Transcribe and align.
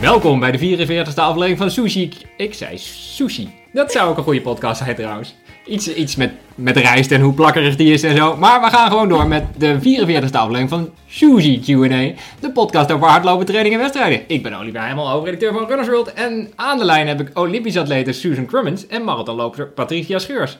Welkom 0.00 0.40
bij 0.40 0.52
de 0.52 0.86
44e 0.86 1.14
aflevering 1.14 1.58
van 1.58 1.70
Sushi. 1.70 2.12
Ik 2.36 2.54
zei 2.54 2.78
sushi. 2.78 3.50
Dat 3.72 3.92
zou 3.92 4.10
ook 4.10 4.16
een 4.16 4.22
goede 4.22 4.40
podcast 4.40 4.82
zijn 4.82 4.96
trouwens. 4.96 5.34
Iets, 5.66 5.94
iets 5.94 6.16
met, 6.16 6.30
met 6.54 6.76
rijst 6.76 7.10
en 7.10 7.20
hoe 7.20 7.34
plakkerig 7.34 7.76
die 7.76 7.92
is 7.92 8.02
en 8.02 8.16
zo. 8.16 8.36
Maar 8.36 8.60
we 8.60 8.66
gaan 8.66 8.90
gewoon 8.90 9.08
door 9.08 9.26
met 9.26 9.44
de 9.56 9.78
44e 9.78 10.30
aflevering 10.32 10.68
van 10.68 10.90
Sushi 11.06 11.60
Q&A. 11.60 12.12
De 12.40 12.52
podcast 12.52 12.92
over 12.92 13.08
hardlopen, 13.08 13.46
training 13.46 13.74
en 13.74 13.80
wedstrijden. 13.80 14.22
Ik 14.26 14.42
ben 14.42 14.54
Olivier 14.54 14.80
Heimel, 14.80 15.10
hoofdredacteur 15.10 15.52
van 15.52 15.66
Runners 15.66 15.88
World. 15.88 16.12
En 16.12 16.52
aan 16.56 16.78
de 16.78 16.84
lijn 16.84 17.08
heb 17.08 17.20
ik 17.20 17.38
Olympisch 17.38 17.76
atlete 17.76 18.12
Susan 18.12 18.46
Crummins 18.46 18.86
en 18.86 19.04
marathonloper 19.04 19.66
Patricia 19.66 20.18
Scheurs. 20.18 20.58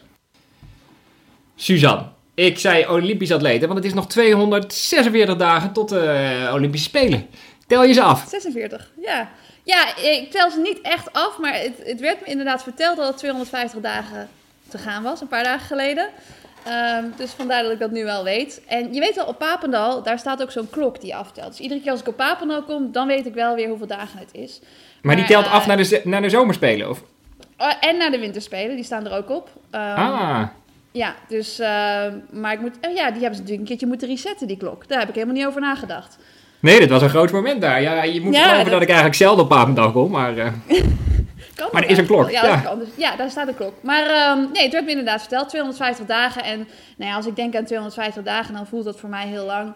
Suzanne, 1.56 2.02
ik 2.34 2.58
zei 2.58 2.86
Olympisch 2.88 3.32
atlete, 3.32 3.66
want 3.66 3.78
het 3.78 3.88
is 3.88 3.94
nog 3.94 4.06
246 4.06 5.36
dagen 5.36 5.72
tot 5.72 5.88
de 5.88 6.50
Olympische 6.52 6.88
Spelen. 6.88 7.26
Tel 7.70 7.84
je 7.84 7.92
ze 7.92 8.02
af. 8.02 8.24
46, 8.28 8.90
ja. 9.00 9.28
Ja, 9.62 9.96
ik 9.96 10.30
tel 10.30 10.50
ze 10.50 10.60
niet 10.60 10.80
echt 10.80 11.12
af, 11.12 11.38
maar 11.38 11.54
het, 11.54 11.72
het 11.84 12.00
werd 12.00 12.20
me 12.20 12.26
inderdaad 12.26 12.62
verteld 12.62 12.96
dat 12.96 13.06
het 13.06 13.16
250 13.16 13.80
dagen 13.80 14.28
te 14.68 14.78
gaan 14.78 15.02
was, 15.02 15.20
een 15.20 15.28
paar 15.28 15.44
dagen 15.44 15.66
geleden. 15.66 16.08
Ehm, 16.64 17.04
dus 17.16 17.30
vandaar 17.30 17.62
dat 17.62 17.72
ik 17.72 17.78
dat 17.78 17.90
nu 17.90 18.04
wel 18.04 18.24
weet. 18.24 18.62
En 18.66 18.94
je 18.94 19.00
weet 19.00 19.14
wel, 19.14 19.26
op 19.26 19.38
Papendal, 19.38 20.02
daar 20.02 20.18
staat 20.18 20.42
ook 20.42 20.50
zo'n 20.50 20.70
klok 20.70 21.00
die 21.00 21.16
aftelt. 21.16 21.48
Dus 21.48 21.60
iedere 21.60 21.80
keer 21.80 21.90
als 21.90 22.00
ik 22.00 22.08
op 22.08 22.16
Papendal 22.16 22.62
kom, 22.62 22.92
dan 22.92 23.06
weet 23.06 23.26
ik 23.26 23.34
wel 23.34 23.54
weer 23.54 23.68
hoeveel 23.68 23.86
dagen 23.86 24.18
het 24.18 24.30
is. 24.32 24.60
Maar, 25.02 25.16
die 25.16 25.24
telt 25.24 25.46
af 25.46 25.66
naar 25.66 25.76
de, 25.76 26.00
naar 26.04 26.22
de 26.22 26.30
zomerspelen, 26.30 26.90
of? 26.90 27.02
Oh, 27.58 27.72
en 27.80 27.96
naar 27.96 28.10
de 28.10 28.18
winterspelen, 28.18 28.76
die 28.76 28.84
staan 28.84 29.06
er 29.06 29.16
ook 29.16 29.30
op. 29.30 29.50
Um, 29.70 29.80
ah. 29.80 30.42
Ja, 30.92 31.14
dus, 31.28 31.58
ehm, 31.58 32.18
maar 32.30 32.52
ik 32.52 32.60
moet, 32.60 32.74
oh 32.88 32.94
ja, 32.94 33.10
die 33.10 33.20
hebben 33.20 33.34
ze 33.34 33.40
natuurlijk 33.40 33.60
een 33.60 33.64
keertje 33.64 33.86
moeten 33.86 34.08
resetten, 34.08 34.46
die 34.46 34.56
klok. 34.56 34.88
Daar 34.88 34.98
heb 34.98 35.08
ik 35.08 35.14
helemaal 35.14 35.36
niet 35.36 35.46
over 35.46 35.60
nagedacht. 35.60 36.18
Nee, 36.60 36.78
dit 36.78 36.90
was 36.90 37.02
een 37.02 37.08
groot 37.08 37.32
moment 37.32 37.60
daar. 37.60 37.82
Ja, 37.82 38.02
je 38.02 38.20
moet 38.20 38.34
ja, 38.34 38.40
geloven 38.40 38.64
dat... 38.64 38.72
dat... 38.72 38.82
ik 38.82 38.88
eigenlijk 38.88 39.16
zelden 39.16 39.44
op 39.44 39.50
Papendal 39.50 39.92
kom, 39.92 40.10
maar... 40.10 40.34
Uh... 41.60 41.72
maar 41.72 41.82
er 41.82 41.90
is 41.90 41.98
een 41.98 42.06
klok. 42.06 42.30
Ja, 42.30 42.46
ja. 42.46 42.74
Dus, 42.74 42.88
ja, 42.96 43.16
daar 43.16 43.30
staat 43.30 43.48
een 43.48 43.54
klok. 43.54 43.72
Maar 43.82 44.36
um, 44.38 44.48
nee, 44.52 44.62
het 44.62 44.72
werd 44.72 44.84
me 44.84 44.90
inderdaad 44.90 45.20
verteld, 45.20 45.48
250 45.48 46.06
dagen. 46.06 46.44
En 46.44 46.58
nou 46.96 47.10
ja, 47.10 47.16
als 47.16 47.26
ik 47.26 47.36
denk 47.36 47.56
aan 47.56 47.64
250 47.64 48.22
dagen, 48.22 48.54
dan 48.54 48.66
voelt 48.66 48.84
dat 48.84 49.00
voor 49.00 49.08
mij 49.08 49.26
heel 49.26 49.44
lang. 49.44 49.72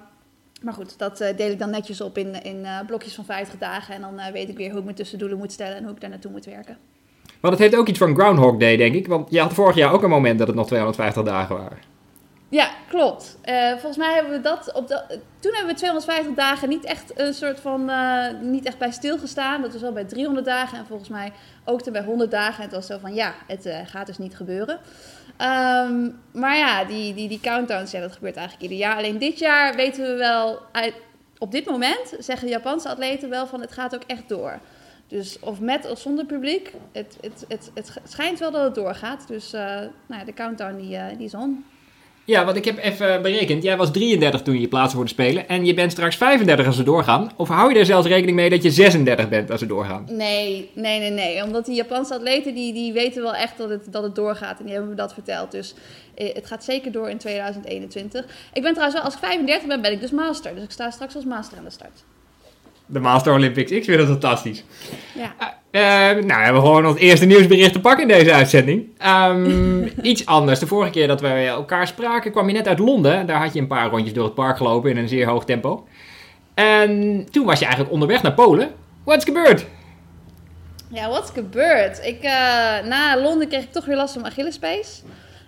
Maar 0.62 0.74
goed, 0.74 0.98
dat 0.98 1.20
uh, 1.20 1.28
deel 1.36 1.50
ik 1.50 1.58
dan 1.58 1.70
netjes 1.70 2.00
op 2.00 2.18
in, 2.18 2.42
in 2.42 2.60
uh, 2.62 2.78
blokjes 2.86 3.14
van 3.14 3.24
50 3.24 3.58
dagen. 3.58 3.94
En 3.94 4.00
dan 4.00 4.14
uh, 4.14 4.26
weet 4.32 4.48
ik 4.48 4.56
weer 4.56 4.69
hoe 4.69 4.78
ik 4.78 4.84
mijn 4.84 4.96
tussendoelen 4.96 5.38
moet 5.38 5.52
stellen 5.52 5.76
en 5.76 5.82
hoe 5.84 5.92
ik 5.92 6.00
daar 6.00 6.10
naartoe 6.10 6.30
moet 6.30 6.44
werken. 6.44 6.76
Maar 7.41 7.50
dat 7.50 7.60
heeft 7.60 7.76
ook 7.76 7.88
iets 7.88 7.98
van 7.98 8.14
Groundhog 8.14 8.56
Day, 8.56 8.76
denk 8.76 8.94
ik. 8.94 9.06
Want 9.06 9.30
je 9.30 9.41
had 9.41 9.52
vorig 9.52 9.76
jaar 9.76 9.92
ook 9.92 10.02
een 10.02 10.10
moment 10.10 10.38
dat 10.38 10.46
het 10.46 10.56
nog 10.56 10.66
250 10.66 11.22
dagen 11.22 11.56
waren. 11.56 11.78
Ja, 12.55 12.70
klopt. 12.88 13.36
Uh, 13.44 13.70
volgens 13.70 13.97
mij 13.97 14.14
hebben 14.14 14.33
we 14.33 14.41
dat 14.41 14.72
op 14.72 14.86
toen 15.38 15.52
hebben 15.55 15.72
we 15.72 15.74
250 15.74 16.34
dagen 16.34 16.69
niet 16.69 16.84
echt 16.84 17.19
een 17.19 17.34
soort 17.34 17.60
van 17.60 17.91
uh, 17.91 18.27
niet 18.41 18.64
echt 18.64 18.78
bij 18.78 18.91
stilgestaan. 18.91 19.62
Dat 19.62 19.72
was 19.72 19.80
wel 19.80 19.92
bij 19.92 20.05
300 20.05 20.47
dagen 20.47 20.78
en 20.78 20.86
volgens 20.86 21.08
mij 21.08 21.32
ook 21.64 21.82
toen 21.82 21.92
bij 21.92 22.02
100 22.02 22.30
dagen. 22.30 22.56
En 22.56 22.62
het 22.62 22.72
was 22.72 22.86
zo 22.86 22.98
van 22.98 23.14
ja, 23.14 23.34
het 23.47 23.66
uh, 23.66 23.78
gaat 23.84 24.06
dus 24.06 24.19
niet 24.19 24.36
gebeuren. 24.36 24.78
Um, 25.38 26.20
maar 26.32 26.56
ja, 26.56 26.84
die, 26.84 27.14
die, 27.14 27.28
die 27.28 27.41
countdowns, 27.41 27.91
ja, 27.91 28.00
dat 28.00 28.12
gebeurt 28.12 28.36
eigenlijk 28.36 28.70
ieder 28.70 28.86
jaar. 28.86 28.97
Alleen 28.97 29.19
dit 29.19 29.38
jaar 29.38 29.75
weten 29.75 30.02
we 30.02 30.14
wel, 30.14 30.60
op 31.38 31.50
dit 31.52 31.64
moment 31.66 32.14
zeggen 32.19 32.47
de 32.47 32.52
Japanse 32.52 32.88
atleten 32.88 33.28
wel 33.28 33.47
van 33.47 33.60
het 33.60 33.72
gaat 33.72 33.94
ook 33.94 34.05
echt 34.06 34.28
door. 34.28 34.58
Dus 35.08 35.38
of 35.41 35.60
met 35.60 35.91
of 35.91 35.98
zonder 35.98 36.25
publiek, 36.25 36.72
het, 36.92 37.16
het, 37.20 37.44
het, 37.48 37.70
het 37.75 38.00
schijnt 38.05 38.38
wel 38.38 38.50
dat 38.50 38.65
het 38.65 38.75
doorgaat. 38.75 39.28
Dus 39.28 39.50
nou 39.50 39.91
ja, 40.09 40.25
de 40.25 40.34
countdown 40.34 40.76
die, 40.76 41.16
die 41.16 41.26
is 41.26 41.34
on. 41.34 41.65
Ja, 42.26 42.44
want 42.44 42.56
ik 42.56 42.64
heb 42.64 42.78
even 42.78 43.22
berekend. 43.22 43.62
Jij 43.62 43.76
was 43.76 43.92
33 43.92 44.42
toen 44.42 44.54
je 44.54 44.60
je 44.60 44.68
plaatsen 44.68 44.96
voor 44.96 45.04
de 45.04 45.10
Spelen. 45.10 45.48
En 45.48 45.64
je 45.64 45.74
bent 45.74 45.92
straks 45.92 46.16
35 46.16 46.66
als 46.66 46.76
ze 46.76 46.82
doorgaan. 46.82 47.30
Of 47.36 47.48
hou 47.48 47.72
je 47.72 47.78
er 47.78 47.86
zelfs 47.86 48.06
rekening 48.06 48.36
mee 48.36 48.50
dat 48.50 48.62
je 48.62 48.70
36 48.70 49.28
bent 49.28 49.50
als 49.50 49.60
ze 49.60 49.66
doorgaan? 49.66 50.04
Nee, 50.10 50.70
nee, 50.74 50.98
nee, 50.98 51.10
nee. 51.10 51.42
Omdat 51.42 51.66
die 51.66 51.74
Japanse 51.74 52.14
atleten, 52.14 52.54
die, 52.54 52.72
die 52.72 52.92
weten 52.92 53.22
wel 53.22 53.34
echt 53.34 53.58
dat 53.58 53.68
het, 53.68 53.92
dat 53.92 54.02
het 54.02 54.14
doorgaat. 54.14 54.58
En 54.58 54.64
die 54.64 54.72
hebben 54.72 54.90
me 54.90 54.96
dat 54.96 55.14
verteld. 55.14 55.50
Dus 55.50 55.74
eh, 56.14 56.34
het 56.34 56.46
gaat 56.46 56.64
zeker 56.64 56.92
door 56.92 57.10
in 57.10 57.18
2021. 57.18 58.24
Ik 58.52 58.62
ben 58.62 58.72
trouwens 58.72 58.94
wel, 58.94 59.04
als 59.04 59.14
ik 59.14 59.20
35 59.20 59.68
ben, 59.68 59.82
ben 59.82 59.92
ik 59.92 60.00
dus 60.00 60.10
master. 60.10 60.54
Dus 60.54 60.64
ik 60.64 60.70
sta 60.70 60.91
straks 60.91 61.14
als 61.14 61.24
master 61.24 61.58
aan 61.58 61.64
de 61.64 61.70
start 61.70 62.04
de 62.87 63.00
Master 63.00 63.33
Olympics. 63.33 63.71
Ik 63.71 63.84
vind 63.84 63.99
dat 63.99 64.06
fantastisch. 64.06 64.65
Ja. 65.15 65.34
Uh, 65.71 65.81
nou, 66.25 66.39
we 66.39 66.45
hebben 66.45 66.62
gewoon 66.62 66.87
ons 66.87 66.99
eerste 66.99 67.27
nieuwsbericht 67.27 67.72
te 67.72 67.81
pakken 67.81 68.11
in 68.11 68.17
deze 68.19 68.33
uitzending. 68.33 68.89
Um, 69.06 69.93
iets 70.03 70.27
anders. 70.27 70.59
De 70.59 70.67
vorige 70.67 70.91
keer 70.91 71.06
dat 71.06 71.21
we 71.21 71.28
elkaar 71.28 71.87
spraken, 71.87 72.31
kwam 72.31 72.47
je 72.47 72.53
net 72.53 72.69
uit 72.69 72.78
Londen. 72.78 73.27
Daar 73.27 73.43
had 73.43 73.53
je 73.53 73.61
een 73.61 73.67
paar 73.67 73.91
rondjes 73.91 74.12
door 74.12 74.25
het 74.25 74.34
park 74.34 74.56
gelopen 74.56 74.91
in 74.91 74.97
een 74.97 75.09
zeer 75.09 75.27
hoog 75.27 75.45
tempo. 75.45 75.87
En 76.55 77.25
toen 77.31 77.47
was 77.47 77.59
je 77.59 77.65
eigenlijk 77.65 77.95
onderweg 77.95 78.22
naar 78.22 78.34
Polen. 78.34 78.71
What's 79.05 79.25
gebeurd? 79.25 79.66
Ja, 80.89 81.09
what's 81.09 81.31
gebeurd? 81.31 82.05
Ik, 82.05 82.25
uh, 82.25 82.31
na 82.89 83.21
Londen 83.21 83.49
kreeg 83.49 83.62
ik 83.62 83.72
toch 83.72 83.84
weer 83.84 83.97
last 83.97 84.12
van 84.12 84.22
mijn 84.22 84.33
Achillespees. 84.33 85.03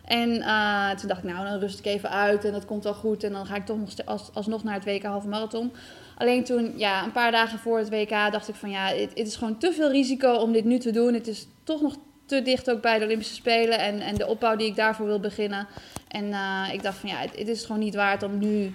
En 0.05 0.29
uh, 0.29 0.91
toen 0.91 1.09
dacht 1.09 1.25
ik, 1.25 1.31
nou, 1.31 1.49
dan 1.49 1.59
rust 1.59 1.79
ik 1.79 1.85
even 1.85 2.11
uit 2.11 2.45
en 2.45 2.53
dat 2.53 2.65
komt 2.65 2.85
wel 2.85 2.95
goed. 2.95 3.25
En 3.25 3.33
dan 3.33 3.47
ga 3.47 3.57
ik 3.57 3.67
toch 3.67 3.79
nog 3.79 3.89
als, 4.05 4.31
alsnog 4.35 4.65
naar 4.65 4.75
het 4.75 4.85
WK 4.85 5.03
halve 5.03 5.29
marathon. 5.29 5.73
Alleen 6.19 6.45
toen, 6.45 6.73
ja, 6.77 7.05
een 7.05 7.13
paar 7.13 7.33
dagen 7.33 7.59
voor 7.59 7.79
het 7.79 7.89
WK 7.89 8.11
dacht 8.11 8.49
ik 8.49 8.55
van 8.55 8.71
ja, 8.71 8.87
het, 8.87 9.11
het, 9.15 9.27
is 9.27 9.37
gewoon 9.37 9.59
te 9.59 9.73
veel 9.73 9.91
risico 9.91 10.33
om 10.33 10.53
dit 10.53 10.65
nu 10.65 10.79
te 10.79 10.91
doen. 10.91 11.15
Het 11.15 11.27
is 11.27 11.47
toch 11.65 11.83
nog 11.83 11.97
te 12.27 12.43
dicht 12.43 12.71
ook 12.71 12.81
bij 12.81 12.99
de 12.99 13.05
Olympische 13.05 13.35
Spelen 13.35 13.79
en, 13.79 14.01
en 14.01 14.15
de 14.15 14.27
opbouw 14.27 14.57
die 14.57 14.67
ik 14.67 14.77
daarvoor 14.77 15.07
wil 15.07 15.21
beginnen. 15.21 15.67
En 16.09 16.25
uh, 16.25 16.69
ik 16.73 16.83
dacht 16.83 16.99
van 16.99 17.09
ja, 17.09 17.17
het, 17.17 17.39
het, 17.39 17.49
is 17.49 17.65
gewoon 17.65 17.81
niet 17.81 17.95
waard 17.95 18.23
om 18.23 18.39
nu 18.39 18.75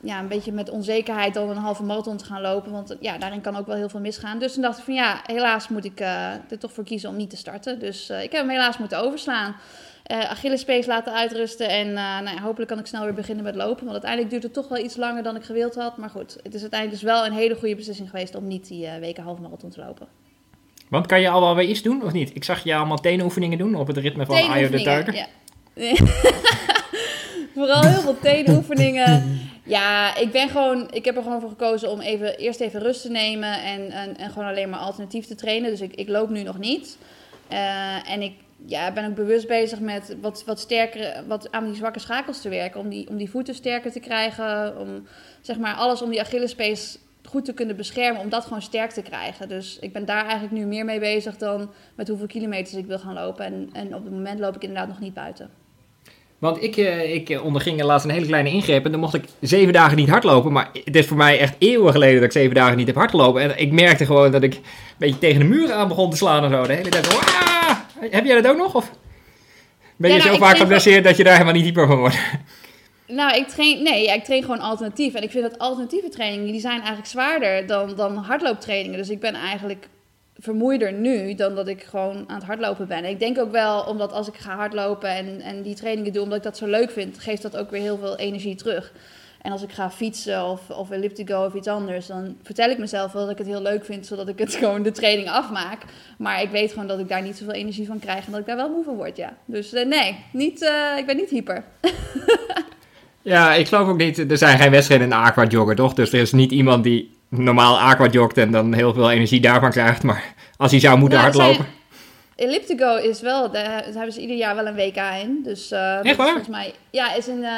ja, 0.00 0.18
een 0.18 0.28
beetje 0.28 0.52
met 0.52 0.70
onzekerheid 0.70 1.34
dan 1.34 1.50
een 1.50 1.56
halve 1.56 1.82
marathon 1.82 2.16
te 2.16 2.24
gaan 2.24 2.40
lopen. 2.40 2.72
Want 2.72 2.96
ja, 3.00 3.18
daarin 3.18 3.40
kan 3.40 3.56
ook 3.56 3.66
wel 3.66 3.76
heel 3.76 3.88
veel 3.88 4.00
misgaan. 4.00 4.38
Dus 4.38 4.52
toen 4.52 4.62
dacht 4.62 4.78
ik 4.78 4.84
van 4.84 4.94
ja, 4.94 5.20
helaas 5.26 5.68
moet 5.68 5.84
ik 5.84 6.00
uh, 6.00 6.32
er 6.32 6.58
toch 6.58 6.72
voor 6.72 6.84
kiezen 6.84 7.08
om 7.08 7.16
niet 7.16 7.30
te 7.30 7.36
starten. 7.36 7.78
Dus 7.78 8.10
uh, 8.10 8.22
ik 8.22 8.32
heb 8.32 8.40
hem 8.40 8.50
helaas 8.50 8.78
moeten 8.78 9.02
overslaan 9.02 9.56
uh, 10.10 10.30
Achillespees 10.30 10.86
laten 10.86 11.12
uitrusten. 11.12 11.68
En 11.68 11.86
uh, 11.86 11.94
nou 11.94 12.36
ja, 12.36 12.40
hopelijk 12.40 12.70
kan 12.70 12.78
ik 12.78 12.86
snel 12.86 13.04
weer 13.04 13.14
beginnen 13.14 13.44
met 13.44 13.54
lopen. 13.54 13.80
Want 13.80 13.90
uiteindelijk 13.90 14.30
duurt 14.30 14.42
het 14.42 14.52
toch 14.52 14.68
wel 14.68 14.84
iets 14.84 14.96
langer 14.96 15.22
dan 15.22 15.36
ik 15.36 15.42
gewild 15.42 15.74
had. 15.74 15.96
Maar 15.96 16.10
goed, 16.10 16.36
het 16.42 16.54
is 16.54 16.60
uiteindelijk 16.60 17.00
dus 17.00 17.10
wel 17.10 17.26
een 17.26 17.32
hele 17.32 17.54
goede 17.54 17.74
beslissing 17.74 18.10
geweest 18.10 18.34
om 18.34 18.46
niet 18.46 18.68
die 18.68 18.86
uh, 18.86 18.96
weken 18.96 19.22
halve 19.22 19.42
marathon 19.42 19.70
te 19.70 19.80
lopen. 19.80 20.06
Want 20.88 21.06
kan 21.06 21.20
je 21.20 21.28
al 21.28 21.40
wel 21.40 21.54
weer 21.54 21.68
iets 21.68 21.82
doen 21.82 22.04
of 22.04 22.12
niet? 22.12 22.34
Ik 22.34 22.44
zag 22.44 22.64
je 22.64 22.74
allemaal 22.74 23.00
tenenoefeningen 23.00 23.58
doen 23.58 23.74
op 23.74 23.86
het 23.86 23.96
ritme 23.96 24.26
van 24.26 24.36
Ayo 24.36 24.68
de 24.68 24.82
Tuiker. 24.82 25.14
Ja. 25.14 25.26
Vooral 27.54 27.82
heel 27.82 28.00
veel 28.00 28.18
tenenoefeningen. 28.18 29.40
Ja, 29.64 30.16
ik 30.16 30.32
ben 30.32 30.48
gewoon, 30.48 30.88
ik 30.92 31.04
heb 31.04 31.16
er 31.16 31.22
gewoon 31.22 31.40
voor 31.40 31.48
gekozen 31.48 31.90
om 31.90 32.00
even, 32.00 32.36
eerst 32.38 32.60
even 32.60 32.80
rust 32.80 33.02
te 33.02 33.10
nemen 33.10 33.62
en, 33.62 33.90
en, 33.90 34.16
en 34.16 34.30
gewoon 34.30 34.48
alleen 34.48 34.70
maar 34.70 34.80
alternatief 34.80 35.26
te 35.26 35.34
trainen. 35.34 35.70
Dus 35.70 35.80
ik, 35.80 35.94
ik 35.94 36.08
loop 36.08 36.30
nu 36.30 36.42
nog 36.42 36.58
niet. 36.58 36.98
en 38.06 38.22
ik 38.22 38.32
ja, 38.66 38.92
ben 38.92 39.06
ook 39.08 39.14
bewust 39.14 39.48
bezig 39.48 39.80
met 39.80 40.16
wat, 40.20 40.44
wat 40.46 40.60
sterker, 40.60 41.24
wat 41.26 41.52
aan 41.52 41.64
die 41.64 41.74
zwakke 41.74 41.98
schakels 41.98 42.40
te 42.40 42.48
werken. 42.48 42.80
Om 42.80 42.88
die, 42.88 43.08
om 43.08 43.16
die 43.16 43.30
voeten 43.30 43.54
sterker 43.54 43.92
te 43.92 44.00
krijgen. 44.00 44.78
Om 44.78 45.06
zeg 45.40 45.58
maar 45.58 45.74
alles 45.74 46.02
om 46.02 46.10
die 46.10 46.20
Achillespees 46.20 46.98
goed 47.24 47.44
te 47.44 47.54
kunnen 47.54 47.76
beschermen. 47.76 48.20
Om 48.20 48.28
dat 48.28 48.44
gewoon 48.44 48.62
sterk 48.62 48.90
te 48.90 49.02
krijgen. 49.02 49.48
Dus 49.48 49.78
ik 49.80 49.92
ben 49.92 50.04
daar 50.04 50.22
eigenlijk 50.22 50.52
nu 50.52 50.66
meer 50.66 50.84
mee 50.84 51.00
bezig 51.00 51.36
dan 51.36 51.70
met 51.94 52.08
hoeveel 52.08 52.26
kilometers 52.26 52.74
ik 52.74 52.86
wil 52.86 52.98
gaan 52.98 53.14
lopen. 53.14 53.44
En, 53.44 53.70
en 53.72 53.94
op 53.94 54.04
het 54.04 54.12
moment 54.12 54.40
loop 54.40 54.54
ik 54.54 54.62
inderdaad 54.62 54.88
nog 54.88 55.00
niet 55.00 55.14
buiten. 55.14 55.50
Want 56.38 56.62
ik, 56.62 56.76
eh, 56.76 57.14
ik 57.14 57.40
onderging 57.42 57.82
laatst 57.82 58.06
een 58.06 58.12
hele 58.12 58.26
kleine 58.26 58.50
ingreep 58.50 58.84
en 58.84 58.90
dan 58.90 59.00
mocht 59.00 59.14
ik 59.14 59.24
zeven 59.40 59.72
dagen 59.72 59.96
niet 59.96 60.08
hardlopen. 60.08 60.52
Maar 60.52 60.70
het 60.84 60.96
is 60.96 61.06
voor 61.06 61.16
mij 61.16 61.38
echt 61.38 61.54
eeuwen 61.58 61.92
geleden 61.92 62.14
dat 62.14 62.24
ik 62.24 62.32
zeven 62.32 62.54
dagen 62.54 62.76
niet 62.76 62.86
heb 62.86 62.96
hardgelopen. 62.96 63.42
En 63.42 63.58
ik 63.58 63.72
merkte 63.72 64.06
gewoon 64.06 64.30
dat 64.30 64.42
ik 64.42 64.54
een 64.54 64.60
beetje 64.98 65.18
tegen 65.18 65.38
de 65.38 65.46
muur 65.46 65.72
aan 65.72 65.88
begon 65.88 66.10
te 66.10 66.16
slaan 66.16 66.44
en 66.44 66.50
zo. 66.50 66.62
De 66.62 66.72
hele 66.72 66.88
tijd, 66.88 67.59
heb 68.00 68.24
jij 68.24 68.40
dat 68.40 68.52
ook 68.52 68.58
nog? 68.58 68.74
Of 68.74 68.90
ben 69.96 70.10
je 70.10 70.18
nou, 70.18 70.30
zo 70.30 70.36
vaak 70.36 70.56
geblesseerd 70.56 71.04
dat 71.04 71.16
je 71.16 71.24
daar 71.24 71.32
helemaal 71.32 71.54
niet 71.54 71.64
dieper 71.64 71.86
van 71.86 71.98
wordt? 71.98 72.18
Nou, 73.06 73.36
ik 73.36 73.48
train, 73.48 73.82
nee, 73.82 74.02
ja, 74.02 74.14
ik 74.14 74.24
train 74.24 74.42
gewoon 74.42 74.60
alternatief. 74.60 75.14
En 75.14 75.22
ik 75.22 75.30
vind 75.30 75.50
dat 75.50 75.58
alternatieve 75.58 76.08
trainingen, 76.08 76.52
die 76.52 76.60
zijn 76.60 76.78
eigenlijk 76.78 77.08
zwaarder 77.08 77.66
dan, 77.66 77.94
dan 77.96 78.16
hardlooptrainingen. 78.16 78.98
Dus 78.98 79.08
ik 79.08 79.20
ben 79.20 79.34
eigenlijk 79.34 79.88
vermoeider 80.38 80.92
nu 80.92 81.34
dan 81.34 81.54
dat 81.54 81.68
ik 81.68 81.82
gewoon 81.82 82.24
aan 82.26 82.34
het 82.34 82.44
hardlopen 82.44 82.88
ben. 82.88 83.04
ik 83.04 83.18
denk 83.18 83.38
ook 83.38 83.50
wel, 83.50 83.82
omdat 83.82 84.12
als 84.12 84.28
ik 84.28 84.36
ga 84.36 84.56
hardlopen 84.56 85.10
en, 85.10 85.40
en 85.40 85.62
die 85.62 85.74
trainingen 85.74 86.12
doe, 86.12 86.22
omdat 86.22 86.38
ik 86.38 86.44
dat 86.44 86.56
zo 86.56 86.66
leuk 86.66 86.90
vind, 86.90 87.18
geeft 87.18 87.42
dat 87.42 87.56
ook 87.56 87.70
weer 87.70 87.80
heel 87.80 87.98
veel 87.98 88.16
energie 88.16 88.54
terug. 88.54 88.92
En 89.42 89.52
als 89.52 89.62
ik 89.62 89.72
ga 89.72 89.90
fietsen 89.90 90.44
of, 90.44 90.70
of 90.70 90.90
elliptico 90.90 91.44
of 91.44 91.54
iets 91.54 91.68
anders, 91.68 92.06
dan 92.06 92.36
vertel 92.42 92.70
ik 92.70 92.78
mezelf 92.78 93.12
wel 93.12 93.22
dat 93.22 93.30
ik 93.30 93.38
het 93.38 93.46
heel 93.46 93.62
leuk 93.62 93.84
vind, 93.84 94.06
zodat 94.06 94.28
ik 94.28 94.38
het 94.38 94.54
gewoon 94.60 94.82
de 94.82 94.90
training 94.90 95.28
afmaak. 95.28 95.78
Maar 96.18 96.42
ik 96.42 96.50
weet 96.50 96.72
gewoon 96.72 96.86
dat 96.86 96.98
ik 96.98 97.08
daar 97.08 97.22
niet 97.22 97.36
zoveel 97.36 97.54
energie 97.54 97.86
van 97.86 97.98
krijg 97.98 98.26
en 98.26 98.30
dat 98.30 98.40
ik 98.40 98.46
daar 98.46 98.56
wel 98.56 98.70
moe 98.70 98.84
van 98.84 98.96
word, 98.96 99.16
ja. 99.16 99.36
Dus 99.44 99.74
uh, 99.74 99.86
nee, 99.86 100.16
niet, 100.32 100.62
uh, 100.62 100.98
ik 100.98 101.06
ben 101.06 101.16
niet 101.16 101.30
hyper. 101.30 101.64
ja, 103.22 103.54
ik 103.54 103.68
geloof 103.68 103.88
ook 103.88 103.98
niet, 103.98 104.30
er 104.30 104.38
zijn 104.38 104.58
geen 104.58 104.70
wedstrijden 104.70 105.06
in 105.06 105.12
aqua 105.12 105.46
jogger, 105.46 105.74
toch? 105.74 105.94
Dus 105.94 106.12
er 106.12 106.20
is 106.20 106.32
niet 106.32 106.50
iemand 106.50 106.84
die 106.84 107.18
normaal 107.28 107.80
aqua 107.80 108.06
jogt 108.06 108.38
en 108.38 108.50
dan 108.50 108.72
heel 108.72 108.94
veel 108.94 109.10
energie 109.10 109.40
daarvan 109.40 109.70
krijgt. 109.70 110.02
Maar 110.02 110.34
als 110.56 110.70
hij 110.70 110.80
zou 110.80 110.98
moeten 110.98 111.18
nou, 111.18 111.30
hardlopen... 111.30 111.66
Elliptico 112.40 112.96
is 112.96 113.20
wel, 113.20 113.50
daar 113.50 113.84
hebben 113.84 114.12
ze 114.12 114.20
ieder 114.20 114.36
jaar 114.36 114.54
wel 114.54 114.66
een 114.66 114.74
WK 114.74 114.96
in. 115.22 115.40
Dus, 115.42 115.72
uh, 115.72 116.04
Echt 116.04 116.16
waar? 116.16 116.26
Volgens 116.26 116.48
mij, 116.48 116.72
ja, 116.90 117.14
is 117.14 117.28
in, 117.28 117.38
uh, 117.38 117.48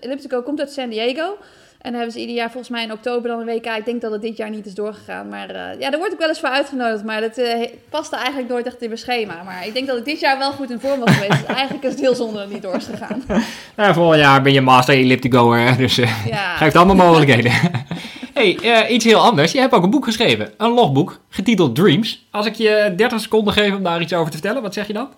Elliptico 0.00 0.42
komt 0.42 0.60
uit 0.60 0.72
San 0.72 0.88
Diego. 0.88 1.36
En 1.78 1.90
dan 1.90 1.94
hebben 1.94 2.12
ze 2.12 2.20
ieder 2.20 2.34
jaar 2.34 2.50
volgens 2.50 2.68
mij 2.68 2.82
in 2.82 2.92
oktober 2.92 3.30
dan 3.30 3.40
een 3.40 3.46
WK. 3.46 3.66
Ik 3.66 3.84
denk 3.84 4.00
dat 4.00 4.12
het 4.12 4.22
dit 4.22 4.36
jaar 4.36 4.50
niet 4.50 4.66
is 4.66 4.74
doorgegaan. 4.74 5.28
Maar 5.28 5.50
uh, 5.50 5.80
ja, 5.80 5.90
daar 5.90 5.98
word 5.98 6.12
ik 6.12 6.18
wel 6.18 6.28
eens 6.28 6.40
voor 6.40 6.48
uitgenodigd. 6.48 7.04
Maar 7.04 7.20
dat 7.20 7.38
uh, 7.38 7.66
paste 7.90 8.16
eigenlijk 8.16 8.48
nooit 8.48 8.66
echt 8.66 8.82
in 8.82 8.88
mijn 8.88 9.00
schema. 9.00 9.42
Maar 9.44 9.66
ik 9.66 9.74
denk 9.74 9.86
dat 9.86 9.98
ik 9.98 10.04
dit 10.04 10.20
jaar 10.20 10.38
wel 10.38 10.52
goed 10.52 10.70
in 10.70 10.80
vorm 10.80 11.00
was 11.00 11.14
geweest. 11.14 11.46
Dus 11.46 11.56
eigenlijk 11.56 11.84
is 11.84 11.90
het 11.90 12.00
heel 12.00 12.14
zonde 12.14 12.32
dat 12.32 12.42
het 12.42 12.52
niet 12.52 12.62
door 12.62 12.74
is 12.74 12.84
gegaan. 12.84 13.22
Nou, 13.76 13.94
volgend 13.94 14.20
jaar 14.20 14.42
ben 14.42 14.52
je 14.52 14.60
master 14.60 14.94
ellipticoer. 14.94 15.76
Dus 15.76 15.98
uh, 15.98 16.26
ja. 16.26 16.56
geeft 16.56 16.76
allemaal 16.76 17.06
mogelijkheden. 17.06 17.52
hey, 18.38 18.88
iets 18.88 19.04
heel 19.04 19.20
anders. 19.20 19.52
Je 19.52 19.60
hebt 19.60 19.72
ook 19.72 19.82
een 19.82 19.90
boek 19.90 20.04
geschreven. 20.04 20.52
Een 20.56 20.70
logboek, 20.70 21.20
getiteld 21.28 21.74
Dreams. 21.74 22.26
Als 22.30 22.46
ik 22.46 22.54
je 22.54 22.92
30 22.96 23.20
seconden 23.20 23.52
geef 23.52 23.74
om 23.74 23.82
daar 23.82 24.00
iets 24.00 24.12
over 24.12 24.30
te 24.30 24.38
vertellen, 24.38 24.62
wat 24.62 24.74
zeg 24.74 24.86
je 24.86 24.92
dan? 24.92 25.08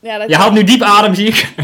Ja, 0.00 0.18
dat 0.18 0.28
je 0.28 0.36
haalt 0.36 0.52
nu 0.52 0.64
diep 0.64 0.82
adem, 0.82 1.14
zie 1.14 1.26
ik. 1.26 1.54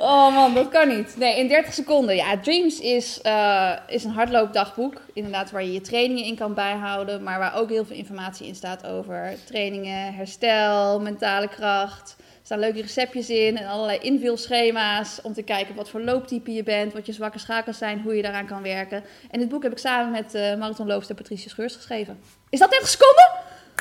Oh 0.00 0.34
man, 0.34 0.54
dat 0.54 0.68
kan 0.68 0.88
niet. 0.88 1.14
Nee, 1.16 1.38
in 1.38 1.48
30 1.48 1.74
seconden. 1.74 2.16
Ja, 2.16 2.38
Dreams 2.42 2.80
is, 2.80 3.20
uh, 3.22 3.72
is 3.86 4.04
een 4.04 4.10
hardloopdagboek. 4.10 4.94
Inderdaad, 5.12 5.50
waar 5.50 5.62
je 5.62 5.72
je 5.72 5.80
trainingen 5.80 6.24
in 6.24 6.36
kan 6.36 6.54
bijhouden. 6.54 7.22
Maar 7.22 7.38
waar 7.38 7.56
ook 7.56 7.68
heel 7.68 7.84
veel 7.84 7.96
informatie 7.96 8.46
in 8.46 8.54
staat 8.54 8.86
over 8.86 9.34
trainingen, 9.44 10.14
herstel, 10.14 11.00
mentale 11.00 11.48
kracht. 11.48 12.16
Er 12.48 12.54
staan 12.54 12.66
leuke 12.68 12.86
receptjes 12.86 13.28
in 13.28 13.56
en 13.56 13.66
allerlei 13.66 13.98
invulschema's. 13.98 15.20
Om 15.22 15.32
te 15.32 15.42
kijken 15.42 15.74
wat 15.74 15.90
voor 15.90 16.00
looptype 16.00 16.52
je 16.52 16.62
bent, 16.62 16.92
wat 16.92 17.06
je 17.06 17.12
zwakke 17.12 17.38
schakels 17.38 17.78
zijn, 17.78 18.00
hoe 18.00 18.14
je 18.14 18.22
daaraan 18.22 18.46
kan 18.46 18.62
werken. 18.62 19.02
En 19.30 19.40
dit 19.40 19.48
boek 19.48 19.62
heb 19.62 19.72
ik 19.72 19.78
samen 19.78 20.10
met 20.10 20.34
uh, 20.34 20.56
marathonloopster 20.58 21.14
Patricia 21.14 21.48
Scheurs 21.48 21.74
geschreven. 21.74 22.18
Is 22.50 22.58
dat 22.58 22.70
30 22.70 22.88
seconden? 22.88 23.28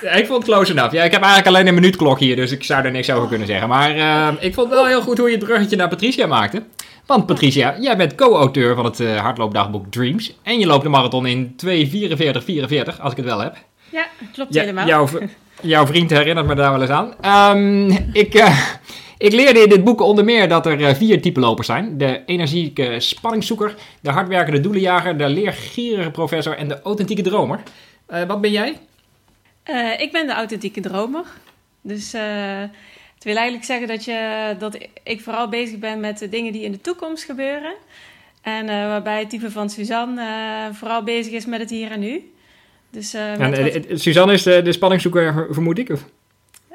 Ja, 0.02 0.12
ik 0.12 0.26
vond 0.26 0.46
het 0.46 0.54
close 0.54 0.72
enough. 0.72 0.94
Ja, 0.94 1.04
ik 1.04 1.12
heb 1.12 1.22
eigenlijk 1.22 1.56
alleen 1.56 1.68
een 1.68 1.74
minuutklok 1.74 2.20
hier, 2.20 2.36
dus 2.36 2.52
ik 2.52 2.64
zou 2.64 2.86
er 2.86 2.92
niks 2.92 3.10
over 3.10 3.28
kunnen 3.28 3.48
zeggen. 3.48 3.68
Maar 3.68 3.96
uh, 3.96 4.28
ik 4.40 4.54
vond 4.54 4.70
wel 4.70 4.86
heel 4.86 5.02
goed 5.02 5.18
hoe 5.18 5.30
je 5.30 5.36
het 5.36 5.46
bruggetje 5.46 5.76
naar 5.76 5.90
Patricia 5.90 6.26
maakte. 6.26 6.64
Want 7.06 7.26
Patricia, 7.26 7.76
jij 7.80 7.98
bent 7.98 8.16
co-auteur 8.16 8.76
van 8.76 8.86
het 8.86 9.00
uh, 9.00 9.20
hardloopdagboek 9.20 9.92
Dreams. 9.92 10.36
En 10.44 10.60
je 10.60 10.66
loopt 10.66 10.84
de 10.84 10.90
marathon 10.90 11.26
in 11.26 11.56
2.44.44, 11.66 13.02
als 13.02 13.12
ik 13.12 13.18
het 13.18 13.26
wel 13.26 13.40
heb. 13.40 13.56
Ja, 13.92 14.08
klopt 14.34 14.54
ja, 14.54 14.62
helemaal. 14.62 14.88
Jouw, 14.88 15.08
jouw, 15.62 15.86
vriend 15.86 16.10
herinnert 16.10 16.48
me 16.48 16.56
daar 16.56 16.72
wel 16.72 16.82
eens 16.82 16.90
aan. 16.90 17.58
Um, 17.58 17.90
ik... 18.14 18.36
Uh, 18.36 18.60
ik 19.20 19.32
leerde 19.32 19.60
in 19.60 19.70
dit 19.70 19.84
boek 19.84 20.02
onder 20.02 20.24
meer 20.24 20.50
dat 20.50 20.66
er 20.66 20.96
vier 20.96 21.22
typen 21.22 21.42
lopers 21.42 21.68
zijn. 21.68 21.98
De 21.98 22.22
energieke 22.26 23.00
spanningszoeker, 23.00 23.76
de 24.02 24.10
hardwerkende 24.12 24.60
doelenjager, 24.60 25.18
de 25.18 25.30
leergierige 25.30 26.12
professor 26.12 26.58
en 26.58 26.68
de 26.68 26.82
authentieke 26.82 27.22
dromer. 27.22 27.60
Uh, 28.10 28.24
wat 28.24 28.42
ben 28.42 28.52
jij? 28.52 28.78
Ik 29.98 30.12
ben 30.12 30.28
de 30.28 30.34
authentieke 30.34 30.82
dromer. 30.82 31.24
Dus 31.82 32.12
het 33.14 33.24
wil 33.24 33.36
eigenlijk 33.36 33.66
zeggen 33.66 33.88
dat, 33.88 34.06
je, 34.06 34.56
dat 34.60 34.78
ik 35.04 35.22
vooral 35.22 35.50
bezig 35.50 35.80
ben 35.80 36.00
met 36.00 36.20
de 36.20 36.30
dingen 36.30 36.52
die 36.52 36.64
in 36.64 36.72
de 36.72 36.82
toekomst 36.82 37.24
gebeuren. 37.24 37.74
En 38.42 38.66
waarbij 38.66 39.20
het 39.20 39.30
type 39.30 39.52
van 39.52 39.70
Suzanne 39.70 40.24
vooral 40.72 41.04
bezig 41.04 41.34
is 41.34 41.46
met 41.46 41.60
het 41.60 41.70
hier 41.70 41.92
en 41.92 42.00
nu. 42.00 42.32
Dus, 42.90 43.14
en, 43.14 43.52
wat... 43.52 44.00
Suzanne 44.00 44.34
is 44.34 44.44
de, 44.44 44.62
de 44.62 44.72
spanningszoeker, 44.72 45.48
vermoed 45.50 45.78
ik? 45.78 45.90
Of? 45.90 46.06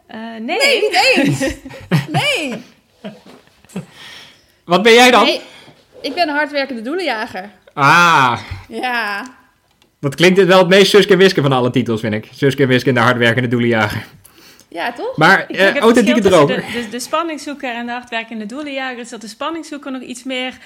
nee. 0.08 0.40
nee, 0.40 0.80
niet 0.80 1.14
eens. 1.14 1.54
nee. 2.20 2.62
Wat 4.64 4.82
ben 4.82 4.92
jij 4.92 5.10
dan? 5.10 5.24
Nee, 5.24 5.40
ik 6.00 6.14
ben 6.14 6.28
een 6.28 6.34
hardwerkende 6.34 6.82
doelenjager. 6.82 7.50
Ah. 7.72 8.40
Ja. 8.68 9.24
Dat 10.00 10.14
klinkt 10.14 10.44
wel 10.44 10.58
het 10.58 10.68
meest 10.68 10.90
Suske 10.90 11.12
en 11.12 11.18
Wiske 11.18 11.42
van 11.42 11.52
alle 11.52 11.70
titels, 11.70 12.00
vind 12.00 12.14
ik. 12.14 12.28
Suske 12.34 12.62
en 12.62 12.68
Wiske 12.68 12.88
en 12.88 12.94
de 12.94 13.00
hardwerkende 13.00 13.48
doelenjager. 13.48 14.06
Ja, 14.68 14.92
toch? 14.92 15.16
Maar 15.16 15.46
uh, 15.48 15.76
authentieke 15.76 16.20
droom. 16.20 16.46
De, 16.46 16.54
de, 16.54 16.88
de 16.90 17.00
spanningszoeker 17.00 17.74
en 17.74 17.86
de 17.86 17.92
hardwerkende 17.92 18.46
doelenjager 18.46 18.98
is 18.98 19.08
dat 19.08 19.20
de 19.20 19.28
spanningszoeker 19.28 19.92
nog 19.92 20.02
iets 20.02 20.24
meer... 20.24 20.58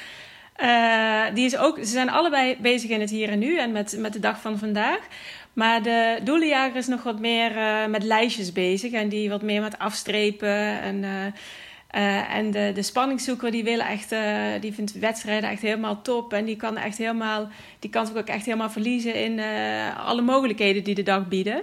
Uh, 0.62 1.23
die 1.35 1.44
is 1.44 1.56
ook, 1.56 1.79
ze 1.79 1.85
zijn 1.85 2.11
allebei 2.11 2.56
bezig 2.61 2.91
in 2.91 3.00
het 3.00 3.11
hier 3.11 3.29
en 3.29 3.38
nu 3.38 3.58
en 3.58 3.73
met, 3.73 3.97
met 3.99 4.12
de 4.12 4.20
dag 4.20 4.41
van 4.41 4.58
vandaag. 4.58 4.99
Maar 5.53 5.82
de 5.82 6.19
doelenjager 6.23 6.76
is 6.76 6.87
nog 6.87 7.03
wat 7.03 7.19
meer 7.19 7.56
uh, 7.56 7.87
met 7.87 8.03
lijstjes 8.03 8.53
bezig 8.53 8.93
en 8.93 9.08
die 9.08 9.29
wat 9.29 9.43
meer 9.43 9.61
met 9.61 9.79
afstrepen 9.79 10.81
en... 10.81 11.03
Uh, 11.03 12.35
en 12.35 12.50
de, 12.50 12.70
de 12.75 12.82
spanningszoeker 12.82 13.50
die 13.50 13.64
wil 13.64 13.81
echt, 13.81 14.14
die 14.61 14.73
vindt 14.73 14.99
wedstrijden 14.99 15.50
echt 15.50 15.62
helemaal 15.62 16.03
top. 16.03 16.32
En 16.32 16.44
die 16.44 16.56
kan 16.56 16.76
echt 16.76 16.99
helemaal, 16.99 17.49
die 17.79 17.91
kan 17.91 18.08
ook 18.17 18.26
echt 18.26 18.44
helemaal 18.44 18.70
verliezen 18.70 19.14
in 19.14 19.41
alle 20.06 20.23
mogelijkheden 20.23 20.85
die 20.85 20.94
de 20.94 21.03
dag 21.03 21.29
bieden. 21.29 21.62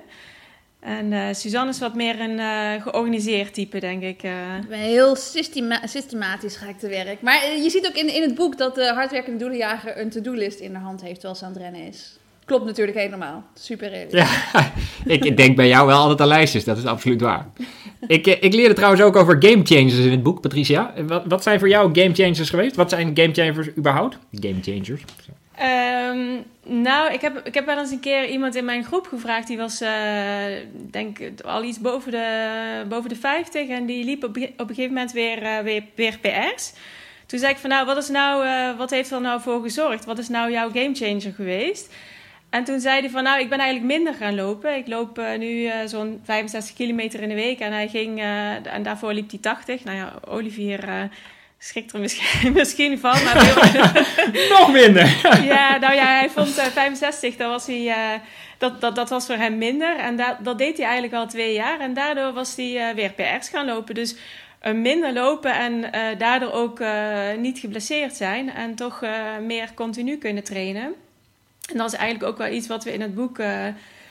En 0.84 1.36
Suzanne 1.36 1.70
is 1.70 1.80
wat 1.80 1.96
meer 1.96 2.20
een 2.20 2.40
georganiseerd 2.82 3.54
type, 3.54 3.80
denk 3.80 4.04
ik. 4.04 4.22
Heel 4.70 5.16
systema 5.16 5.88
systematisch 5.88 6.56
ga 6.56 6.68
ik 6.68 6.78
te 6.78 6.88
werk. 6.88 7.22
Maar 7.22 7.58
je 7.64 7.70
ziet 7.70 7.88
ook 7.88 7.96
in, 7.96 8.14
in 8.16 8.22
het 8.22 8.36
boek 8.36 8.58
dat 8.58 8.76
de 8.76 8.92
hardwerkende 8.94 9.38
doelenjager 9.38 10.00
een 10.00 10.10
to-do-list 10.10 10.60
in 10.60 10.74
de 10.74 10.80
hand 10.80 11.02
heeft 11.02 11.14
terwijl 11.14 11.36
ze 11.36 11.46
aan 11.46 11.52
het 11.52 11.62
rennen 11.62 11.88
is. 11.88 12.18
Klopt 12.46 12.66
natuurlijk 12.66 12.98
helemaal. 12.98 13.44
Super 13.54 13.90
realistisch. 13.90 14.30
Ja, 14.54 14.72
ik 15.26 15.38
denk 15.38 15.56
bij 15.56 15.68
jou 15.68 15.88
wel 15.88 15.98
altijd 15.98 16.22
aan 16.22 16.28
lijstjes. 16.28 16.64
Dat 16.64 16.78
is 16.78 16.86
absoluut 16.86 17.22
waar. 17.22 17.48
ik, 18.08 18.28
eh, 18.28 18.44
ik 18.44 18.54
leerde 18.54 18.74
trouwens 18.74 19.02
ook 19.02 19.16
over 19.16 19.36
game 19.40 19.66
changers 19.66 19.98
in 19.98 20.12
het 20.12 20.24
boek, 20.24 20.42
Patricia. 20.42 20.94
Wat, 21.08 21.24
wat 21.26 21.44
zijn 21.44 21.60
voor 21.60 21.70
jou 21.70 22.02
game 22.02 22.14
changers 22.14 22.50
geweest? 22.50 22.76
Wat 22.76 22.90
zijn 22.90 23.12
game 23.14 23.34
changers 23.34 23.70
überhaupt? 23.78 24.18
Game 24.32 24.62
changers. 24.62 25.02
Um, 25.64 26.44
nou, 26.64 27.14
ik 27.14 27.22
heb, 27.22 27.38
ik 27.44 27.54
heb 27.54 27.66
wel 27.66 27.80
eens 27.80 27.92
een 27.92 28.00
keer 28.00 28.28
iemand 28.28 28.56
in 28.56 28.66
mijn 28.66 28.84
groep 28.84 29.08
gevraagd. 29.08 29.48
Die 29.48 29.58
was, 29.58 29.82
uh, 29.82 29.90
denk 30.74 31.20
al 31.46 31.64
iets 31.64 31.80
boven 31.80 32.12
de, 32.12 32.86
boven 32.90 33.10
de 33.10 33.16
50. 33.16 33.70
En 33.70 33.86
die 33.86 34.04
liep 34.04 34.24
op, 34.24 34.38
op 34.38 34.70
een 34.70 34.76
gegeven 34.76 34.94
moment 34.94 35.12
weer, 35.12 35.44
uh, 35.44 35.60
weer, 35.96 36.18
PR's. 36.22 36.74
Toen 37.26 37.40
zei 37.40 37.52
ik 37.52 37.58
van 37.58 37.70
nou, 37.70 37.86
wat, 37.86 37.98
is 37.98 38.10
nou 38.10 38.46
uh, 38.46 38.78
wat 38.78 38.90
heeft 38.90 39.12
er 39.12 39.22
nou 39.22 39.42
voor 39.42 39.62
gezorgd? 39.62 40.06
Wat 40.06 40.18
is 40.18 40.30
nou 40.30 40.52
jouw 40.52 40.72
game 40.72 40.94
changer 40.94 41.34
geweest? 41.34 41.94
En 42.50 42.64
toen 42.64 42.80
zei 42.80 43.00
hij 43.00 43.10
van, 43.10 43.24
nou, 43.24 43.40
ik 43.40 43.50
ben 43.50 43.60
eigenlijk 43.60 43.94
minder 43.94 44.14
gaan 44.14 44.36
lopen. 44.36 44.76
Ik 44.76 44.88
loop 44.88 45.22
nu 45.38 45.70
zo'n 45.86 46.22
65 46.24 46.76
kilometer 46.76 47.22
in 47.22 47.30
de 47.30 47.36
week. 47.36 47.60
En 47.60 47.72
hij 47.72 47.88
ging, 47.88 48.20
en 48.64 48.84
daarvoor 48.84 49.14
liep 49.14 49.30
hij 49.30 49.40
80. 49.40 49.84
Nou 49.84 49.98
ja, 49.98 50.14
Olivier 50.28 51.10
schrikt 51.64 51.94
er 51.94 52.00
misschien, 52.00 52.54
misschien 52.62 53.00
van. 53.00 53.24
Maar 53.24 53.36
Nog 54.60 54.72
minder! 54.72 55.06
ja, 55.54 55.78
nou 55.78 55.94
ja, 55.94 56.06
hij 56.06 56.30
vond 56.30 56.50
65, 56.50 57.36
dat 57.36 57.50
was, 57.50 57.66
hij, 57.66 58.22
dat, 58.58 58.82
dat, 58.82 58.96
dat 58.96 59.10
was 59.10 59.26
voor 59.26 59.36
hem 59.36 59.58
minder. 59.58 59.98
En 59.98 60.16
dat, 60.16 60.36
dat 60.40 60.58
deed 60.58 60.78
hij 60.78 60.86
eigenlijk 60.86 61.16
al 61.16 61.28
twee 61.28 61.54
jaar. 61.54 61.80
En 61.80 61.94
daardoor 61.94 62.34
was 62.34 62.56
hij 62.56 62.96
weer 62.96 63.12
PR's 63.12 63.50
gaan 63.50 63.66
lopen. 63.66 63.96
Dus 63.96 64.16
minder 64.74 65.14
lopen 65.14 65.54
en 65.54 65.92
daardoor 66.18 66.52
ook 66.52 66.84
niet 67.38 67.60
geblesseerd 67.60 68.16
zijn. 68.16 68.54
En 68.54 68.76
toch 68.76 69.04
meer 69.42 69.70
continu 69.74 70.18
kunnen 70.18 70.44
trainen. 70.44 70.96
En 71.70 71.78
dat 71.78 71.94
is 71.94 72.00
eigenlijk 72.00 72.32
ook 72.32 72.38
wel 72.38 72.54
iets 72.54 72.68
wat 72.68 72.84
we 72.84 72.94
in 72.94 73.02
het 73.02 73.16
boek 73.16 73.40
uh, 73.40 73.66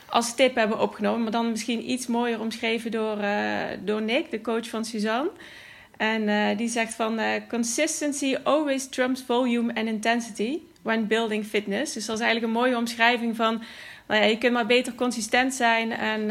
als 0.08 0.34
tip 0.34 0.54
hebben 0.54 0.80
opgenomen. 0.80 1.22
Maar 1.22 1.32
dan 1.32 1.50
misschien 1.50 1.90
iets 1.90 2.06
mooier 2.06 2.40
omschreven 2.40 2.90
door, 2.90 3.18
uh, 3.18 3.60
door 3.80 4.02
Nick, 4.02 4.30
de 4.30 4.40
coach 4.40 4.68
van 4.68 4.84
Suzanne. 4.84 5.30
En 6.02 6.22
uh, 6.22 6.56
die 6.56 6.68
zegt 6.68 6.94
van 6.94 7.20
consistency 7.48 8.36
always 8.42 8.88
trumps 8.88 9.22
volume 9.26 9.74
and 9.74 9.86
intensity 9.86 10.58
when 10.82 11.06
building 11.06 11.44
fitness. 11.44 11.92
Dus 11.92 12.06
dat 12.06 12.16
is 12.16 12.22
eigenlijk 12.22 12.52
een 12.52 12.60
mooie 12.60 12.76
omschrijving 12.76 13.36
van... 13.36 13.62
Nou 14.08 14.20
ja, 14.20 14.26
je 14.26 14.38
kunt 14.38 14.52
maar 14.52 14.66
beter 14.66 14.94
consistent 14.94 15.54
zijn 15.54 15.92
en 15.92 16.30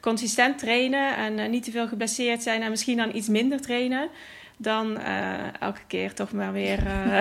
consistent 0.00 0.58
trainen... 0.58 1.16
en 1.16 1.50
niet 1.50 1.64
te 1.64 1.70
veel 1.70 1.88
geblesseerd 1.88 2.42
zijn 2.42 2.62
en 2.62 2.70
misschien 2.70 2.96
dan 2.96 3.14
iets 3.14 3.28
minder 3.28 3.60
trainen 3.60 4.08
dan 4.56 4.98
uh, 4.98 5.60
elke 5.60 5.80
keer 5.86 6.14
toch 6.14 6.32
maar 6.32 6.52
weer. 6.52 6.78
Uh, 6.86 7.18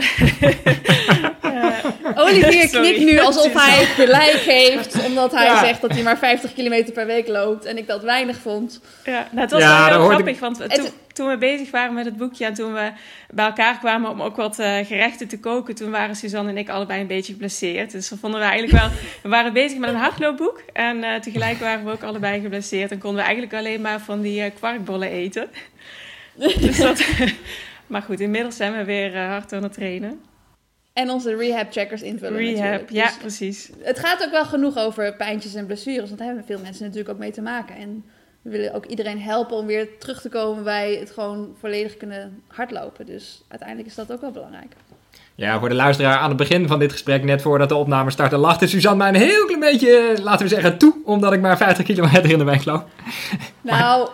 Olivier 2.16 2.70
knikt 2.80 3.00
nu 3.00 3.20
alsof 3.20 3.54
hij 3.54 3.86
gelijk 3.86 4.42
heeft, 4.46 5.06
omdat 5.06 5.32
hij 5.32 5.58
zegt 5.58 5.82
dat 5.82 5.92
hij 5.92 6.04
maar 6.04 6.18
50 6.18 6.54
kilometer 6.54 6.94
per 6.94 7.06
week 7.06 7.28
loopt 7.28 7.66
en 7.66 7.78
ik 7.78 7.88
dat 7.88 8.04
weinig 8.04 8.38
vond. 8.38 8.82
Ja, 9.04 9.28
nou, 9.32 9.42
het 9.42 9.52
was 9.52 9.62
ja, 9.62 9.90
wel 9.90 10.00
heel 10.00 10.10
grappig, 10.10 10.40
want 10.40 10.58
toen, 10.58 10.90
toen, 11.14 11.28
we 11.28 11.38
bezig 11.38 11.72
waren 11.72 11.94
met 11.94 12.06
het 12.06 12.18
boekje 12.18 12.46
en 12.46 12.54
toen 12.54 12.74
we 12.74 12.92
bij 13.30 13.46
elkaar 13.46 13.80
kwamen 13.80 14.10
om 14.10 14.22
ook 14.22 14.36
wat 14.36 14.60
uh, 14.60 14.78
gerechten 14.86 15.28
te 15.28 15.40
koken, 15.40 15.76
toen 15.76 15.92
waren 15.92 16.16
Suzanne 16.16 16.50
en 16.50 16.58
ik 16.58 16.70
allebei 16.70 17.02
een 17.02 17.08
beetje 17.08 17.34
geblesseerd. 17.34 17.92
Dus 17.92 18.10
we 18.10 18.18
vonden 18.18 18.40
we 18.40 18.46
eigenlijk 18.46 18.82
wel, 18.82 18.92
we 19.24 19.30
waren 19.30 19.54
bezig 19.54 19.78
met 19.78 19.90
een 19.90 19.96
hardloopboek 19.96 20.62
en 20.74 21.22
tegelijk 21.22 21.60
waren 21.60 21.86
we 21.86 21.92
ook 21.92 22.04
allebei 22.04 22.42
geblesseerd 22.42 22.92
en 22.92 23.00
konden 23.00 23.20
we 23.20 23.26
eigenlijk 23.26 23.56
alleen 23.56 23.82
maar 23.82 24.00
van 24.00 24.22
die 24.22 24.50
kwarkbollen 24.52 25.10
eten. 25.10 25.50
Dus 26.60 26.78
dat, 26.78 27.06
maar 27.88 28.02
goed, 28.02 28.20
inmiddels 28.20 28.56
zijn 28.56 28.78
we 28.78 28.84
weer 28.84 29.14
uh, 29.14 29.28
hard 29.28 29.54
aan 29.54 29.64
het 29.64 29.74
trainen. 29.74 30.20
En 30.94 31.10
onze 31.10 31.36
rehab 31.36 31.72
checkers 31.72 32.02
invullen 32.02 32.38
Rehab, 32.38 32.90
ja, 32.90 33.06
dus 33.06 33.18
precies. 33.18 33.70
Het 33.82 34.00
gaat 34.00 34.24
ook 34.24 34.32
wel 34.32 34.46
genoeg 34.46 34.78
over 34.78 35.16
pijntjes 35.16 35.54
en 35.54 35.66
blessures, 35.66 36.06
want 36.06 36.18
daar 36.18 36.28
hebben 36.28 36.46
veel 36.46 36.60
mensen 36.60 36.84
natuurlijk 36.84 37.10
ook 37.10 37.20
mee 37.20 37.32
te 37.32 37.42
maken. 37.42 37.76
En 37.76 38.06
we 38.42 38.50
willen 38.50 38.74
ook 38.74 38.86
iedereen 38.86 39.22
helpen 39.22 39.58
om 39.58 39.66
weer 39.66 39.98
terug 39.98 40.22
te 40.22 40.30
komen 40.30 40.64
bij 40.64 40.96
het 41.00 41.12
gewoon 41.12 41.56
volledig 41.60 41.98
kunnen 41.98 42.44
hardlopen. 42.48 43.06
Dus 43.06 43.44
uiteindelijk 43.48 43.90
is 43.90 43.96
dat 43.96 44.12
ook 44.12 44.22
wel 44.22 44.32
belangrijk. 44.32 44.76
Ja, 45.36 45.60
voor 45.60 45.70
de 45.70 45.76
luisteraar 45.76 46.18
aan 46.18 46.30
het 46.30 46.38
begin 46.38 46.68
van 46.68 46.80
dit 46.80 46.92
gesprek, 46.92 47.24
net 47.24 47.42
voordat 47.42 47.70
de 47.70 47.76
opname 47.76 48.12
startte, 48.12 48.38
lachte 48.38 48.68
Suzanne 48.68 48.98
mij 48.98 49.08
een 49.08 49.30
heel 49.30 49.46
klein 49.46 49.60
beetje, 49.60 50.18
laten 50.22 50.46
we 50.46 50.54
zeggen, 50.54 50.78
toe, 50.78 50.96
omdat 51.06 51.34
ik 51.34 51.42
maar 51.42 51.58
50 51.58 51.86
kilometer 51.86 52.32
in 52.32 52.38
de 52.38 52.44
week 52.44 52.66
loop. 52.66 52.86
Nou, 53.62 54.10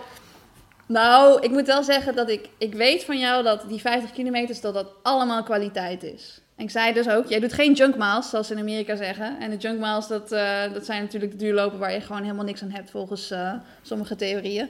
nou, 0.91 1.41
ik 1.41 1.51
moet 1.51 1.67
wel 1.67 1.83
zeggen 1.83 2.15
dat 2.15 2.29
ik, 2.29 2.50
ik 2.57 2.74
weet 2.74 3.03
van 3.03 3.19
jou 3.19 3.43
dat 3.43 3.63
die 3.67 3.79
50 3.79 4.12
kilometer 4.12 4.62
dat 4.62 4.74
dat 4.74 4.88
allemaal 5.01 5.43
kwaliteit 5.43 6.03
is. 6.03 6.41
En 6.55 6.63
ik 6.63 6.69
zei 6.69 6.93
dus 6.93 7.10
ook, 7.10 7.27
jij 7.27 7.39
doet 7.39 7.53
geen 7.53 7.74
junk 7.74 7.98
miles, 7.98 8.29
zoals 8.29 8.48
ze 8.48 8.53
in 8.53 8.60
Amerika 8.60 8.95
zeggen. 8.95 9.39
En 9.39 9.50
de 9.50 9.57
junk 9.57 9.79
miles, 9.79 10.07
dat, 10.07 10.31
eh, 10.31 10.74
dat 10.74 10.86
zijn 10.86 11.01
natuurlijk 11.01 11.31
de 11.31 11.38
duurlopen 11.38 11.79
waar 11.79 11.93
je 11.93 12.01
gewoon 12.01 12.21
helemaal 12.21 12.45
niks 12.45 12.62
aan 12.62 12.71
hebt 12.71 12.91
volgens 12.91 13.31
eh, 13.31 13.53
sommige 13.81 14.15
theorieën. 14.15 14.69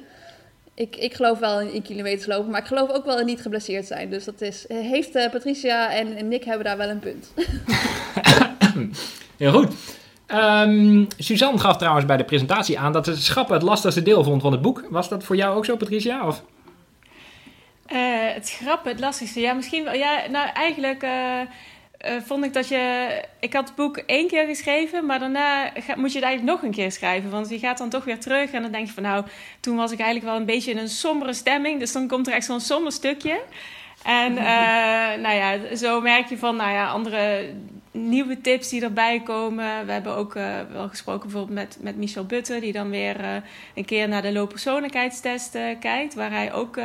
Ik, 0.74 0.96
ik 0.96 1.14
geloof 1.14 1.40
wel 1.40 1.62
in, 1.62 1.74
in 1.74 1.82
kilometers 1.82 2.26
lopen, 2.26 2.52
maar 2.52 2.62
ik 2.62 2.68
geloof 2.68 2.90
ook 2.90 3.06
wel 3.06 3.20
in 3.20 3.26
niet 3.26 3.42
geblesseerd 3.42 3.86
zijn. 3.86 4.10
Dus 4.10 4.24
dat 4.24 4.42
is, 4.42 4.66
heeft 4.68 5.16
eh, 5.16 5.30
Patricia 5.30 5.92
en, 5.92 6.16
en 6.16 6.28
Nick 6.28 6.44
hebben 6.44 6.66
daar 6.66 6.78
wel 6.78 6.90
een 6.90 7.00
punt. 7.00 7.34
Heel 9.38 9.52
goed. 9.52 9.74
Ehm, 10.32 11.06
Suzanne 11.18 11.60
gaf 11.60 11.78
trouwens 11.78 12.06
bij 12.06 12.18
de 12.18 12.24
presentatie 12.24 12.80
aan 12.80 12.92
dat 12.92 13.06
ze 13.06 13.22
schrappen 13.22 13.54
het 13.54 13.64
lastigste 13.64 14.04
deel 14.04 14.24
vond 14.24 14.42
van 14.42 14.52
het 14.52 14.62
boek. 14.62 14.84
Was 14.90 15.10
dat 15.10 15.24
voor 15.24 15.36
jou 15.36 15.56
ook 15.56 15.66
zo, 15.66 15.76
Patricia? 15.76 16.28
Of? 16.28 16.44
Eh, 17.86 17.98
het 18.34 18.52
grappen, 18.52 18.92
het 18.92 19.00
lastigste. 19.00 19.40
Ja, 19.40 19.54
misschien 19.54 19.84
wel. 19.84 19.94
Ja, 19.94 20.22
nou, 20.30 20.50
eigenlijk 20.54 21.04
eh, 21.04 21.40
eh, 21.42 21.48
vond 22.26 22.46
ik 22.46 22.54
dat 22.54 22.68
je... 22.68 23.10
Ik 23.40 23.54
had 23.54 23.68
het 23.68 23.78
boek 23.78 23.98
één 23.98 24.28
keer 24.28 24.46
geschreven, 24.46 25.06
maar 25.06 25.20
daarna 25.20 25.64
moet 25.96 26.12
je 26.12 26.18
het 26.20 26.28
eigenlijk 26.28 26.44
nog 26.44 26.64
een 26.64 26.76
keer 26.76 26.92
schrijven. 26.92 27.30
Want 27.30 27.50
je 27.50 27.60
gaat 27.60 27.78
dan 27.78 27.90
toch 27.90 28.04
weer 28.04 28.20
terug 28.20 28.52
en 28.52 28.62
dan 28.62 28.72
denk 28.72 28.88
je 28.88 28.94
van... 28.94 29.04
Nou, 29.04 29.26
toen 29.60 29.76
was 29.76 29.92
ik 29.92 30.00
eigenlijk 30.00 30.30
wel 30.32 30.40
een 30.40 30.46
beetje 30.46 30.72
in 30.72 30.78
een 30.78 30.90
sombere 30.90 31.34
stemming. 31.34 31.80
Dus 31.80 31.92
dan 31.92 32.08
komt 32.08 32.28
er 32.28 32.34
echt 32.34 32.46
zo'n 32.46 32.60
somber 32.60 32.92
stukje. 32.92 33.40
En 34.04 34.38
eh, 34.38 35.20
nou 35.24 35.36
ja, 35.36 35.76
zo 35.76 36.02
merk 36.02 36.28
je 36.28 36.38
van, 36.38 36.56
nou 36.56 36.72
ja, 36.72 36.90
andere 36.90 37.54
nieuwe 37.92 38.42
tips 38.42 38.70
die 38.70 38.82
erbij 38.82 39.22
komen. 39.22 39.86
We 39.86 39.92
hebben 39.92 40.16
ook 40.16 40.36
eh, 40.36 40.60
wel 40.72 40.88
gesproken 40.88 41.30
bijvoorbeeld 41.30 41.58
met, 41.58 41.78
met 41.82 41.98
Michel 41.98 42.26
Butte, 42.26 42.60
die 42.60 42.72
dan 42.72 42.90
weer 42.90 43.20
eh, 43.20 43.36
een 43.76 43.86
keer 43.86 44.08
naar 44.08 44.22
de 44.22 44.32
looppersoonlijkheidstest 44.32 45.58
kijkt, 45.80 46.14
waar 46.14 46.32
hij 46.32 46.54
ook 46.54 46.80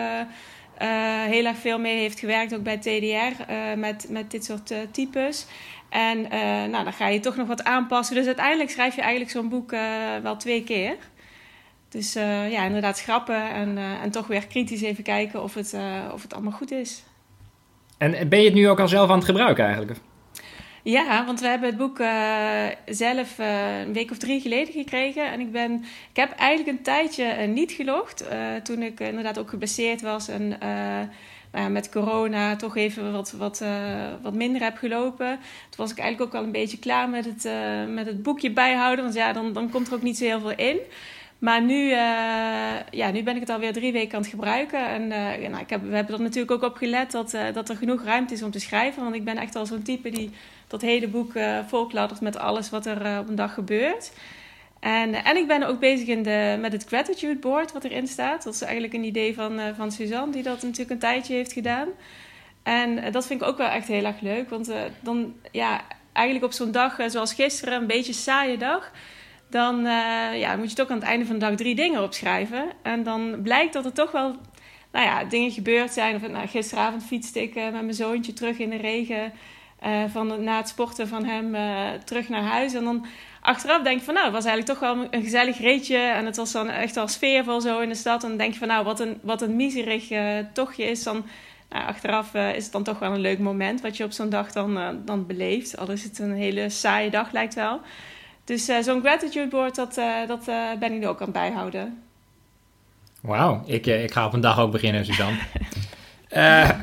heel 1.28 1.44
erg 1.44 1.56
veel 1.56 1.78
mee 1.78 1.96
heeft 1.96 2.18
gewerkt, 2.18 2.54
ook 2.54 2.62
bij 2.62 2.76
TDR, 2.76 3.52
met, 3.76 4.06
met 4.08 4.30
dit 4.30 4.44
soort 4.44 4.74
types. 4.90 5.46
En 5.88 6.20
nou, 6.70 6.84
dan 6.84 6.92
ga 6.92 7.08
je 7.08 7.20
toch 7.20 7.36
nog 7.36 7.46
wat 7.46 7.64
aanpassen. 7.64 8.14
Dus 8.14 8.26
uiteindelijk 8.26 8.70
schrijf 8.70 8.94
je 8.94 9.00
eigenlijk 9.00 9.30
zo'n 9.30 9.48
boek 9.48 9.70
wel 10.22 10.36
twee 10.36 10.64
keer. 10.64 10.96
Dus 11.88 12.14
eh, 12.14 12.50
ja, 12.50 12.64
inderdaad 12.64 12.98
schrappen 12.98 13.50
en, 13.50 13.78
eh, 13.78 14.02
en 14.02 14.10
toch 14.10 14.26
weer 14.26 14.46
kritisch 14.46 14.82
even 14.82 15.04
kijken 15.04 15.42
of 15.42 15.54
het, 15.54 15.72
eh, 15.72 15.82
of 16.12 16.22
het 16.22 16.34
allemaal 16.34 16.52
goed 16.52 16.70
is. 16.70 17.02
En 17.98 18.28
ben 18.28 18.38
je 18.38 18.44
het 18.44 18.54
nu 18.54 18.68
ook 18.68 18.80
al 18.80 18.88
zelf 18.88 19.10
aan 19.10 19.16
het 19.16 19.24
gebruiken 19.24 19.64
eigenlijk? 19.64 19.98
Ja, 20.82 21.24
want 21.24 21.40
we 21.40 21.46
hebben 21.46 21.68
het 21.68 21.78
boek 21.78 21.96
zelf 22.86 23.38
een 23.38 23.92
week 23.92 24.10
of 24.10 24.18
drie 24.18 24.40
geleden 24.40 24.72
gekregen. 24.72 25.30
En 25.32 25.40
ik, 25.40 25.52
ben, 25.52 25.84
ik 26.10 26.16
heb 26.16 26.30
eigenlijk 26.30 26.78
een 26.78 26.84
tijdje 26.84 27.46
niet 27.46 27.72
gelogd. 27.72 28.24
toen 28.62 28.82
ik 28.82 29.00
inderdaad 29.00 29.38
ook 29.38 29.50
geblesseerd 29.50 30.00
was 30.00 30.28
en 30.28 30.48
nou 30.48 31.64
ja, 31.64 31.68
met 31.68 31.90
corona 31.90 32.56
toch 32.56 32.76
even 32.76 33.12
wat, 33.12 33.32
wat, 33.32 33.64
wat 34.22 34.34
minder 34.34 34.62
heb 34.62 34.76
gelopen. 34.76 35.38
Toen 35.70 35.84
was 35.84 35.90
ik 35.90 35.98
eigenlijk 35.98 36.34
ook 36.34 36.40
al 36.40 36.46
een 36.46 36.52
beetje 36.52 36.78
klaar 36.78 37.08
met 37.08 37.24
het, 37.24 37.48
met 37.88 38.06
het 38.06 38.22
boekje 38.22 38.50
bijhouden. 38.50 39.04
Want 39.04 39.16
ja, 39.16 39.32
dan, 39.32 39.52
dan 39.52 39.70
komt 39.70 39.86
er 39.88 39.94
ook 39.94 40.02
niet 40.02 40.16
zo 40.16 40.24
heel 40.24 40.40
veel 40.40 40.56
in. 40.56 40.78
Maar 41.38 41.62
nu, 41.62 41.90
eh, 41.90 41.98
ja, 42.90 43.10
nu 43.10 43.22
ben 43.22 43.34
ik 43.34 43.40
het 43.40 43.50
alweer 43.50 43.72
drie 43.72 43.92
weken 43.92 44.14
aan 44.14 44.20
het 44.20 44.30
gebruiken. 44.30 44.88
En 44.88 45.12
eh, 45.12 45.48
nou, 45.48 45.62
ik 45.62 45.70
heb, 45.70 45.82
we 45.82 45.94
hebben 45.94 46.14
er 46.14 46.22
natuurlijk 46.22 46.50
ook 46.50 46.70
op 46.70 46.76
gelet 46.76 47.10
dat, 47.10 47.34
eh, 47.34 47.52
dat 47.52 47.68
er 47.68 47.76
genoeg 47.76 48.04
ruimte 48.04 48.34
is 48.34 48.42
om 48.42 48.50
te 48.50 48.60
schrijven. 48.60 49.02
Want 49.02 49.14
ik 49.14 49.24
ben 49.24 49.36
echt 49.36 49.56
al 49.56 49.66
zo'n 49.66 49.82
type 49.82 50.10
die 50.10 50.30
dat 50.66 50.82
hele 50.82 51.08
boek 51.08 51.32
volkladdert 51.66 52.20
met 52.20 52.36
alles 52.36 52.70
wat 52.70 52.86
er 52.86 53.18
op 53.18 53.28
een 53.28 53.34
dag 53.34 53.54
gebeurt. 53.54 54.12
En, 54.80 55.14
en 55.24 55.36
ik 55.36 55.46
ben 55.46 55.62
ook 55.62 55.78
bezig 55.78 56.08
in 56.08 56.22
de, 56.22 56.56
met 56.60 56.72
het 56.72 56.84
gratitude 56.84 57.38
board 57.38 57.72
wat 57.72 57.84
erin 57.84 58.06
staat. 58.06 58.44
Dat 58.44 58.54
is 58.54 58.62
eigenlijk 58.62 58.92
een 58.92 59.04
idee 59.04 59.34
van, 59.34 59.60
van 59.76 59.92
Suzanne, 59.92 60.32
die 60.32 60.42
dat 60.42 60.62
natuurlijk 60.62 60.90
een 60.90 60.98
tijdje 60.98 61.34
heeft 61.34 61.52
gedaan. 61.52 61.88
En 62.62 63.12
dat 63.12 63.26
vind 63.26 63.40
ik 63.40 63.46
ook 63.46 63.58
wel 63.58 63.68
echt 63.68 63.88
heel 63.88 64.04
erg 64.04 64.20
leuk. 64.20 64.50
Want 64.50 64.72
dan, 65.00 65.34
ja, 65.52 65.80
eigenlijk 66.12 66.46
op 66.46 66.52
zo'n 66.52 66.72
dag 66.72 66.98
zoals 67.06 67.34
gisteren, 67.34 67.80
een 67.80 67.86
beetje 67.86 68.12
saaie 68.12 68.56
dag. 68.56 68.92
Dan 69.50 69.86
eh, 69.86 70.38
ja, 70.38 70.56
moet 70.56 70.70
je 70.70 70.76
toch 70.76 70.90
aan 70.90 70.96
het 70.96 71.06
einde 71.06 71.26
van 71.26 71.38
de 71.38 71.46
dag 71.46 71.54
drie 71.54 71.74
dingen 71.74 72.02
opschrijven. 72.02 72.64
En 72.82 73.02
dan 73.02 73.40
blijkt 73.42 73.72
dat 73.72 73.84
er 73.84 73.92
toch 73.92 74.10
wel 74.10 74.36
nou 74.92 75.06
ja, 75.06 75.24
dingen 75.24 75.50
gebeurd 75.50 75.92
zijn. 75.92 76.14
Of, 76.14 76.28
nou, 76.28 76.48
gisteravond 76.48 77.04
fietste 77.04 77.42
ik 77.42 77.54
eh, 77.54 77.64
met 77.64 77.72
mijn 77.72 77.94
zoontje 77.94 78.32
terug 78.32 78.58
in 78.58 78.70
de 78.70 78.76
regen. 78.76 79.32
eh, 79.80 80.04
van, 80.08 80.44
na 80.44 80.56
het 80.56 80.68
sporten 80.68 81.08
van 81.08 81.24
hem 81.24 81.54
terug 82.04 82.28
naar 82.28 82.42
huis. 82.42 82.74
En 82.74 82.84
dan 82.84 83.06
achteraf 83.40 83.82
denk 83.82 83.98
je 83.98 84.04
van 84.04 84.14
nou, 84.14 84.26
het 84.26 84.34
was 84.34 84.44
eigenlijk 84.44 84.78
toch 84.78 84.90
wel 84.90 85.06
een 85.10 85.22
gezellig 85.22 85.58
reetje. 85.58 85.96
En 85.96 86.26
het 86.26 86.36
was 86.36 86.52
dan 86.52 86.68
echt 86.68 86.94
wel 86.94 87.08
sfeervol 87.08 87.60
zo 87.60 87.80
in 87.80 87.88
de 87.88 87.94
stad. 87.94 88.22
En 88.22 88.28
dan 88.28 88.38
denk 88.38 88.52
je 88.52 88.58
van 88.58 88.68
nou, 88.68 88.84
wat 88.84 89.00
een, 89.00 89.18
wat 89.22 89.42
een 89.42 89.56
miserig 89.56 90.08
tochtje 90.52 90.84
is. 90.84 91.02
Dan, 91.02 91.24
nou, 91.68 91.86
achteraf 91.86 92.34
is 92.34 92.62
het 92.62 92.72
dan 92.72 92.82
toch 92.82 92.98
wel 92.98 93.12
een 93.12 93.20
leuk 93.20 93.38
moment 93.38 93.80
wat 93.80 93.96
je 93.96 94.04
op 94.04 94.12
zo'n 94.12 94.30
dag 94.30 94.52
dan, 94.52 95.02
dan 95.04 95.26
beleeft. 95.26 95.76
Al 95.76 95.90
is 95.90 96.04
het 96.04 96.18
een 96.18 96.34
hele 96.34 96.68
saaie 96.68 97.10
dag, 97.10 97.32
lijkt 97.32 97.54
wel. 97.54 97.80
Dus 98.46 98.68
eh, 98.68 98.78
zo'n 98.82 99.00
gratitude 99.00 99.48
board, 99.48 99.74
dat, 99.74 99.96
eh, 99.96 100.26
dat 100.26 100.48
eh, 100.48 100.56
ben 100.80 100.92
ik 100.92 100.98
nu 101.00 101.06
ook 101.06 101.18
aan 101.20 101.24
het 101.26 101.32
bijhouden. 101.36 102.02
Wauw, 103.20 103.62
ik, 103.66 103.86
ik 103.86 104.12
ga 104.12 104.26
op 104.26 104.32
een 104.32 104.40
dag 104.40 104.58
ook 104.60 104.70
beginnen, 104.72 105.04
Suzanne. 105.04 105.38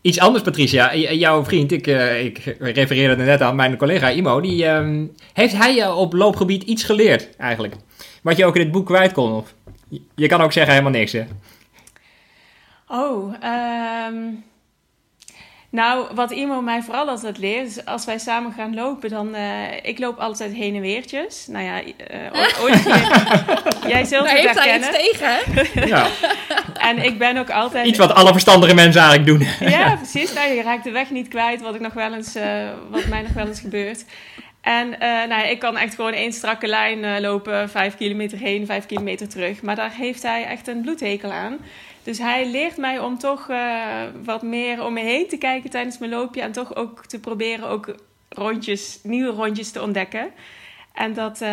Iets 0.00 0.18
anders, 0.20 0.44
Patricia. 0.44 0.94
J- 0.94 1.12
jouw 1.12 1.44
vriend, 1.44 1.72
ik, 1.72 1.86
ik 2.22 2.38
refereerde 2.58 3.22
er 3.22 3.28
net 3.28 3.40
aan, 3.40 3.56
mijn 3.56 3.76
collega 3.76 4.08
Imo, 4.08 4.40
die, 4.40 4.66
ehm, 4.66 5.04
heeft 5.32 5.56
hij 5.56 5.74
je 5.74 5.92
op 5.94 6.12
loopgebied 6.12 6.62
iets 6.62 6.84
geleerd 6.84 7.36
eigenlijk? 7.36 7.74
Wat 8.22 8.36
je 8.36 8.44
ook 8.44 8.54
in 8.56 8.60
het 8.62 8.70
boek 8.70 8.86
kwijt 8.86 9.12
kon? 9.12 9.32
Of? 9.32 9.54
Je- 9.88 10.02
Je 10.14 10.26
kan 10.26 10.40
ook 10.40 10.52
zeggen 10.52 10.72
helemaal 10.72 10.92
niks, 10.98 11.12
hè? 11.12 11.24
Oh, 12.88 13.34
ehm, 13.40 14.14
nou, 15.70 16.06
wat 16.14 16.30
Imo 16.30 16.60
mij 16.60 16.82
vooral 16.82 17.08
altijd 17.08 17.38
leert, 17.38 17.66
is 17.66 17.84
als 17.84 18.04
wij 18.04 18.18
samen 18.18 18.52
gaan 18.52 18.74
lopen, 18.74 19.10
dan... 19.10 19.34
eh, 19.34 19.42
ik 19.82 19.98
loop 19.98 20.18
altijd 20.18 20.52
heen 20.52 20.74
en 20.74 20.80
weertjes. 20.80 21.46
Nou 21.46 21.64
ja, 21.64 21.80
eh, 21.82 22.62
ooit, 22.62 22.82
Jij 23.92 24.04
zult 24.04 24.24
Daar 24.24 24.36
het 24.36 24.46
heeft 24.46 24.58
hij 24.58 24.78
iets 24.78 24.90
tegen, 24.90 25.28
hè? 25.28 25.86
Ja, 25.86 26.06
En 26.80 27.04
ik 27.04 27.18
ben 27.18 27.36
ook 27.36 27.50
altijd... 27.50 27.86
iets 27.86 27.98
wat 27.98 28.14
alle 28.14 28.32
verstandige 28.32 28.74
mensen 28.74 29.02
eigenlijk 29.02 29.38
doen. 29.38 29.68
Ja, 29.70 29.96
precies. 30.02 30.32
Nou, 30.32 30.52
je 30.52 30.62
raakt 30.62 30.84
de 30.84 30.90
weg 30.90 31.10
niet 31.10 31.28
kwijt, 31.28 31.60
wat, 31.60 31.74
ik 31.74 31.80
nog 31.80 31.92
wel 31.92 32.14
eens, 32.14 32.34
eh, 32.34 32.68
wat 32.90 33.06
mij 33.06 33.22
nog 33.22 33.32
wel 33.32 33.46
eens 33.46 33.60
gebeurt. 33.60 34.04
En 34.60 35.00
eh, 35.00 35.08
nou, 35.08 35.28
ja, 35.28 35.44
ik 35.44 35.58
kan 35.58 35.76
echt 35.76 35.94
gewoon 35.94 36.12
één 36.12 36.32
strakke 36.32 36.66
lijn 36.66 37.04
eh, 37.04 37.20
lopen, 37.20 37.70
vijf 37.70 37.96
kilometer 37.96 38.38
heen, 38.38 38.66
vijf 38.66 38.86
kilometer 38.86 39.28
terug. 39.28 39.62
Maar 39.62 39.76
daar 39.76 39.92
heeft 39.92 40.22
hij 40.22 40.44
echt 40.44 40.68
een 40.68 40.80
bloedhekel 40.80 41.30
aan. 41.30 41.58
Dus 42.02 42.18
hij 42.18 42.50
leert 42.50 42.76
mij 42.76 42.98
om 42.98 43.18
toch 43.18 43.48
eh, 43.48 44.02
wat 44.24 44.42
meer 44.42 44.84
om 44.84 44.92
me 44.92 45.00
heen 45.00 45.28
te 45.28 45.36
kijken 45.36 45.70
tijdens 45.70 45.98
mijn 45.98 46.10
loopje. 46.10 46.40
En 46.40 46.52
toch 46.52 46.74
ook 46.74 47.06
te 47.06 47.20
proberen 47.20 47.68
ook 47.68 47.94
rondjes, 48.28 49.00
nieuwe 49.02 49.30
rondjes 49.32 49.70
te 49.70 49.82
ontdekken. 49.82 50.30
En 50.92 51.14
dat, 51.14 51.40
eh, 51.40 51.48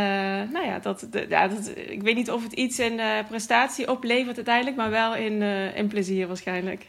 nou 0.51 0.65
ja, 0.65 0.79
dat, 0.79 1.07
ja, 1.29 1.47
dat, 1.47 1.71
ik 1.75 2.01
weet 2.01 2.15
niet 2.15 2.31
of 2.31 2.43
het 2.43 2.53
iets 2.53 2.79
in 2.79 2.99
eh, 2.99 3.27
prestatie 3.27 3.91
oplevert 3.91 4.35
uiteindelijk, 4.35 4.77
maar 4.77 4.89
wel 4.89 5.15
in, 5.15 5.41
in 5.75 5.87
plezier 5.87 6.27
waarschijnlijk. 6.27 6.85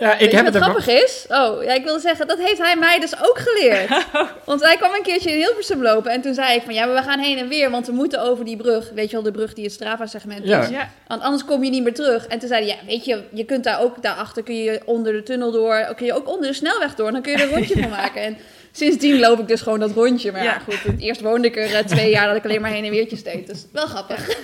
Ja, 0.00 0.18
ik 0.18 0.30
heb 0.32 0.44
wat 0.44 0.54
het 0.54 0.62
grappig 0.62 0.86
is? 0.88 1.26
Oh, 1.28 1.62
ja, 1.62 1.72
ik 1.74 1.84
wilde 1.84 2.00
zeggen, 2.00 2.26
dat 2.26 2.38
heeft 2.38 2.58
hij 2.58 2.76
mij 2.76 3.00
dus 3.00 3.12
ook 3.22 3.38
geleerd. 3.38 4.06
Want 4.44 4.64
hij 4.64 4.76
kwam 4.76 4.94
een 4.94 5.02
keertje 5.02 5.30
in 5.30 5.36
Hilversum 5.38 5.82
lopen 5.82 6.10
en 6.10 6.20
toen 6.20 6.34
zei 6.34 6.56
ik 6.56 6.62
van, 6.62 6.74
ja, 6.74 6.84
maar 6.86 6.94
we 6.94 7.02
gaan 7.02 7.18
heen 7.18 7.38
en 7.38 7.48
weer, 7.48 7.70
want 7.70 7.86
we 7.86 7.92
moeten 7.92 8.22
over 8.22 8.44
die 8.44 8.56
brug. 8.56 8.90
Weet 8.94 9.06
je 9.10 9.12
wel, 9.12 9.22
de 9.24 9.30
brug 9.30 9.54
die 9.54 9.64
het 9.64 9.72
Strava-segment 9.72 10.44
Ja. 10.46 10.62
is. 10.62 10.68
Ja. 10.68 10.88
Want 11.06 11.22
anders 11.22 11.44
kom 11.44 11.64
je 11.64 11.70
niet 11.70 11.82
meer 11.82 11.94
terug. 11.94 12.26
En 12.26 12.38
toen 12.38 12.48
zei 12.48 12.64
hij, 12.66 12.76
ja, 12.76 12.86
weet 12.86 13.04
je, 13.04 13.22
je 13.32 13.44
kunt 13.44 13.64
daar 13.64 13.80
ook, 13.80 14.02
daarachter 14.02 14.42
kun 14.42 14.56
je 14.56 14.80
onder 14.84 15.12
de 15.12 15.22
tunnel 15.22 15.50
door, 15.52 15.92
kun 15.96 16.06
je 16.06 16.14
ook 16.14 16.28
onder 16.28 16.48
de 16.48 16.54
snelweg 16.54 16.94
door. 16.94 17.12
Dan 17.12 17.22
kun 17.22 17.32
je 17.32 17.38
er 17.38 17.44
een 17.44 17.54
rondje 17.54 17.80
van 17.80 17.90
maken. 18.00 18.22
En 18.22 18.36
sindsdien 18.72 19.18
loop 19.18 19.38
ik 19.38 19.48
dus 19.48 19.60
gewoon 19.60 19.80
dat 19.80 19.90
rondje. 19.92 20.32
Maar 20.32 20.42
ja, 20.44 20.52
Ja. 20.52 20.58
goed, 20.58 21.00
eerst 21.00 21.20
woonde 21.20 21.48
ik 21.48 21.56
er 21.56 21.74
eh, 21.74 21.84
twee 21.84 22.10
jaar 22.10 22.26
dat 22.26 22.36
ik 22.36 22.44
alleen 22.44 22.60
maar 22.60 22.70
heen 22.70 22.84
en 22.84 22.90
weertjes 22.90 23.22
deed. 23.22 23.46
Dus 23.46 23.66
wel 23.72 23.86
grappig. 23.86 24.36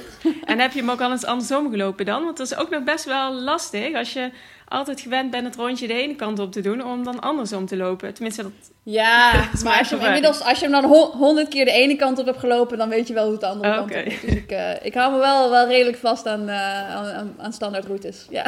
En 0.44 0.58
heb 0.58 0.72
je 0.72 0.80
hem 0.80 0.90
ook 0.90 1.00
al 1.00 1.10
eens 1.10 1.24
andersom 1.24 1.70
gelopen 1.70 2.04
dan? 2.04 2.24
Want 2.24 2.36
dat 2.36 2.50
is 2.50 2.56
ook 2.56 2.70
nog 2.70 2.82
best 2.84 3.04
wel 3.04 3.32
lastig 3.32 3.94
als 3.94 4.12
je 4.12 4.30
altijd 4.68 5.00
gewend 5.00 5.30
bent 5.30 5.44
het 5.44 5.56
rondje 5.56 5.86
de 5.86 5.92
ene 5.94 6.14
kant 6.16 6.38
op 6.38 6.52
te 6.52 6.60
doen, 6.60 6.84
om 6.84 7.04
dan 7.04 7.20
andersom 7.20 7.66
te 7.66 7.76
lopen. 7.76 8.14
Tenminste, 8.14 8.42
dat, 8.42 8.52
Ja, 8.82 9.32
maar 9.64 9.78
als 9.78 9.88
je, 9.88 9.96
hem 9.96 10.04
inmiddels, 10.06 10.42
als 10.42 10.58
je 10.58 10.64
hem 10.68 10.72
dan 10.80 10.84
ho- 10.90 11.10
honderd 11.10 11.48
keer 11.48 11.64
de 11.64 11.70
ene 11.70 11.96
kant 11.96 12.18
op 12.18 12.26
hebt 12.26 12.38
gelopen, 12.38 12.78
dan 12.78 12.88
weet 12.88 13.08
je 13.08 13.14
wel 13.14 13.22
hoe 13.22 13.32
het 13.32 13.40
de 13.40 13.46
andere 13.46 13.80
Oké. 13.80 13.92
kant 13.92 14.06
op. 14.06 14.20
Dus 14.20 14.30
ik, 14.34 14.50
eh, 14.50 14.70
ik 14.82 14.94
hou 14.94 15.12
me 15.12 15.18
wel, 15.18 15.50
wel 15.50 15.66
redelijk 15.66 15.96
vast 15.96 16.26
aan, 16.26 16.48
eh, 16.48 16.94
aan, 16.96 17.04
aan, 17.06 17.34
aan 17.38 17.52
standaardroutes. 17.52 18.26
Ja. 18.30 18.44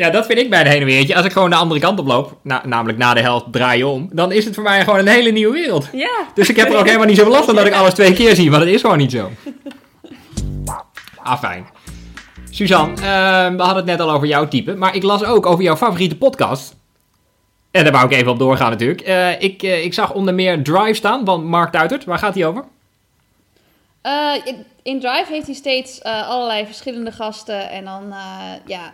Ja, 0.00 0.10
dat 0.10 0.26
vind 0.26 0.38
ik 0.38 0.50
bij 0.50 0.62
de 0.64 0.68
heen 0.70 0.80
en 0.80 0.86
weertje. 0.86 1.16
Als 1.16 1.24
ik 1.24 1.32
gewoon 1.32 1.50
de 1.50 1.56
andere 1.56 1.80
kant 1.80 1.98
op 1.98 2.06
loop, 2.06 2.36
na- 2.42 2.62
namelijk 2.66 2.98
na 2.98 3.14
de 3.14 3.20
helft 3.20 3.44
draaien 3.50 3.88
om, 3.88 4.08
dan 4.12 4.32
is 4.32 4.44
het 4.44 4.54
voor 4.54 4.62
mij 4.62 4.84
gewoon 4.84 4.98
een 4.98 5.06
hele 5.06 5.30
nieuwe 5.30 5.52
wereld. 5.52 5.88
ja, 5.92 6.10
Dus 6.34 6.48
ik 6.48 6.56
heb 6.56 6.68
er 6.70 6.78
ook 6.78 6.86
helemaal 6.86 7.06
niet 7.06 7.16
zoveel 7.16 7.32
last 7.32 7.44
van 7.44 7.54
dat 7.54 7.66
ik 7.66 7.72
alles 7.72 7.94
twee 7.94 8.12
keer 8.12 8.34
zie, 8.34 8.50
maar 8.50 8.58
dat 8.58 8.68
is 8.68 8.80
gewoon 8.80 8.98
niet 8.98 9.10
zo. 9.10 9.30
Ah, 11.22 11.38
fijn. 11.38 11.66
Suzanne, 12.50 12.94
ehm, 12.94 13.56
we 13.56 13.62
hadden 13.62 13.76
het 13.76 13.84
net 13.84 14.00
al 14.00 14.10
over 14.10 14.26
jouw 14.26 14.48
type, 14.48 14.74
maar 14.74 14.94
ik 14.94 15.02
las 15.02 15.24
ook 15.24 15.46
over 15.46 15.64
jouw 15.64 15.76
favoriete 15.76 16.16
podcast. 16.16 16.76
En 17.70 17.82
daar 17.84 17.92
wou 17.92 18.04
ik 18.04 18.12
even 18.12 18.32
op 18.32 18.38
doorgaan 18.38 18.70
natuurlijk. 18.70 19.00
Eh, 19.00 19.40
ik, 19.42 19.62
eh, 19.62 19.84
ik 19.84 19.94
zag 19.94 20.12
onder 20.12 20.34
meer 20.34 20.62
Drive 20.62 20.94
staan 20.94 21.24
van 21.24 21.44
Mark 21.44 21.72
Duitert. 21.72 22.04
Waar 22.04 22.18
gaat 22.18 22.34
die 22.34 22.46
over? 22.46 22.64
Eh, 24.02 24.32
in, 24.82 25.00
Drive 25.00 25.26
heeft 25.32 25.46
hij 25.46 25.54
steeds 25.54 26.02
allerlei 26.02 26.66
verschillende 26.66 27.12
gasten. 27.12 27.70
En 27.70 27.84
dan, 27.84 28.14
ja, 28.66 28.92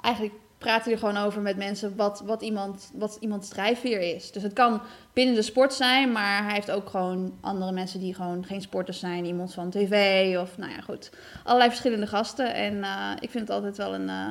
eigenlijk 0.00 0.34
praat 0.58 0.84
hij 0.84 0.92
er 0.92 0.98
gewoon 0.98 1.16
over 1.16 1.42
met 1.42 1.56
mensen 1.56 1.96
wat, 1.96 2.22
wat, 2.26 2.42
iemand, 2.42 2.90
wat 2.94 3.16
iemands 3.20 3.48
drijfveer 3.48 4.00
is. 4.14 4.32
Dus 4.32 4.42
het 4.42 4.52
kan 4.52 4.80
binnen 5.12 5.34
de 5.34 5.42
sport 5.42 5.74
zijn, 5.74 6.12
maar 6.12 6.44
hij 6.44 6.54
heeft 6.54 6.70
ook 6.70 6.88
gewoon 6.90 7.32
andere 7.40 7.72
mensen 7.72 8.00
die 8.00 8.14
gewoon 8.14 8.44
geen 8.44 8.60
sporters 8.60 8.98
zijn. 8.98 9.24
Iemand 9.24 9.54
van 9.54 9.70
tv 9.70 10.36
of 10.38 10.58
nou 10.58 10.70
ja, 10.70 10.80
goed. 10.80 11.10
Allerlei 11.44 11.70
verschillende 11.70 12.06
gasten. 12.06 12.54
En 12.54 12.74
uh, 12.74 13.10
ik 13.20 13.30
vind 13.30 13.48
het 13.48 13.56
altijd 13.56 13.76
wel 13.76 13.94
een, 13.94 14.08
uh, 14.08 14.26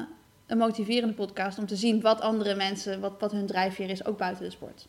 een 0.47 0.57
motiverende 0.57 1.13
podcast 1.13 1.57
om 1.57 1.65
te 1.65 1.75
zien 1.75 2.01
wat 2.01 2.21
andere 2.21 2.55
mensen, 2.55 2.99
wat, 2.99 3.13
wat 3.19 3.31
hun 3.31 3.45
drijfveer 3.45 3.89
is, 3.89 4.05
ook 4.05 4.17
buiten 4.17 4.43
de 4.43 4.51
sport. 4.51 4.87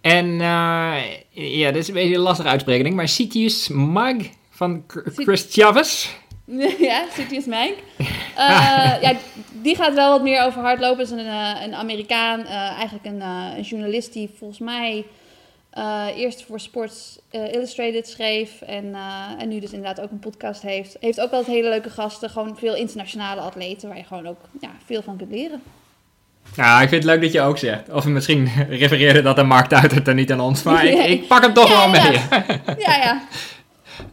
En 0.00 0.26
uh, 0.26 1.02
ja, 1.30 1.70
dit 1.70 1.76
is 1.76 1.88
een 1.88 1.94
beetje 1.94 2.14
een 2.14 2.20
lastige 2.20 2.48
uitspreking, 2.48 2.94
maar 2.94 3.08
Citius 3.08 3.68
Mag 3.68 4.16
van 4.50 4.84
Chris 5.14 5.46
Chavez. 5.50 6.20
ja, 6.88 7.04
Citius 7.12 7.44
Mag. 7.44 7.70
Uh, 7.98 8.94
ja, 9.00 9.12
die 9.52 9.76
gaat 9.76 9.94
wel 9.94 10.10
wat 10.10 10.22
meer 10.22 10.42
over 10.42 10.60
hardlopen. 10.60 11.02
is 11.02 11.10
een, 11.10 11.26
een 11.62 11.74
Amerikaan, 11.74 12.40
uh, 12.40 12.54
eigenlijk 12.54 13.04
een, 13.04 13.20
een, 13.20 13.62
journalist 13.62 14.12
die 14.12 14.30
volgens 14.38 14.58
mij 14.58 15.04
eerst 16.16 16.44
voor 16.44 16.60
Sports 16.60 17.18
Illustrated 17.30 18.08
schreef. 18.08 18.60
En, 18.60 18.96
en 19.38 19.48
nu 19.48 19.60
dus 19.60 19.72
inderdaad 19.72 20.04
ook 20.04 20.10
een 20.10 20.18
podcast 20.18 20.62
heeft. 20.62 20.96
Heeft 21.00 21.20
ook 21.20 21.30
wel 21.30 21.44
hele 21.44 21.68
leuke 21.68 21.90
gasten. 21.90 22.30
Gewoon 22.30 22.56
veel 22.58 22.74
internationale 22.74 23.40
atleten 23.40 23.88
waar 23.88 23.98
je 23.98 24.04
gewoon 24.04 24.26
ook 24.26 24.40
ja, 24.60 24.70
veel 24.86 25.02
van 25.02 25.16
kunt 25.16 25.30
leren. 25.30 25.62
Nou, 26.56 26.82
ik 26.82 26.88
vind 26.88 27.02
het 27.02 27.12
leuk 27.12 27.22
dat 27.22 27.32
je 27.32 27.40
ook 27.40 27.58
zegt. 27.58 27.90
Of 27.90 28.06
misschien 28.06 28.50
refereerde 28.68 29.22
dat 29.22 29.38
aan 29.38 29.46
Mark 29.46 29.66
Tuitert 29.66 30.08
en 30.08 30.16
niet 30.16 30.32
aan 30.32 30.40
ons. 30.40 30.62
Maar 30.62 30.84
ik, 30.84 31.04
ik 31.18 31.26
pak 31.26 31.42
hem 31.42 31.52
toch 31.52 31.68
ja, 31.68 31.76
wel 31.76 31.88
mee. 31.88 32.20
Ja, 32.78 32.96
ja. 32.96 33.22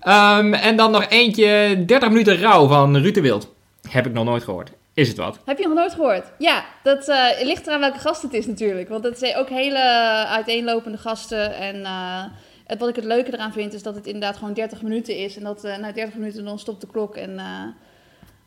Um, 0.03 0.53
en 0.53 0.75
dan 0.75 0.91
nog 0.91 1.05
eentje, 1.09 1.83
30 1.86 2.09
minuten 2.09 2.38
rouw 2.38 2.67
van 2.67 2.98
Ruud 2.98 3.19
Wild. 3.19 3.53
Heb 3.89 4.05
ik 4.05 4.13
nog 4.13 4.25
nooit 4.25 4.43
gehoord. 4.43 4.71
Is 4.93 5.07
het 5.07 5.17
wat? 5.17 5.39
Heb 5.45 5.57
je 5.57 5.67
nog 5.67 5.75
nooit 5.75 5.93
gehoord? 5.93 6.25
Ja, 6.38 6.65
dat 6.83 7.07
uh, 7.07 7.25
ligt 7.41 7.67
eraan 7.67 7.79
welke 7.79 8.00
gast 8.00 8.21
het 8.21 8.33
is 8.33 8.45
natuurlijk. 8.45 8.89
Want 8.89 9.03
het 9.03 9.19
zijn 9.19 9.36
ook 9.36 9.50
hele 9.50 9.79
uiteenlopende 10.27 10.98
gasten. 10.98 11.55
En 11.55 11.75
uh, 11.75 12.24
het, 12.65 12.79
wat 12.79 12.89
ik 12.89 12.95
het 12.95 13.05
leuke 13.05 13.33
eraan 13.33 13.53
vind, 13.53 13.74
is 13.74 13.83
dat 13.83 13.95
het 13.95 14.05
inderdaad 14.05 14.38
gewoon 14.38 14.53
30 14.53 14.81
minuten 14.81 15.17
is. 15.17 15.38
En 15.38 15.43
dat 15.43 15.65
uh, 15.65 15.77
na 15.77 15.91
30 15.91 16.15
minuten 16.15 16.45
dan 16.45 16.59
stopt 16.59 16.81
de 16.81 16.88
klok. 16.88 17.15
En 17.15 17.36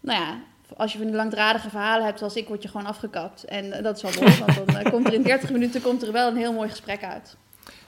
nou 0.00 0.20
ja, 0.20 0.38
als 0.76 0.92
je 0.92 0.98
van 0.98 1.06
die 1.06 1.16
langdradige 1.16 1.70
verhalen 1.70 2.04
hebt 2.04 2.18
zoals 2.18 2.36
ik, 2.36 2.48
word 2.48 2.62
je 2.62 2.68
gewoon 2.68 2.86
afgekapt. 2.86 3.44
En 3.44 3.82
dat 3.82 3.96
is 3.96 4.02
wel 4.02 4.22
mooi, 4.22 4.54
want 4.56 4.72
dan 4.72 4.90
komt 4.90 5.06
er 5.06 5.12
in 5.12 5.22
30 5.22 5.50
minuten 5.50 5.82
komt 5.82 6.02
er 6.02 6.12
wel 6.12 6.28
een 6.28 6.36
heel 6.36 6.52
mooi 6.52 6.68
gesprek 6.68 7.04
uit. 7.04 7.36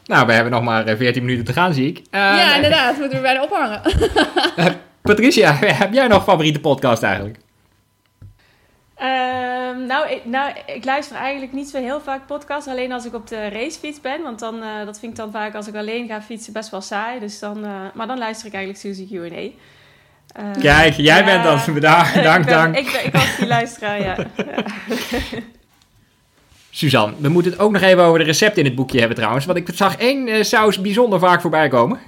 Nou, 0.05 0.27
we 0.27 0.33
hebben 0.33 0.53
nog 0.53 0.63
maar 0.63 0.97
14 0.97 1.25
minuten 1.25 1.45
te 1.45 1.53
gaan, 1.53 1.75
zie 1.75 1.89
ik. 1.89 1.99
Uh, 1.99 2.05
ja, 2.11 2.55
inderdaad. 2.55 2.99
Moeten 2.99 3.17
we 3.17 3.23
bijna 3.23 3.43
ophangen. 3.43 3.81
uh, 4.57 4.67
Patricia, 5.03 5.55
heb 5.83 5.93
jij 5.93 6.07
nog 6.07 6.23
favoriete 6.23 6.61
podcast 6.61 7.03
eigenlijk? 7.03 7.39
Um, 8.99 9.87
nou, 9.87 10.11
ik, 10.11 10.25
nou, 10.25 10.53
ik 10.67 10.85
luister 10.85 11.17
eigenlijk 11.17 11.53
niet 11.53 11.69
zo 11.69 11.79
heel 11.79 12.01
vaak 12.01 12.27
podcasts. 12.27 12.69
Alleen 12.69 12.93
als 12.93 13.05
ik 13.05 13.15
op 13.15 13.27
de 13.29 13.49
racefiets 13.49 14.01
ben. 14.01 14.23
Want 14.23 14.39
dan, 14.39 14.55
uh, 14.55 14.85
dat 14.85 14.99
vind 14.99 15.13
ik 15.13 15.19
dan 15.19 15.31
vaak 15.31 15.55
als 15.55 15.67
ik 15.67 15.75
alleen 15.75 16.07
ga 16.07 16.23
fietsen 16.23 16.53
best 16.53 16.71
wel 16.71 16.81
saai. 16.81 17.21
Dus 17.21 17.39
dan, 17.39 17.65
uh, 17.65 17.71
maar 17.95 18.07
dan 18.07 18.19
luister 18.19 18.47
ik 18.47 18.55
eigenlijk 18.55 18.85
Suzy 18.85 19.07
Q&A. 19.09 19.43
Uh, 20.41 20.53
Kijk, 20.61 20.95
jij 20.95 21.19
ja, 21.19 21.25
bent 21.25 21.45
dan 21.45 21.61
vandaag. 21.75 22.13
Dank, 22.13 22.41
ik 22.41 22.47
ben, 22.47 22.55
dank. 22.55 22.77
Ik, 22.77 22.93
ben, 22.93 23.05
ik 23.05 23.13
was 23.13 23.37
die 23.37 23.47
luisteraar, 23.47 24.01
ja. 24.01 24.17
Suzanne, 26.75 27.15
we 27.19 27.29
moeten 27.29 27.53
het 27.53 27.61
ook 27.61 27.73
nog 27.73 27.83
even 27.83 28.03
over 28.03 28.19
de 28.19 28.25
recepten 28.25 28.59
in 28.59 28.65
het 28.65 28.75
boekje 28.75 28.99
hebben 28.99 29.17
trouwens. 29.17 29.45
Want 29.45 29.59
ik 29.59 29.69
zag 29.75 29.97
één 29.97 30.29
uh, 30.29 30.43
saus 30.43 30.81
bijzonder 30.81 31.19
vaak 31.19 31.41
voorbij 31.41 31.69
komen. 31.69 32.01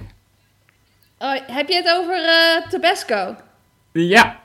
Oh, 1.19 1.35
heb 1.47 1.69
je 1.69 1.75
het 1.75 1.89
over 1.97 2.15
uh, 2.15 2.69
Tabasco? 2.69 3.35
Ja. 3.91 4.39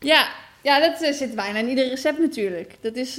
Ja, 0.00 0.28
ja, 0.62 0.80
dat 0.80 1.02
uh, 1.02 1.12
zit 1.12 1.34
bijna 1.34 1.58
in 1.58 1.68
ieder 1.68 1.88
recept 1.88 2.18
natuurlijk. 2.18 2.76
Dat 2.80 2.94
is, 2.94 3.14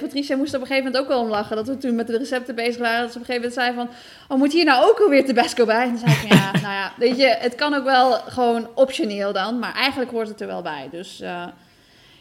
Patricia 0.00 0.36
moest 0.36 0.54
op 0.54 0.60
een 0.60 0.66
gegeven 0.66 0.84
moment 0.84 1.02
ook 1.02 1.08
wel 1.08 1.20
om 1.20 1.28
lachen. 1.28 1.56
Dat 1.56 1.66
we 1.66 1.78
toen 1.78 1.94
met 1.94 2.06
de 2.06 2.18
recepten 2.18 2.54
bezig 2.54 2.78
waren. 2.78 3.00
Dat 3.00 3.12
ze 3.12 3.18
op 3.18 3.28
een 3.28 3.34
gegeven 3.34 3.50
moment 3.50 3.54
zei 3.54 3.74
van... 3.74 3.88
Oh, 4.28 4.38
moet 4.38 4.52
hier 4.52 4.64
nou 4.64 4.90
ook 4.90 4.98
alweer 5.00 5.26
Tabasco 5.26 5.64
bij? 5.64 5.82
En 5.82 5.88
dan 5.88 5.98
zei 5.98 6.12
ik 6.12 6.32
ja, 6.32 6.52
nou 6.66 6.74
ja, 6.74 6.92
weet 6.96 7.16
je... 7.16 7.36
Het 7.38 7.54
kan 7.54 7.74
ook 7.74 7.84
wel 7.84 8.12
gewoon 8.12 8.68
optioneel 8.74 9.32
dan. 9.32 9.58
Maar 9.58 9.74
eigenlijk 9.74 10.10
hoort 10.10 10.28
het 10.28 10.40
er 10.40 10.46
wel 10.46 10.62
bij. 10.62 10.88
Dus 10.90 11.22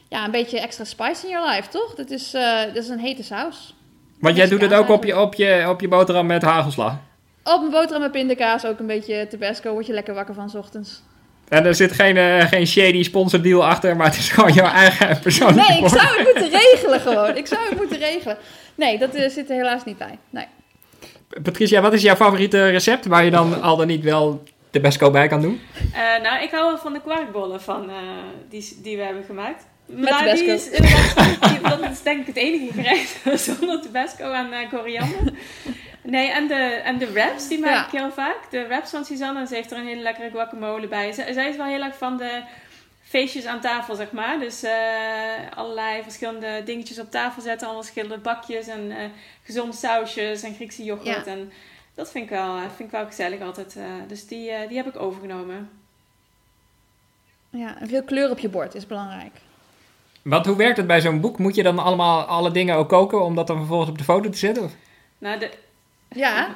ja, 0.09 0.25
een 0.25 0.31
beetje 0.31 0.59
extra 0.59 0.83
spice 0.83 1.25
in 1.25 1.31
your 1.31 1.49
life, 1.49 1.69
toch? 1.69 1.95
Dat 1.95 2.09
is, 2.09 2.31
dat 2.73 2.75
is 2.75 2.89
een 2.89 2.99
hete 2.99 3.23
saus. 3.23 3.75
Want 4.19 4.35
jij 4.35 4.47
doet 4.47 4.61
het 4.61 4.73
ook 4.73 4.89
op 4.89 5.03
je, 5.03 5.19
op, 5.19 5.33
je, 5.33 5.65
op 5.69 5.81
je 5.81 5.87
boterham 5.87 6.25
met 6.25 6.41
hagelslag? 6.41 6.95
Op 7.43 7.61
een 7.61 7.69
boterham 7.69 8.01
met 8.01 8.11
pindakaas 8.11 8.65
ook 8.65 8.79
een 8.79 8.87
beetje 8.87 9.27
Tabasco. 9.27 9.71
Word 9.71 9.85
je 9.85 9.93
lekker 9.93 10.13
wakker 10.13 10.35
van 10.35 10.49
's 10.49 10.55
ochtends. 10.55 11.01
En 11.47 11.65
er 11.65 11.75
zit 11.75 11.91
geen, 11.91 12.15
uh, 12.15 12.45
geen 12.45 12.67
shady 12.67 13.03
sponsordeal 13.03 13.65
achter, 13.65 13.95
maar 13.95 14.07
het 14.07 14.17
is 14.17 14.29
gewoon 14.29 14.53
jouw 14.53 14.71
eigen 14.71 15.19
persoonlijke 15.19 15.71
Nee, 15.71 15.83
ik 15.83 15.87
zou 15.87 16.17
het 16.17 16.23
moeten 16.23 16.59
regelen 16.59 16.99
gewoon. 16.99 17.35
Ik 17.35 17.47
zou 17.47 17.61
het 17.69 17.77
moeten 17.77 17.97
regelen. 17.97 18.37
Nee, 18.75 18.97
dat 18.97 19.15
uh, 19.15 19.29
zit 19.29 19.49
er 19.49 19.55
helaas 19.55 19.83
niet 19.85 19.97
bij. 19.97 20.17
Nee. 20.29 20.45
Patricia, 21.43 21.81
wat 21.81 21.93
is 21.93 22.01
jouw 22.01 22.15
favoriete 22.15 22.69
recept 22.69 23.05
waar 23.05 23.23
je 23.23 23.31
dan 23.31 23.61
al 23.61 23.75
dan 23.75 23.87
niet 23.87 24.03
wel 24.03 24.43
de 24.71 24.79
Besco 24.79 25.11
bij 25.11 25.27
kan 25.27 25.41
doen? 25.41 25.61
Uh, 25.93 26.23
nou, 26.23 26.43
ik 26.43 26.51
hou 26.51 26.65
wel 26.65 26.77
van 26.77 26.93
de 26.93 27.01
kwarkbollen 27.01 27.61
van, 27.61 27.91
die, 28.49 28.79
die 28.81 28.97
we 28.97 29.03
hebben 29.03 29.23
gemaakt. 29.23 29.65
Met 29.87 30.09
maar 30.09 30.23
die 30.35 30.43
is 30.43 30.69
dat 31.61 31.79
is 31.91 32.01
denk 32.01 32.19
ik 32.19 32.25
het 32.27 32.35
enige 32.35 32.73
gerecht 32.73 33.19
zonder 33.45 33.81
Tabasco 33.81 34.31
en 34.31 34.69
koriander. 34.69 35.33
Nee, 36.01 36.27
en 36.31 36.47
de, 36.47 36.53
en 36.63 36.97
de 36.97 37.11
wraps, 37.11 37.47
die 37.47 37.59
maak 37.59 37.71
Ja. 37.71 37.85
ik 37.85 37.91
heel 37.91 38.11
vaak. 38.11 38.37
De 38.49 38.65
wraps 38.67 38.89
van 38.89 39.05
Suzanne, 39.05 39.47
ze 39.47 39.55
heeft 39.55 39.71
er 39.71 39.77
een 39.77 39.87
hele 39.87 40.01
lekkere 40.01 40.29
guacamole 40.29 40.87
bij. 40.87 41.11
Zij, 41.11 41.33
zij 41.33 41.49
is 41.49 41.55
wel 41.55 41.65
heel 41.65 41.81
erg 41.83 41.97
van 41.97 42.17
de 42.17 42.41
feestjes 43.03 43.45
aan 43.45 43.61
tafel, 43.61 43.95
zeg 43.95 44.11
maar. 44.11 44.39
Dus 44.39 44.63
eh, 44.63 44.71
allerlei 45.55 46.03
verschillende 46.03 46.61
dingetjes 46.65 46.99
op 46.99 47.11
tafel 47.11 47.41
zetten. 47.41 47.65
Allemaal 47.67 47.83
verschillende 47.83 48.17
bakjes 48.17 48.67
en 48.67 48.91
eh 48.91 49.05
gezonde 49.43 49.75
sausjes 49.75 50.43
en 50.43 50.55
Griekse 50.55 50.83
yoghurt. 50.83 51.25
Ja. 51.25 51.31
En 51.31 51.51
dat 51.95 52.11
vind 52.11 52.23
ik 52.23 52.29
wel, 52.29 52.55
eh, 52.55 52.61
vind 52.61 52.79
ik 52.79 52.91
wel 52.91 53.05
gezellig 53.05 53.41
altijd. 53.41 53.75
eh. 53.75 53.83
dus 54.07 54.27
die, 54.27 54.49
eh, 54.51 54.67
die 54.67 54.77
heb 54.77 54.87
ik 54.87 54.99
overgenomen. 54.99 55.69
Ja, 57.49 57.79
en 57.79 57.87
veel 57.87 58.03
kleur 58.03 58.29
op 58.29 58.39
je 58.39 58.49
bord 58.49 58.75
is 58.75 58.87
belangrijk. 58.87 59.33
Want 60.29 60.45
hoe 60.45 60.55
werkt 60.55 60.77
het 60.77 60.87
bij 60.87 61.01
zo'n 61.01 61.21
boek? 61.21 61.37
Moet 61.37 61.55
je 61.55 61.63
dan 61.63 61.79
allemaal 61.79 62.21
alle 62.23 62.51
dingen 62.51 62.75
ook 62.75 62.89
koken 62.89 63.21
om 63.23 63.35
dat 63.35 63.47
dan 63.47 63.57
vervolgens 63.57 63.89
op 63.89 63.97
de 63.97 64.03
foto 64.03 64.29
te 64.29 64.37
zetten? 64.37 64.63
Of? 64.63 64.71
Nou, 65.17 65.39
de, 65.39 65.49
Ja, 66.09 66.55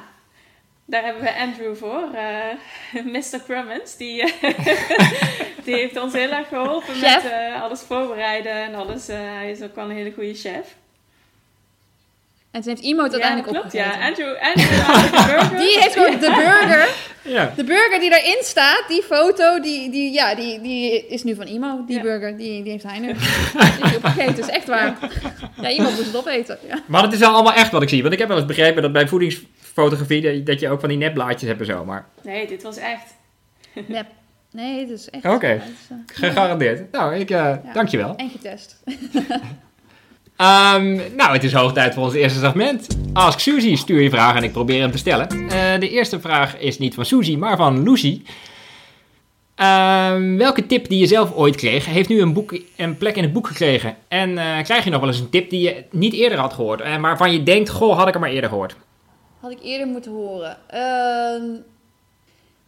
Daar 0.84 1.04
hebben 1.04 1.22
we 1.22 1.34
Andrew 1.38 1.74
voor, 1.76 2.08
eh, 2.14 3.04
Mr. 3.14 3.42
Crummins. 3.44 3.96
Die, 3.96 4.22
eh, 4.22 4.58
die 5.64 5.74
heeft 5.74 6.00
ons 6.00 6.12
heel 6.12 6.30
erg 6.30 6.48
geholpen 6.48 6.94
Chef. 6.94 7.22
met 7.22 7.32
eh, 7.32 7.62
alles 7.62 7.80
voorbereiden 7.80 8.52
en 8.52 8.74
alles. 8.74 9.08
eh, 9.08 9.16
hij 9.18 9.50
is 9.50 9.62
ook 9.62 9.74
wel 9.74 9.84
een 9.84 9.96
hele 9.96 10.12
goede 10.12 10.34
chef. 10.34 10.76
En 12.52 12.60
toen 12.60 12.70
heeft 12.70 12.82
iemand 12.84 13.12
uiteindelijk 13.12 13.52
ja, 13.52 13.60
klopt. 13.60 13.74
opgegeten. 13.74 14.00
Ja, 14.00 14.06
Andrew, 14.08 14.34
Andrew. 14.40 15.58
Die 15.62 15.78
heeft 15.80 15.92
gewoon 15.92 16.10
de 16.20 16.32
burger, 16.34 16.88
Ja. 17.22 17.52
de 17.56 17.64
burger 17.64 18.00
die 18.00 18.10
daarin 18.10 18.38
staat, 18.40 18.84
die 18.88 19.02
foto, 19.02 19.60
die, 19.60 19.90
die, 19.90 20.12
ja, 20.12 20.34
die, 20.34 20.60
die 20.60 21.06
is 21.06 21.22
nu 21.24 21.34
van 21.34 21.46
Imo. 21.46 21.84
Die 21.86 21.96
Ja. 21.96 22.02
burger, 22.02 22.36
die, 22.36 22.62
die 22.62 22.72
heeft 22.72 22.84
hij 22.84 22.98
nu. 22.98 23.12
Die 23.88 23.96
opgegeten, 23.96 24.38
is 24.38 24.48
echt 24.48 24.66
waar. 24.66 24.96
Ja, 25.60 25.70
iemand 25.70 25.94
moest 25.96 26.06
het 26.06 26.16
opeten. 26.16 26.58
Ja. 26.68 26.78
Maar 26.86 27.02
het 27.02 27.12
is 27.12 27.18
wel 27.18 27.32
allemaal 27.32 27.52
echt 27.54 27.70
wat 27.72 27.82
ik 27.82 27.88
zie. 27.88 28.00
Want 28.02 28.12
ik 28.12 28.18
heb 28.18 28.28
wel 28.28 28.36
eens 28.36 28.46
begrepen 28.46 28.82
dat 28.82 28.92
bij 28.92 29.08
voedingsfotografie 29.08 30.42
dat 30.42 30.60
je- 30.60 30.68
ook 30.68 30.80
van 30.80 30.88
die 30.88 30.98
nepblaadjes 30.98 31.48
hebt 31.48 31.60
en 31.60 31.66
zo. 31.66 31.84
Maar 31.84 32.06
Nee, 32.22 32.46
dit 32.46 32.62
was 32.62 32.76
echt. 32.76 33.14
Nep. 33.88 34.06
Nee, 34.50 34.80
het 34.80 34.90
is 34.90 35.10
echt. 35.10 35.24
Oké. 35.24 35.46
het 35.46 35.62
eh, 35.88 35.96
gegarandeerd. 36.06 36.92
Nou, 36.92 37.14
ik, 37.14 37.30
eh 37.30 37.54
dankjewel. 37.74 38.16
En 38.16 38.30
getest. 38.30 38.82
Ehm, 40.42 41.00
nou, 41.16 41.32
het 41.32 41.44
is 41.44 41.52
hoog 41.52 41.72
tijd 41.72 41.94
voor 41.94 42.02
ons 42.02 42.14
eerste 42.14 42.38
segment. 42.38 42.86
Ask 43.12 43.38
Suzy, 43.38 43.76
stuur 43.76 44.00
je 44.00 44.10
vraag 44.10 44.36
en 44.36 44.42
ik 44.42 44.52
probeer 44.52 44.80
hem 44.80 44.90
te 44.90 44.98
stellen. 44.98 45.28
Eh, 45.28 45.80
de 45.80 45.90
eerste 45.90 46.20
vraag 46.20 46.58
is 46.58 46.78
niet 46.78 46.94
van 46.94 47.04
Suzy, 47.04 47.36
maar 47.36 47.56
van 47.56 47.82
Lucy. 47.82 48.22
Ehm, 49.54 50.36
welke 50.36 50.66
tip 50.66 50.88
die 50.88 50.98
je 50.98 51.06
zelf 51.06 51.32
ooit 51.32 51.56
kreeg, 51.56 51.86
heeft 51.86 52.08
nu 52.08 52.20
een, 52.20 52.32
boek, 52.32 52.58
plek 52.98 53.16
in 53.16 53.22
het 53.22 53.32
boek 53.32 53.46
gekregen? 53.46 53.96
En 54.08 54.38
eh, 54.38 54.62
krijg 54.62 54.84
je 54.84 54.90
nog 54.90 55.00
wel 55.00 55.08
eens 55.08 55.18
een 55.18 55.30
tip 55.30 55.50
die 55.50 55.60
je 55.60 55.84
niet 55.90 56.12
eerder 56.12 56.38
had 56.38 56.52
gehoord, 56.52 56.80
en 56.80 57.00
waarvan 57.00 57.32
je 57.32 57.42
denkt, 57.42 57.70
goh, 57.70 57.96
had 57.96 58.08
ik 58.08 58.14
er 58.14 58.20
maar 58.20 58.30
eerder 58.30 58.50
gehoord? 58.50 58.76
Had 59.40 59.50
ik 59.50 59.62
eerder 59.62 59.86
moeten 59.86 60.12
horen. 60.12 60.56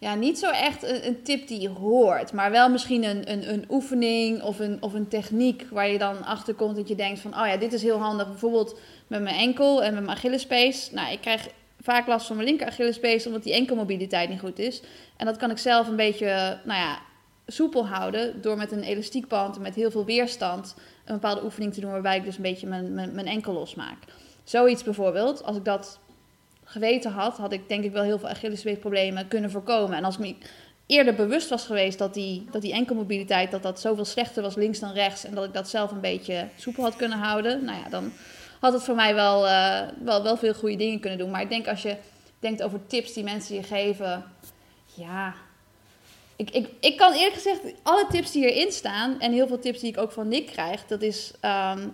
Ja, 0.04 0.14
niet 0.14 0.38
zo 0.38 0.50
echt 0.50 0.82
een, 0.82 1.22
tip 1.22 1.48
die 1.48 1.68
hoort, 1.68 2.32
maar 2.32 2.50
wel 2.50 2.70
misschien 2.70 3.04
een, 3.04 3.32
een, 3.32 3.52
een 3.52 3.64
oefening 3.68 4.42
of 4.42 4.58
een, 4.58 4.82
of 4.82 4.94
een 4.94 5.08
techniek 5.08 5.66
waar 5.70 5.88
je 5.88 5.98
dan 5.98 6.24
achter 6.24 6.54
komt 6.54 6.76
dat 6.76 6.88
je 6.88 6.94
denkt 6.94 7.20
van, 7.20 7.40
oh 7.40 7.46
ja, 7.46 7.56
dit 7.56 7.72
is 7.72 7.82
heel 7.82 7.98
handig. 7.98 8.28
Bijvoorbeeld 8.28 8.78
met 9.06 9.22
mijn 9.22 9.36
enkel 9.36 9.82
en 9.82 9.94
met 9.94 10.04
mijn 10.04 10.16
Achillespees. 10.16 10.90
Nou, 10.90 11.12
ik 11.12 11.20
krijg 11.20 11.48
vaak 11.80 12.06
last 12.06 12.26
van 12.26 12.36
mijn 12.36 12.48
linker 12.48 12.66
Achillespees 12.66 13.26
omdat 13.26 13.42
die 13.42 13.52
enkelmobiliteit 13.52 14.28
niet 14.28 14.40
goed 14.40 14.58
is. 14.58 14.82
En 15.16 15.26
dat 15.26 15.36
kan 15.36 15.50
ik 15.50 15.58
zelf 15.58 15.88
een 15.88 15.96
beetje, 15.96 16.58
nou 16.64 16.80
ja, 16.80 16.98
soepel 17.46 17.86
houden 17.86 18.42
door 18.42 18.56
met 18.56 18.72
een 18.72 18.82
elastiekband 18.82 19.58
met 19.58 19.74
heel 19.74 19.90
veel 19.90 20.04
weerstand 20.04 20.74
een 21.04 21.14
bepaalde 21.14 21.44
oefening 21.44 21.74
te 21.74 21.80
doen 21.80 21.90
waarbij 21.90 22.16
ik 22.16 22.24
dus 22.24 22.36
een 22.36 22.42
beetje 22.42 22.66
mijn, 22.66 22.94
mijn, 22.94 23.14
mijn 23.14 23.26
enkel 23.26 23.52
losmaak. 23.52 23.98
Zoiets 24.42 24.82
bijvoorbeeld, 24.82 25.44
als 25.44 25.56
ik 25.56 25.64
dat 25.64 25.98
geweten 26.74 27.10
had, 27.10 27.36
had 27.36 27.52
ik 27.52 27.68
denk 27.68 27.84
ik 27.84 27.92
wel 27.92 28.02
heel 28.02 28.18
veel 28.18 28.28
Achillespeesproblemen 28.28 29.28
kunnen 29.28 29.50
voorkomen. 29.50 29.96
En 29.96 30.04
als 30.04 30.14
ik 30.14 30.20
me 30.20 30.34
eerder 30.86 31.14
bewust 31.14 31.48
was 31.48 31.66
geweest 31.66 31.98
dat 31.98 32.14
die, 32.14 32.46
dat 32.50 32.62
die 32.62 32.72
enkelmobiliteit 32.72 33.50
dat 33.50 33.62
dat 33.62 33.80
zoveel 33.80 34.04
slechter 34.04 34.42
was 34.42 34.54
links 34.54 34.78
dan 34.78 34.92
rechts 34.92 35.24
en 35.24 35.34
dat 35.34 35.44
ik 35.44 35.52
dat 35.52 35.68
zelf 35.68 35.90
een 35.90 36.00
beetje 36.00 36.48
soepel 36.56 36.82
had 36.82 36.96
kunnen 36.96 37.18
houden, 37.18 37.64
nou 37.64 37.78
ja, 37.78 37.88
dan 37.88 38.12
had 38.60 38.72
het 38.72 38.82
voor 38.82 38.94
mij 38.94 39.14
wel, 39.14 39.48
eh, 39.48 39.80
wel, 40.04 40.22
wel 40.22 40.36
veel 40.36 40.54
goede 40.54 40.76
dingen 40.76 41.00
kunnen 41.00 41.18
doen. 41.18 41.30
Maar 41.30 41.42
ik 41.42 41.48
denk 41.48 41.68
als 41.68 41.82
je 41.82 41.96
denkt 42.38 42.62
over 42.62 42.86
tips 42.86 43.12
die 43.12 43.24
mensen 43.24 43.54
je 43.54 43.62
geven, 43.62 44.24
ja, 44.94 45.34
ik, 46.36 46.50
ik, 46.50 46.68
ik 46.80 46.96
kan 46.96 47.12
eerlijk 47.12 47.34
gezegd, 47.34 47.60
alle 47.82 48.06
tips 48.10 48.32
die 48.32 48.46
hierin 48.46 48.72
staan 48.72 49.20
en 49.20 49.32
heel 49.32 49.46
veel 49.46 49.58
tips 49.58 49.80
die 49.80 49.90
ik 49.90 49.98
ook 49.98 50.12
van 50.12 50.28
Nick 50.28 50.46
krijg, 50.46 50.86
dat 50.86 51.02
is. 51.02 51.32
ehm, 51.40 51.88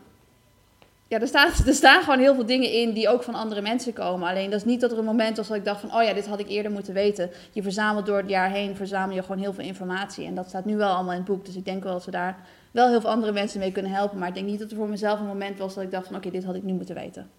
ja, 1.11 1.21
er, 1.21 1.27
staat, 1.27 1.67
er 1.67 1.75
staan 1.75 2.03
gewoon 2.03 2.19
heel 2.19 2.35
veel 2.35 2.47
dingen 2.47 2.73
in 2.73 2.93
die 2.93 3.09
ook 3.09 3.23
van 3.23 3.35
andere 3.35 3.61
mensen 3.63 3.93
komen. 3.93 4.29
Alleen 4.29 4.51
dat 4.51 4.59
is 4.59 4.65
niet 4.65 4.81
dat 4.81 4.93
er 4.93 4.99
een 4.99 5.05
moment 5.05 5.37
was 5.37 5.49
dat 5.49 5.57
ik 5.57 5.65
dacht 5.65 5.81
van, 5.81 5.95
oh 5.95 6.03
ja, 6.03 6.13
dit 6.13 6.27
had 6.27 6.41
ik 6.41 6.49
eerder 6.49 6.73
moeten 6.73 6.95
weten. 6.95 7.31
Je 7.53 7.63
verzamelt 7.63 8.07
door 8.07 8.17
het 8.17 8.29
jaar 8.29 8.51
heen, 8.51 8.77
verzamel 8.77 9.15
je 9.15 9.23
gewoon 9.23 9.39
heel 9.39 9.53
veel 9.53 9.65
informatie. 9.65 10.27
En 10.27 10.35
dat 10.35 10.49
staat 10.49 10.65
nu 10.65 10.77
wel 10.77 10.89
allemaal 10.89 11.13
in 11.13 11.19
het 11.19 11.29
boek. 11.29 11.45
Dus 11.45 11.57
ik 11.57 11.65
denk 11.65 11.83
wel 11.83 11.93
dat 11.93 12.05
we 12.05 12.11
daar 12.11 12.37
wel 12.71 12.89
heel 12.89 13.01
veel 13.01 13.11
andere 13.11 13.33
mensen 13.33 13.61
mee 13.61 13.73
kunnen 13.73 13.93
helpen. 13.93 14.19
Maar 14.19 14.29
ik 14.29 14.35
denk 14.35 14.47
niet 14.47 14.59
dat 14.59 14.71
er 14.71 14.77
voor 14.77 14.89
mezelf 14.89 15.21
een 15.21 15.27
moment 15.27 15.59
was 15.59 15.75
dat 15.75 15.85
ik 15.85 15.91
dacht 15.91 16.07
van, 16.07 16.17
oké, 16.17 16.31
dit 16.31 16.45
had 16.45 16.55
ik 16.55 16.63
nu 16.63 16.73
moeten 16.73 16.95
weten. 16.95 17.31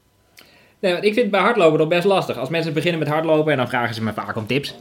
Nee, 0.80 0.92
want 0.92 1.06
ik 1.06 1.14
vind 1.14 1.26
het 1.26 1.32
bij 1.32 1.42
hardlopen 1.42 1.80
nog 1.80 1.88
best 1.88 2.06
lastig. 2.06 2.38
Als 2.38 2.50
mensen 2.50 2.74
beginnen 2.74 3.00
met 3.00 3.10
hardlopen 3.10 3.52
en 3.52 3.58
dan 3.58 3.68
vragen 3.68 3.96
ze 3.96 4.04
me 4.04 4.14
vaak 4.14 4.36
om 4.36 4.48
tips. 4.48 4.76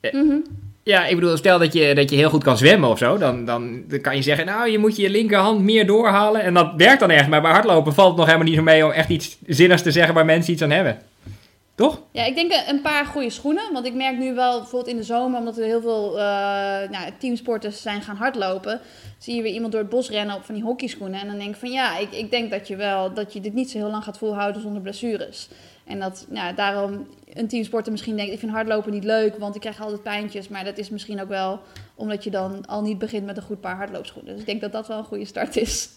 Mhm. 0.00 0.38
Ja, 0.82 1.06
ik 1.06 1.14
bedoel, 1.14 1.36
stel 1.36 1.58
dat 1.58 1.72
je, 1.72 1.94
dat 1.94 2.10
je 2.10 2.16
heel 2.16 2.30
goed 2.30 2.44
kan 2.44 2.56
zwemmen 2.56 2.88
of 2.88 2.98
zo. 2.98 3.18
Dan, 3.18 3.44
dan, 3.44 3.84
kan 4.02 4.16
je 4.16 4.22
zeggen, 4.22 4.46
nou, 4.46 4.70
je 4.70 4.78
moet 4.78 4.96
je 4.96 5.10
linkerhand 5.10 5.60
meer 5.60 5.86
doorhalen. 5.86 6.42
En 6.42 6.54
dat 6.54 6.72
werkt 6.76 7.00
dan 7.00 7.10
echt. 7.10 7.28
Maar 7.28 7.42
bij 7.42 7.50
hardlopen 7.50 7.94
valt 7.94 8.08
het 8.08 8.16
nog 8.16 8.26
helemaal 8.26 8.46
niet 8.48 8.56
zo 8.56 8.62
mee 8.62 8.84
om 8.84 8.90
echt 8.90 9.08
iets 9.08 9.36
zinnigs 9.46 9.82
te 9.82 9.90
zeggen 9.90 10.14
waar 10.14 10.24
mensen 10.24 10.52
iets 10.52 10.62
aan 10.62 10.70
hebben. 10.70 10.98
Toch? 11.74 12.00
Ja, 12.12 12.24
ik 12.24 12.34
denk 12.34 12.52
een 12.68 12.80
paar 12.80 13.06
goede 13.06 13.30
schoenen. 13.30 13.72
Want 13.72 13.86
ik 13.86 13.94
merk 13.94 14.18
nu 14.18 14.34
wel, 14.34 14.58
bijvoorbeeld 14.58 14.90
in 14.92 14.96
de 14.96 15.02
zomer, 15.02 15.38
omdat 15.38 15.58
er 15.58 15.64
heel 15.64 15.80
veel 15.80 16.18
eh, 16.18 16.24
nou, 16.90 17.10
teamsporters 17.18 17.82
zijn 17.82 18.02
gaan 18.02 18.16
hardlopen, 18.16 18.80
zie 19.18 19.34
je 19.34 19.42
weer 19.42 19.52
iemand 19.52 19.72
door 19.72 19.80
het 19.80 19.90
bos 19.90 20.10
rennen 20.10 20.36
op 20.36 20.44
van 20.44 20.54
die 20.54 20.64
hockeyschoenen. 20.64 21.20
En 21.20 21.26
dan 21.26 21.38
denk 21.38 21.50
ik 21.50 21.60
van 21.60 21.70
ja, 21.70 21.98
ik, 21.98 22.12
ik 22.12 22.30
denk 22.30 22.50
dat 22.50 22.68
je 22.68 22.76
wel, 22.76 23.14
dat 23.14 23.32
je 23.32 23.40
dit 23.40 23.54
niet 23.54 23.70
zo 23.70 23.78
heel 23.78 23.90
lang 23.90 24.04
gaat 24.04 24.18
volhouden 24.18 24.62
zonder 24.62 24.82
blessures. 24.82 25.48
En 25.90 25.98
dat 25.98 26.26
nou, 26.28 26.54
daarom 26.54 27.06
een 27.34 27.48
teamsporter 27.48 27.92
misschien 27.92 28.16
denkt, 28.16 28.32
ik 28.32 28.38
vind 28.38 28.52
hardlopen 28.52 28.92
niet 28.92 29.04
leuk, 29.04 29.38
want 29.38 29.54
ik 29.54 29.60
krijg 29.60 29.80
altijd 29.80 30.02
pijntjes. 30.02 30.48
Maar 30.48 30.64
dat 30.64 30.78
is 30.78 30.90
misschien 30.90 31.20
ook 31.20 31.28
wel 31.28 31.60
omdat 31.94 32.24
je 32.24 32.30
dan 32.30 32.66
al 32.66 32.82
niet 32.82 32.98
begint 32.98 33.26
met 33.26 33.36
een 33.36 33.42
goed 33.42 33.60
paar 33.60 33.76
hardloopschoenen. 33.76 34.32
Dus 34.32 34.40
ik 34.40 34.46
denk 34.46 34.60
dat 34.60 34.72
dat 34.72 34.88
wel 34.88 34.98
een 34.98 35.04
goede 35.04 35.24
start 35.24 35.56
is. 35.56 35.88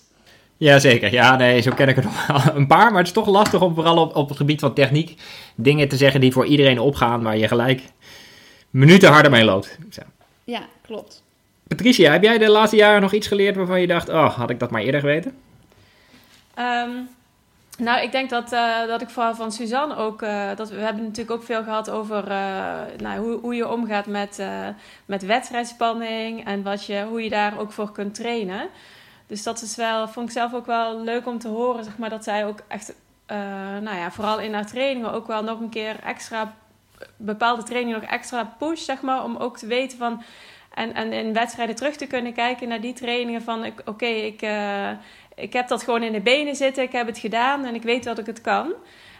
Jazeker. 0.57 1.11
Ja, 1.11 1.35
nee, 1.35 1.61
zo 1.61 1.71
ken 1.71 1.87
ik 1.87 1.97
er 1.97 2.03
nog 2.03 2.27
wel 2.27 2.55
een 2.55 2.67
paar. 2.67 2.89
Maar 2.89 2.97
het 2.97 3.07
is 3.07 3.13
toch 3.13 3.27
lastig 3.27 3.61
om 3.61 3.73
vooral 3.73 3.97
op, 3.97 4.15
op 4.15 4.27
het 4.27 4.37
gebied 4.37 4.59
van 4.59 4.73
techniek 4.73 5.21
dingen 5.55 5.87
te 5.87 5.97
zeggen 5.97 6.21
die 6.21 6.31
voor 6.31 6.45
iedereen 6.45 6.79
opgaan, 6.79 7.23
waar 7.23 7.37
je 7.37 7.47
gelijk 7.47 7.81
minuten 8.69 9.09
harder 9.09 9.31
mee 9.31 9.43
loopt. 9.43 9.77
Zo. 9.89 10.01
Ja, 10.43 10.61
klopt. 10.81 11.23
Patricia, 11.67 12.11
heb 12.11 12.23
jij 12.23 12.37
de 12.37 12.49
laatste 12.49 12.75
jaren 12.75 13.01
nog 13.01 13.13
iets 13.13 13.27
geleerd 13.27 13.55
waarvan 13.55 13.81
je 13.81 13.87
dacht, 13.87 14.09
oh, 14.09 14.33
had 14.33 14.49
ik 14.49 14.59
dat 14.59 14.71
maar 14.71 14.81
eerder 14.81 14.99
geweten? 14.99 15.35
Ehm, 16.53 16.89
nou, 17.77 18.01
ik 18.01 18.11
denk 18.11 18.29
dat, 18.29 18.51
eh, 18.51 18.85
dat 18.87 19.01
ik 19.01 19.09
vooral 19.09 19.35
van 19.35 19.51
Suzanne 19.51 19.95
ook... 19.95 20.21
eh, 20.21 20.55
dat 20.55 20.69
we 20.69 20.79
hebben 20.79 21.03
natuurlijk 21.03 21.31
ook 21.31 21.43
veel 21.43 21.63
gehad 21.63 21.89
over 21.89 22.31
eh, 22.31 22.79
nou, 22.97 23.19
hoe, 23.19 23.39
hoe 23.39 23.55
je 23.55 23.69
omgaat 23.69 24.05
met, 24.05 24.43
met 25.05 25.25
wedstrijdspanning... 25.25 26.45
en 26.45 26.63
wat 26.63 26.85
je, 26.85 27.05
hoe 27.09 27.23
je 27.23 27.29
daar 27.29 27.59
ook 27.59 27.71
voor 27.71 27.91
kunt 27.91 28.15
trainen. 28.15 28.69
Dus 29.27 29.43
dat 29.43 29.61
is 29.61 29.75
wel, 29.75 30.07
vond 30.07 30.27
ik 30.27 30.33
zelf 30.33 30.53
ook 30.53 30.65
wel 30.65 30.99
leuk 30.99 31.27
om 31.27 31.39
te 31.39 31.47
horen, 31.47 31.83
zeg 31.83 31.97
maar, 31.97 32.09
dat 32.09 32.23
zij 32.23 32.45
ook 32.45 32.59
echt... 32.67 32.93
nou 33.81 33.97
ja, 33.97 34.11
vooral 34.11 34.39
in 34.39 34.53
haar 34.53 34.65
trainingen 34.65 35.11
ook 35.11 35.27
wel 35.27 35.43
nog 35.43 35.59
een 35.59 35.69
keer 35.69 35.99
extra... 36.03 36.53
bepaalde 37.17 37.63
trainingen 37.63 38.01
nog 38.01 38.09
extra 38.09 38.55
push, 38.57 38.81
zeg 38.81 39.01
maar, 39.01 39.23
om 39.23 39.35
ook 39.35 39.57
te 39.57 39.67
weten 39.67 39.97
van... 39.97 40.23
En, 40.73 40.93
en 40.93 41.13
in 41.13 41.33
wedstrijden 41.33 41.75
terug 41.75 41.95
te 41.95 42.07
kunnen 42.07 42.33
kijken 42.33 42.67
naar 42.67 42.81
die 42.81 42.93
trainingen 42.93 43.41
van... 43.41 43.65
oké, 43.85 44.05
ik... 44.05 44.41
ik 45.35 45.53
heb 45.53 45.67
dat 45.67 45.83
gewoon 45.83 46.03
in 46.03 46.11
de 46.11 46.21
benen 46.21 46.55
zitten, 46.55 46.83
ik 46.83 46.91
heb 46.91 47.07
het 47.07 47.17
gedaan 47.17 47.65
en 47.65 47.75
ik 47.75 47.83
weet 47.83 48.03
dat 48.03 48.17
ik 48.19 48.25
het 48.25 48.41
kan. 48.41 48.73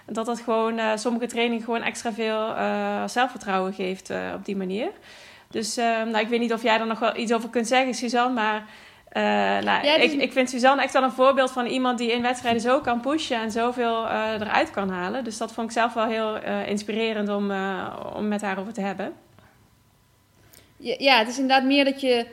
Dat 0.06 0.26
dat 0.26 0.40
gewoon 0.40 0.78
eh, 0.78 0.92
sommige 0.96 1.26
trainingen 1.26 1.64
gewoon 1.64 1.82
extra 1.82 2.14
veel 2.14 2.56
eh, 2.56 3.08
zelfvertrouwen 3.08 3.74
geeft 3.74 4.10
eh, 4.10 4.20
op 4.36 4.46
die 4.46 4.56
manier. 4.56 4.92
Dus 5.50 5.78
eh, 5.78 5.86
nou, 5.86 6.18
ik 6.18 6.28
weet 6.28 6.40
niet 6.40 6.54
of 6.54 6.64
jij 6.64 6.80
er 6.80 6.88
nog 6.88 7.00
wel 7.00 7.18
iets 7.18 7.34
over 7.34 7.50
kunt 7.50 7.68
zeggen, 7.68 7.94
Suzanne, 7.94 8.34
maar 8.34 8.66
nou, 9.64 9.86
Ja, 9.86 9.96
ik, 9.96 10.12
dus- 10.12 10.22
ik 10.22 10.32
vind 10.32 10.50
Suzanne 10.50 10.84
echt 10.84 10.94
wel 10.94 11.04
een 11.04 11.12
voorbeeld 11.12 11.52
van 11.52 11.66
iemand 11.66 11.98
die 11.98 12.12
in 12.12 12.22
wedstrijden 12.22 12.62
zo 12.62 12.80
kan 12.80 13.00
pushen 13.00 13.42
en 13.42 13.52
zoveel 13.52 14.08
eruit 14.10 14.72
kan 14.72 14.90
halen. 14.90 15.24
Dus 15.24 15.38
dat 15.38 15.54
vond 15.54 15.68
ik 15.68 15.74
zelf 15.74 15.94
wel 15.94 16.06
heel 16.06 16.38
inspirerend 16.66 17.30
om, 17.30 17.52
om 18.16 18.28
met 18.28 18.42
haar 18.42 18.60
over 18.60 18.74
te 18.74 18.82
hebben. 18.82 19.14
Ja, 20.78 20.96
ja, 20.98 21.18
het 21.18 21.28
is 21.28 21.40
inderdaad 21.40 21.64
meer 21.64 21.86
dat 21.86 22.02
je, 22.02 22.26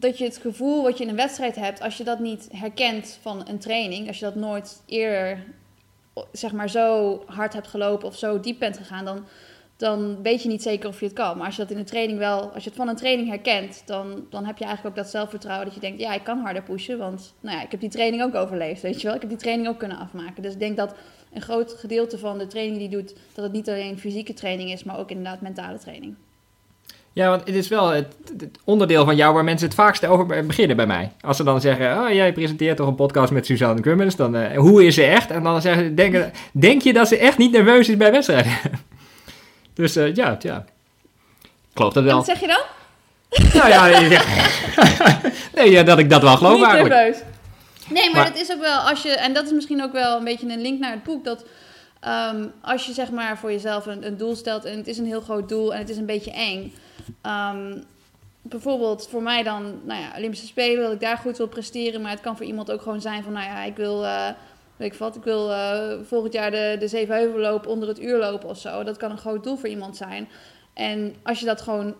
dat 0.00 0.18
je 0.18 0.24
het 0.24 0.36
gevoel 0.36 0.82
wat 0.82 0.98
je 0.98 1.04
in 1.04 1.10
een 1.10 1.16
wedstrijd 1.16 1.56
hebt, 1.56 1.80
als 1.80 1.96
je 1.96 2.04
dat 2.04 2.18
niet 2.18 2.48
herkent 2.52 3.18
van 3.22 3.48
een 3.48 3.58
training, 3.58 4.08
als 4.08 4.18
je 4.18 4.24
dat 4.24 4.34
nooit 4.34 4.82
eerder 4.86 5.44
zeg 6.32 6.52
maar 6.52 6.70
zo 6.70 7.22
hard 7.26 7.52
hebt 7.52 7.66
gelopen 7.66 8.08
of 8.08 8.16
zo 8.16 8.40
diep 8.40 8.58
bent 8.58 8.76
gegaan, 8.76 9.04
dan, 9.04 9.24
dan 9.76 10.22
weet 10.22 10.42
je 10.42 10.48
niet 10.48 10.62
zeker 10.62 10.88
of 10.88 11.00
je 11.00 11.06
het 11.06 11.14
kan. 11.14 11.36
Maar 11.36 11.46
als 11.46 11.56
je 11.56 11.62
dat 11.62 11.70
in 11.70 11.78
een 11.78 11.84
training 11.84 12.18
wel, 12.18 12.50
als 12.50 12.62
je 12.62 12.68
het 12.68 12.78
van 12.78 12.88
een 12.88 12.96
training 12.96 13.28
herkent, 13.28 13.82
dan, 13.86 14.26
dan 14.30 14.44
heb 14.44 14.58
je 14.58 14.64
eigenlijk 14.64 14.96
ook 14.96 15.02
dat 15.02 15.12
zelfvertrouwen 15.12 15.66
dat 15.66 15.74
je 15.74 15.80
denkt, 15.80 16.00
ja, 16.00 16.14
ik 16.14 16.24
kan 16.24 16.38
harder 16.38 16.62
pushen, 16.62 16.98
want 16.98 17.34
nou 17.40 17.56
ja, 17.56 17.62
ik 17.62 17.70
heb 17.70 17.80
die 17.80 17.90
training 17.90 18.22
ook 18.22 18.34
overleefd, 18.34 18.82
weet 18.82 19.00
je 19.00 19.06
wel. 19.06 19.14
Ik 19.14 19.20
heb 19.20 19.30
die 19.30 19.38
training 19.38 19.68
ook 19.68 19.78
kunnen 19.78 19.98
afmaken. 19.98 20.42
Dus 20.42 20.52
ik 20.52 20.60
denk 20.60 20.76
dat 20.76 20.94
een 21.32 21.42
groot 21.42 21.72
gedeelte 21.72 22.18
van 22.18 22.38
de 22.38 22.46
training 22.46 22.78
die 22.78 22.90
je 22.90 22.96
doet, 22.96 23.14
dat 23.34 23.44
het 23.44 23.52
niet 23.52 23.68
alleen 23.68 23.98
fysieke 23.98 24.34
training 24.34 24.72
is, 24.72 24.84
maar 24.84 24.98
ook 24.98 25.10
inderdaad 25.10 25.40
mentale 25.40 25.78
training. 25.78 26.16
Ja, 27.18 27.28
want 27.28 27.46
het 27.46 27.54
is 27.54 27.68
wel 27.68 27.88
het, 27.88 28.14
het 28.38 28.58
onderdeel 28.64 29.04
van 29.04 29.16
jou 29.16 29.34
waar 29.34 29.44
mensen 29.44 29.66
het 29.66 29.76
vaakst 29.76 30.06
over 30.06 30.46
beginnen 30.46 30.76
bij 30.76 30.86
mij. 30.86 31.12
Als 31.20 31.36
ze 31.36 31.44
dan 31.44 31.60
zeggen, 31.60 31.98
oh, 32.02 32.12
jij 32.12 32.32
presenteert 32.32 32.76
toch 32.76 32.86
een 32.86 32.94
podcast 32.94 33.32
met 33.32 33.46
Suzanne 33.46 33.80
Cummins, 33.80 34.16
dan 34.16 34.36
eh, 34.36 34.58
hoe 34.58 34.86
is 34.86 34.94
ze 34.94 35.04
echt? 35.04 35.30
En 35.30 35.42
dan 35.42 35.62
zeggen 35.62 35.84
ze, 35.84 35.94
denken, 35.94 36.32
denk 36.52 36.82
je 36.82 36.92
dat 36.92 37.08
ze 37.08 37.18
echt 37.18 37.38
niet 37.38 37.52
nerveus 37.52 37.88
is 37.88 37.96
bij 37.96 38.10
wedstrijden? 38.10 38.52
dus 39.74 39.96
eh, 39.96 40.14
ja, 40.14 40.36
ja. 40.40 40.64
Ik 41.42 41.50
geloof 41.74 41.92
dat 41.92 42.02
En 42.02 42.08
wel. 42.08 42.16
wat 42.16 42.26
zeg 42.26 42.40
je 42.40 42.46
dan? 42.46 42.62
nou 43.54 43.68
ja, 43.68 43.86
ja. 43.86 44.22
nee, 45.54 45.70
ja, 45.70 45.82
dat 45.82 45.98
ik 45.98 46.10
dat 46.10 46.22
wel 46.22 46.36
geloof 46.36 46.58
niet 46.58 46.88
nerveus. 46.88 47.16
Nee, 47.88 48.10
maar, 48.10 48.16
Maar- 48.16 48.26
het 48.26 48.40
is 48.40 48.52
ook 48.52 48.60
wel, 48.60 48.78
als 48.78 49.02
je, 49.02 49.10
en 49.10 49.32
dat 49.32 49.44
is 49.44 49.52
misschien 49.52 49.82
ook 49.82 49.92
wel 49.92 50.16
een 50.18 50.24
beetje 50.24 50.52
een 50.52 50.60
link 50.60 50.80
naar 50.80 50.92
het 50.92 51.02
boek, 51.02 51.24
dat 51.24 51.44
ehm, 52.00 52.46
als 52.62 52.86
je 52.86 52.92
zeg 52.92 53.10
maar 53.10 53.38
voor 53.38 53.52
jezelf 53.52 53.86
een, 53.86 54.06
een 54.06 54.16
doel 54.16 54.36
stelt 54.36 54.64
en 54.64 54.76
het 54.76 54.86
is 54.86 54.98
een 54.98 55.06
heel 55.06 55.20
groot 55.20 55.48
doel 55.48 55.74
en 55.74 55.78
het 55.78 55.88
is 55.88 55.96
een 55.96 56.06
beetje 56.06 56.32
eng. 56.32 56.72
Ehm, 57.20 57.80
bijvoorbeeld 58.42 59.08
voor 59.08 59.22
mij 59.22 59.42
dan, 59.42 59.80
nou 59.84 60.00
ja, 60.00 60.12
Olympische 60.16 60.46
Spelen, 60.46 60.82
dat 60.82 60.92
ik 60.92 61.00
daar 61.00 61.18
goed 61.18 61.36
wil 61.36 61.48
presteren, 61.48 62.00
maar 62.00 62.10
het 62.10 62.20
kan 62.20 62.36
voor 62.36 62.46
iemand 62.46 62.70
ook 62.70 62.82
gewoon 62.82 63.00
zijn 63.00 63.22
van, 63.22 63.32
nou 63.32 63.46
ja, 63.46 63.62
ik 63.62 63.76
wil, 63.76 64.04
eh, 64.04 64.28
weet 64.76 64.92
ik 64.92 64.98
wat, 64.98 65.16
ik 65.16 65.24
wil 65.24 65.52
eh, 65.52 65.92
volgend 66.02 66.32
jaar 66.32 66.50
de, 66.50 66.76
de 66.78 66.88
Zevenheuvel 66.88 67.40
lopen 67.40 67.70
onder 67.70 67.88
het 67.88 68.02
uur 68.02 68.18
lopen 68.18 68.48
of 68.48 68.58
zo. 68.58 68.82
Dat 68.82 68.96
kan 68.96 69.10
een 69.10 69.18
groot 69.18 69.44
doel 69.44 69.56
voor 69.56 69.68
iemand 69.68 69.96
zijn. 69.96 70.28
En 70.78 71.14
als 71.22 71.40
je 71.40 71.46
dat 71.46 71.60
gewoon 71.60 71.94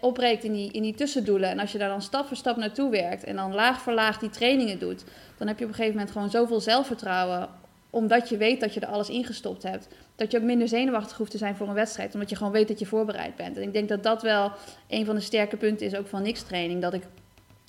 opreekt 0.00 0.44
in 0.44 0.52
die, 0.52 0.72
in 0.72 0.82
die 0.82 0.94
tussendoelen 0.94 1.50
en 1.50 1.58
als 1.58 1.72
je 1.72 1.78
daar 1.78 1.88
dan 1.88 2.02
stap 2.02 2.26
voor 2.26 2.36
stap 2.36 2.56
naartoe 2.56 2.90
werkt 2.90 3.24
en 3.24 3.36
dan 3.36 3.54
laag 3.54 3.80
voor 3.80 3.92
laag 3.92 4.18
die 4.18 4.30
trainingen 4.30 4.78
doet, 4.78 5.04
dan 5.38 5.46
heb 5.46 5.58
je 5.58 5.64
op 5.64 5.70
een 5.70 5.76
gegeven 5.76 5.96
moment 5.96 6.12
gewoon 6.12 6.30
zoveel 6.30 6.60
zelfvertrouwen, 6.60 7.48
omdat 7.94 8.28
je 8.28 8.36
weet 8.36 8.60
dat 8.60 8.74
je 8.74 8.80
er 8.80 8.88
alles 8.88 9.08
ingestopt 9.08 9.62
hebt, 9.62 9.88
dat 10.16 10.30
je 10.30 10.38
ook 10.38 10.44
minder 10.44 10.68
zenuwachtig 10.68 11.16
hoeft 11.16 11.30
te 11.30 11.38
zijn 11.38 11.56
voor 11.56 11.68
een 11.68 11.74
wedstrijd, 11.74 12.14
omdat 12.14 12.30
je 12.30 12.36
gewoon 12.36 12.52
weet 12.52 12.68
dat 12.68 12.78
je 12.78 12.86
voorbereid 12.86 13.36
bent. 13.36 13.56
En 13.56 13.62
ik 13.62 13.72
denk 13.72 13.88
dat 13.88 14.02
dat 14.02 14.22
wel 14.22 14.52
een 14.88 15.04
van 15.04 15.14
de 15.14 15.20
sterke 15.20 15.56
punten 15.56 15.86
is 15.86 15.94
ook 15.94 16.06
van 16.06 16.22
niks 16.22 16.42
training, 16.42 16.82
dat 16.82 16.94
ik 16.94 17.02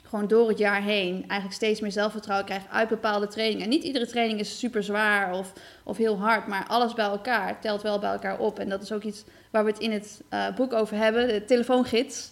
gewoon 0.03 0.27
door 0.27 0.47
het 0.47 0.57
jaar 0.57 0.81
heen 0.81 1.13
eigenlijk 1.13 1.53
steeds 1.53 1.79
meer 1.81 1.91
zelfvertrouwen 1.91 2.45
krijg 2.45 2.63
uit 2.71 2.89
bepaalde 2.89 3.27
trainingen. 3.27 3.63
En 3.63 3.69
niet 3.69 3.83
iedere 3.83 4.07
training 4.07 4.39
is 4.39 4.59
super 4.59 4.83
zwaar 4.83 5.37
of, 5.37 5.53
of 5.83 5.97
heel 5.97 6.19
hard, 6.19 6.47
maar 6.47 6.65
alles 6.67 6.93
bij 6.93 7.05
elkaar 7.05 7.61
telt 7.61 7.81
wel 7.81 7.99
bij 7.99 8.11
elkaar 8.11 8.39
op. 8.39 8.59
En 8.59 8.69
dat 8.69 8.81
is 8.81 8.91
ook 8.91 9.03
iets 9.03 9.23
waar 9.51 9.63
we 9.63 9.71
het 9.71 9.79
in 9.79 9.91
het 9.91 10.21
eh, 10.29 10.55
boek 10.55 10.73
over 10.73 10.97
hebben, 10.97 11.27
de 11.27 11.45
telefoongids. 11.45 12.31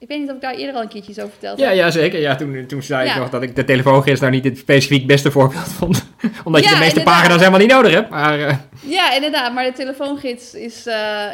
Ik 0.00 0.08
weet 0.08 0.18
niet 0.18 0.28
of 0.28 0.34
ik 0.34 0.40
daar 0.40 0.54
eerder 0.54 0.74
al 0.74 0.82
een 0.82 0.88
keertje 0.88 1.12
over 1.12 1.30
verteld 1.30 1.58
Ja, 1.58 1.66
heb. 1.66 1.76
ja, 1.76 1.90
zeker. 1.90 2.20
Ja, 2.20 2.34
toen, 2.36 2.66
toen 2.66 2.82
zei 2.82 3.08
ik 3.10 3.16
nog 3.16 3.30
dat 3.30 3.42
ik 3.42 3.56
de 3.56 3.64
telefoongids 3.64 4.20
nou 4.20 4.32
niet 4.32 4.44
het 4.44 4.58
specifiek 4.58 5.06
beste 5.06 5.30
voorbeeld 5.30 5.68
vond. 5.72 6.06
Omdat 6.44 6.64
je 6.64 6.68
de 6.70 6.76
meeste 6.76 6.98
inderdaad. 6.98 7.04
pagina's 7.14 7.38
helemaal 7.38 7.58
niet 7.60 7.70
nodig 7.70 7.92
hebt. 7.92 8.10
Maar 8.10 8.40
eh, 8.40 8.56
Ja, 8.80 9.14
inderdaad. 9.14 9.52
Maar 9.54 9.64
de 9.64 9.72
telefoongids 9.72 10.54
is, 10.54 10.86
eh, 10.86 11.26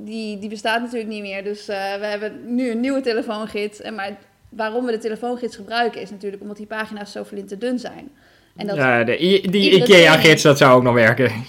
die, 0.00 0.38
die 0.38 0.48
bestaat 0.48 0.80
natuurlijk 0.80 1.08
niet 1.10 1.22
meer. 1.22 1.44
Dus 1.44 1.68
eh, 1.68 1.76
we 2.00 2.06
hebben 2.06 2.54
nu 2.54 2.70
een 2.70 2.80
nieuwe 2.80 3.00
telefoongids. 3.00 3.80
En 3.80 3.94
maar 3.94 4.16
waarom 4.48 4.84
we 4.84 4.92
de 4.92 4.98
telefoongids 4.98 5.56
gebruiken 5.56 6.00
is 6.00 6.10
natuurlijk 6.10 6.42
omdat 6.42 6.56
die 6.56 6.66
pagina's 6.66 7.12
zo 7.12 7.24
te 7.46 7.58
dun 7.58 7.78
zijn. 7.78 8.10
En 8.56 8.66
dat, 8.66 8.76
ja, 8.76 9.04
de, 9.04 9.22
I- 9.24 9.50
die 9.50 9.70
IKEA-gids, 9.70 10.42
dat 10.42 10.58
zou 10.58 10.76
ook 10.76 10.82
nog 10.82 10.94
werken. 10.94 11.32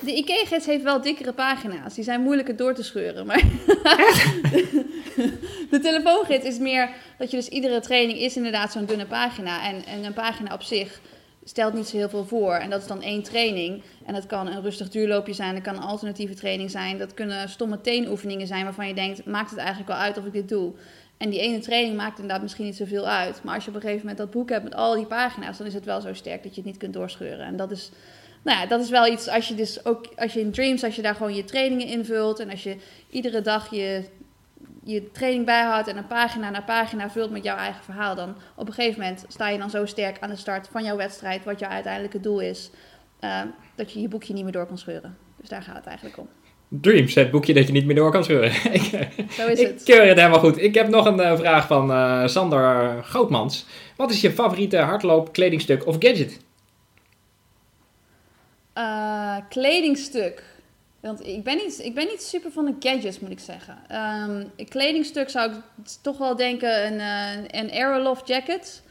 De 0.00 0.16
IKEA-gids 0.16 0.66
heeft 0.66 0.82
wel 0.82 1.00
dikkere 1.00 1.32
pagina's. 1.32 1.94
Die 1.94 2.04
zijn 2.04 2.20
moeilijker 2.20 2.56
door 2.56 2.74
te 2.74 2.82
scheuren. 2.82 3.26
Maar 3.26 3.42
de 5.74 5.80
telefoongids 5.80 6.44
is 6.44 6.58
meer 6.58 6.90
dat 7.18 7.30
je 7.30 7.36
dus 7.36 7.48
iedere 7.48 7.80
training 7.80 8.18
is 8.18 8.36
inderdaad 8.36 8.72
zo'n 8.72 8.84
dunne 8.84 9.06
pagina. 9.06 9.68
En, 9.68 9.84
en 9.84 10.04
een 10.04 10.12
pagina 10.12 10.54
op 10.54 10.62
zich 10.62 11.00
stelt 11.44 11.74
niet 11.74 11.86
zo 11.86 11.96
heel 11.96 12.08
veel 12.08 12.24
voor. 12.24 12.54
En 12.54 12.70
dat 12.70 12.80
is 12.80 12.86
dan 12.86 13.02
één 13.02 13.22
training. 13.22 13.82
En 14.06 14.14
dat 14.14 14.26
kan 14.26 14.46
een 14.46 14.62
rustig 14.62 14.88
duurloopje 14.88 15.32
zijn, 15.32 15.54
dat 15.54 15.62
kan 15.62 15.76
een 15.76 15.82
alternatieve 15.82 16.34
training 16.34 16.70
zijn. 16.70 16.98
Dat 16.98 17.14
kunnen 17.14 17.48
stomme 17.48 17.80
teenoefeningen 17.80 18.46
zijn 18.46 18.64
waarvan 18.64 18.86
je 18.88 18.94
denkt, 18.94 19.24
maakt 19.24 19.50
het 19.50 19.58
eigenlijk 19.58 19.88
wel 19.88 19.98
uit 19.98 20.18
of 20.18 20.24
ik 20.24 20.32
dit 20.32 20.48
doe? 20.48 20.72
En 21.16 21.30
die 21.30 21.40
ene 21.40 21.58
training 21.58 21.96
maakt 21.96 22.18
inderdaad 22.18 22.42
misschien 22.42 22.64
niet 22.64 22.76
zoveel 22.76 23.06
uit. 23.06 23.40
Maar 23.42 23.54
als 23.54 23.64
je 23.64 23.70
op 23.70 23.76
een 23.76 23.82
gegeven 23.82 24.06
moment 24.06 24.18
dat 24.18 24.30
boek 24.30 24.48
hebt 24.48 24.64
met 24.64 24.74
al 24.74 24.94
die 24.94 25.06
pagina's, 25.06 25.58
dan 25.58 25.66
is 25.66 25.74
het 25.74 25.84
wel 25.84 26.00
zo 26.00 26.14
sterk 26.14 26.42
dat 26.42 26.54
je 26.54 26.60
het 26.60 26.70
niet 26.70 26.78
kunt 26.78 26.92
doorscheuren. 26.92 27.46
En 27.46 27.56
dat 27.56 27.70
is, 27.70 27.90
nou 28.42 28.58
ja, 28.58 28.66
dat 28.66 28.80
is 28.80 28.90
wel 28.90 29.06
iets 29.06 29.28
als 29.28 29.48
je 29.48 29.54
dus 29.54 29.84
ook, 29.84 30.06
als 30.16 30.32
je 30.32 30.40
in 30.40 30.50
Dreams, 30.50 30.84
als 30.84 30.96
je 30.96 31.02
daar 31.02 31.14
gewoon 31.14 31.34
je 31.34 31.44
trainingen 31.44 31.86
invult 31.86 32.38
en 32.40 32.50
als 32.50 32.62
je 32.62 32.76
iedere 33.10 33.40
dag 33.40 33.70
je, 33.70 34.04
je 34.84 35.10
training 35.10 35.44
bijhoudt 35.44 35.88
en 35.88 35.96
een 35.96 36.06
pagina 36.06 36.50
na 36.50 36.62
pagina 36.62 37.10
vult 37.10 37.30
met 37.30 37.44
jouw 37.44 37.56
eigen 37.56 37.84
verhaal, 37.84 38.14
dan 38.14 38.36
op 38.56 38.66
een 38.66 38.72
gegeven 38.72 39.00
moment 39.00 39.24
sta 39.28 39.48
je 39.48 39.58
dan 39.58 39.70
zo 39.70 39.86
sterk 39.86 40.16
aan 40.20 40.30
de 40.30 40.36
start 40.36 40.68
van 40.70 40.84
jouw 40.84 40.96
wedstrijd, 40.96 41.44
wat 41.44 41.58
jouw 41.58 41.70
uiteindelijke 41.70 42.20
doel 42.20 42.40
is, 42.40 42.70
uh, 43.20 43.40
dat 43.74 43.92
je 43.92 44.00
je 44.00 44.08
boekje 44.08 44.32
niet 44.32 44.42
meer 44.42 44.52
door 44.52 44.66
kan 44.66 44.78
scheuren. 44.78 45.16
Dus 45.40 45.48
daar 45.48 45.62
gaat 45.62 45.76
het 45.76 45.86
eigenlijk 45.86 46.18
om. 46.18 46.28
Dreams, 46.68 47.14
het 47.14 47.30
boekje 47.30 47.54
dat 47.54 47.66
je 47.66 47.72
niet 47.72 47.86
meer 47.86 47.94
door 47.94 48.10
kan 48.10 48.24
scheuren. 48.24 48.52
Zo 49.30 49.46
is 49.46 49.60
ik 49.60 49.66
het. 49.66 49.82
keur 49.82 50.06
het 50.06 50.18
helemaal 50.18 50.38
goed. 50.38 50.62
Ik 50.62 50.74
heb 50.74 50.88
nog 50.88 51.06
een 51.06 51.20
uh, 51.20 51.36
vraag 51.36 51.66
van 51.66 51.90
uh, 51.90 52.26
Sander 52.26 53.02
Grootmans. 53.02 53.66
Wat 53.96 54.10
is 54.10 54.20
je 54.20 54.30
favoriete 54.30 54.76
hardloop, 54.78 55.32
kledingstuk 55.32 55.86
of 55.86 55.96
gadget? 55.98 56.40
Kledingstuk. 59.48 60.42
Want 61.04 61.26
ik 61.26 61.44
ben, 61.44 61.56
niet, 61.56 61.80
ik 61.82 61.94
ben 61.94 62.06
niet 62.06 62.22
super 62.22 62.50
van 62.52 62.64
de 62.64 62.88
gadgets, 62.88 63.20
moet 63.20 63.30
ik 63.30 63.40
zeggen. 63.40 63.76
Um, 63.92 64.50
een 64.56 64.68
kledingstuk 64.68 65.30
zou 65.30 65.50
ik 65.50 65.56
toch 66.02 66.18
wel 66.18 66.36
denken 66.36 66.86
een, 66.86 67.00
een 67.50 67.70
Aeroloft 67.70 68.28
jacket. 68.28 68.82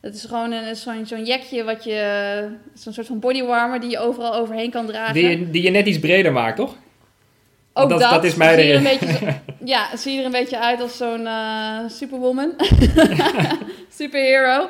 Dat 0.00 0.14
is 0.14 0.24
gewoon 0.24 0.54
zo'n 0.74 1.06
zo'n 1.06 1.24
jekje 1.24 1.64
wat 1.64 1.84
je... 1.84 2.48
Zo'n 2.74 2.92
soort 2.92 3.06
van 3.06 3.18
bodywarmer 3.18 3.80
die 3.80 3.90
je 3.90 3.98
overal 3.98 4.34
overheen 4.34 4.70
kan 4.70 4.86
dragen. 4.86 5.14
Die, 5.14 5.50
die 5.50 5.62
je 5.62 5.70
net 5.70 5.86
iets 5.86 5.98
breder 5.98 6.32
maakt, 6.32 6.56
toch? 6.56 6.76
Ook 7.72 7.88
dat, 7.88 8.00
dat, 8.00 8.10
dat 8.10 8.24
is 8.24 8.34
mij 8.34 8.54
zie 8.54 8.64
je 8.64 8.72
er 8.72 8.86
erin. 8.86 9.00
een 9.00 9.08
beetje 9.20 9.40
Ja, 9.64 9.96
zie 9.96 10.12
je 10.12 10.18
er 10.18 10.24
een 10.24 10.30
beetje 10.30 10.60
uit 10.60 10.80
als 10.80 10.96
zo'n 10.96 11.20
uh, 11.20 11.78
superwoman. 11.88 12.54
Superhero. 13.98 14.68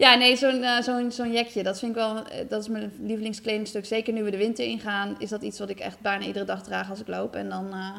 Ja, 0.00 0.14
nee, 0.14 0.36
zo'n 0.36 0.60
uh, 0.60 0.80
zo'n 0.80 1.12
zo'n 1.12 1.32
jekje, 1.32 1.62
dat 1.62 1.78
vind 1.78 1.96
ik 1.96 2.02
wel, 2.02 2.22
dat 2.48 2.60
is 2.60 2.68
mijn 2.68 2.92
lievelingskledingstuk. 3.02 3.84
Zeker 3.84 4.12
nu 4.12 4.22
we 4.22 4.30
de 4.30 4.36
winter 4.36 4.64
ingaan, 4.64 5.16
is 5.18 5.28
dat 5.28 5.42
iets 5.42 5.58
wat 5.58 5.70
ik 5.70 5.78
echt 5.78 6.00
bijna 6.00 6.24
iedere 6.24 6.44
dag 6.44 6.62
draag 6.62 6.90
als 6.90 7.00
ik 7.00 7.08
loop. 7.08 7.34
En 7.34 7.48
dan, 7.48 7.66
uh, 7.66 7.96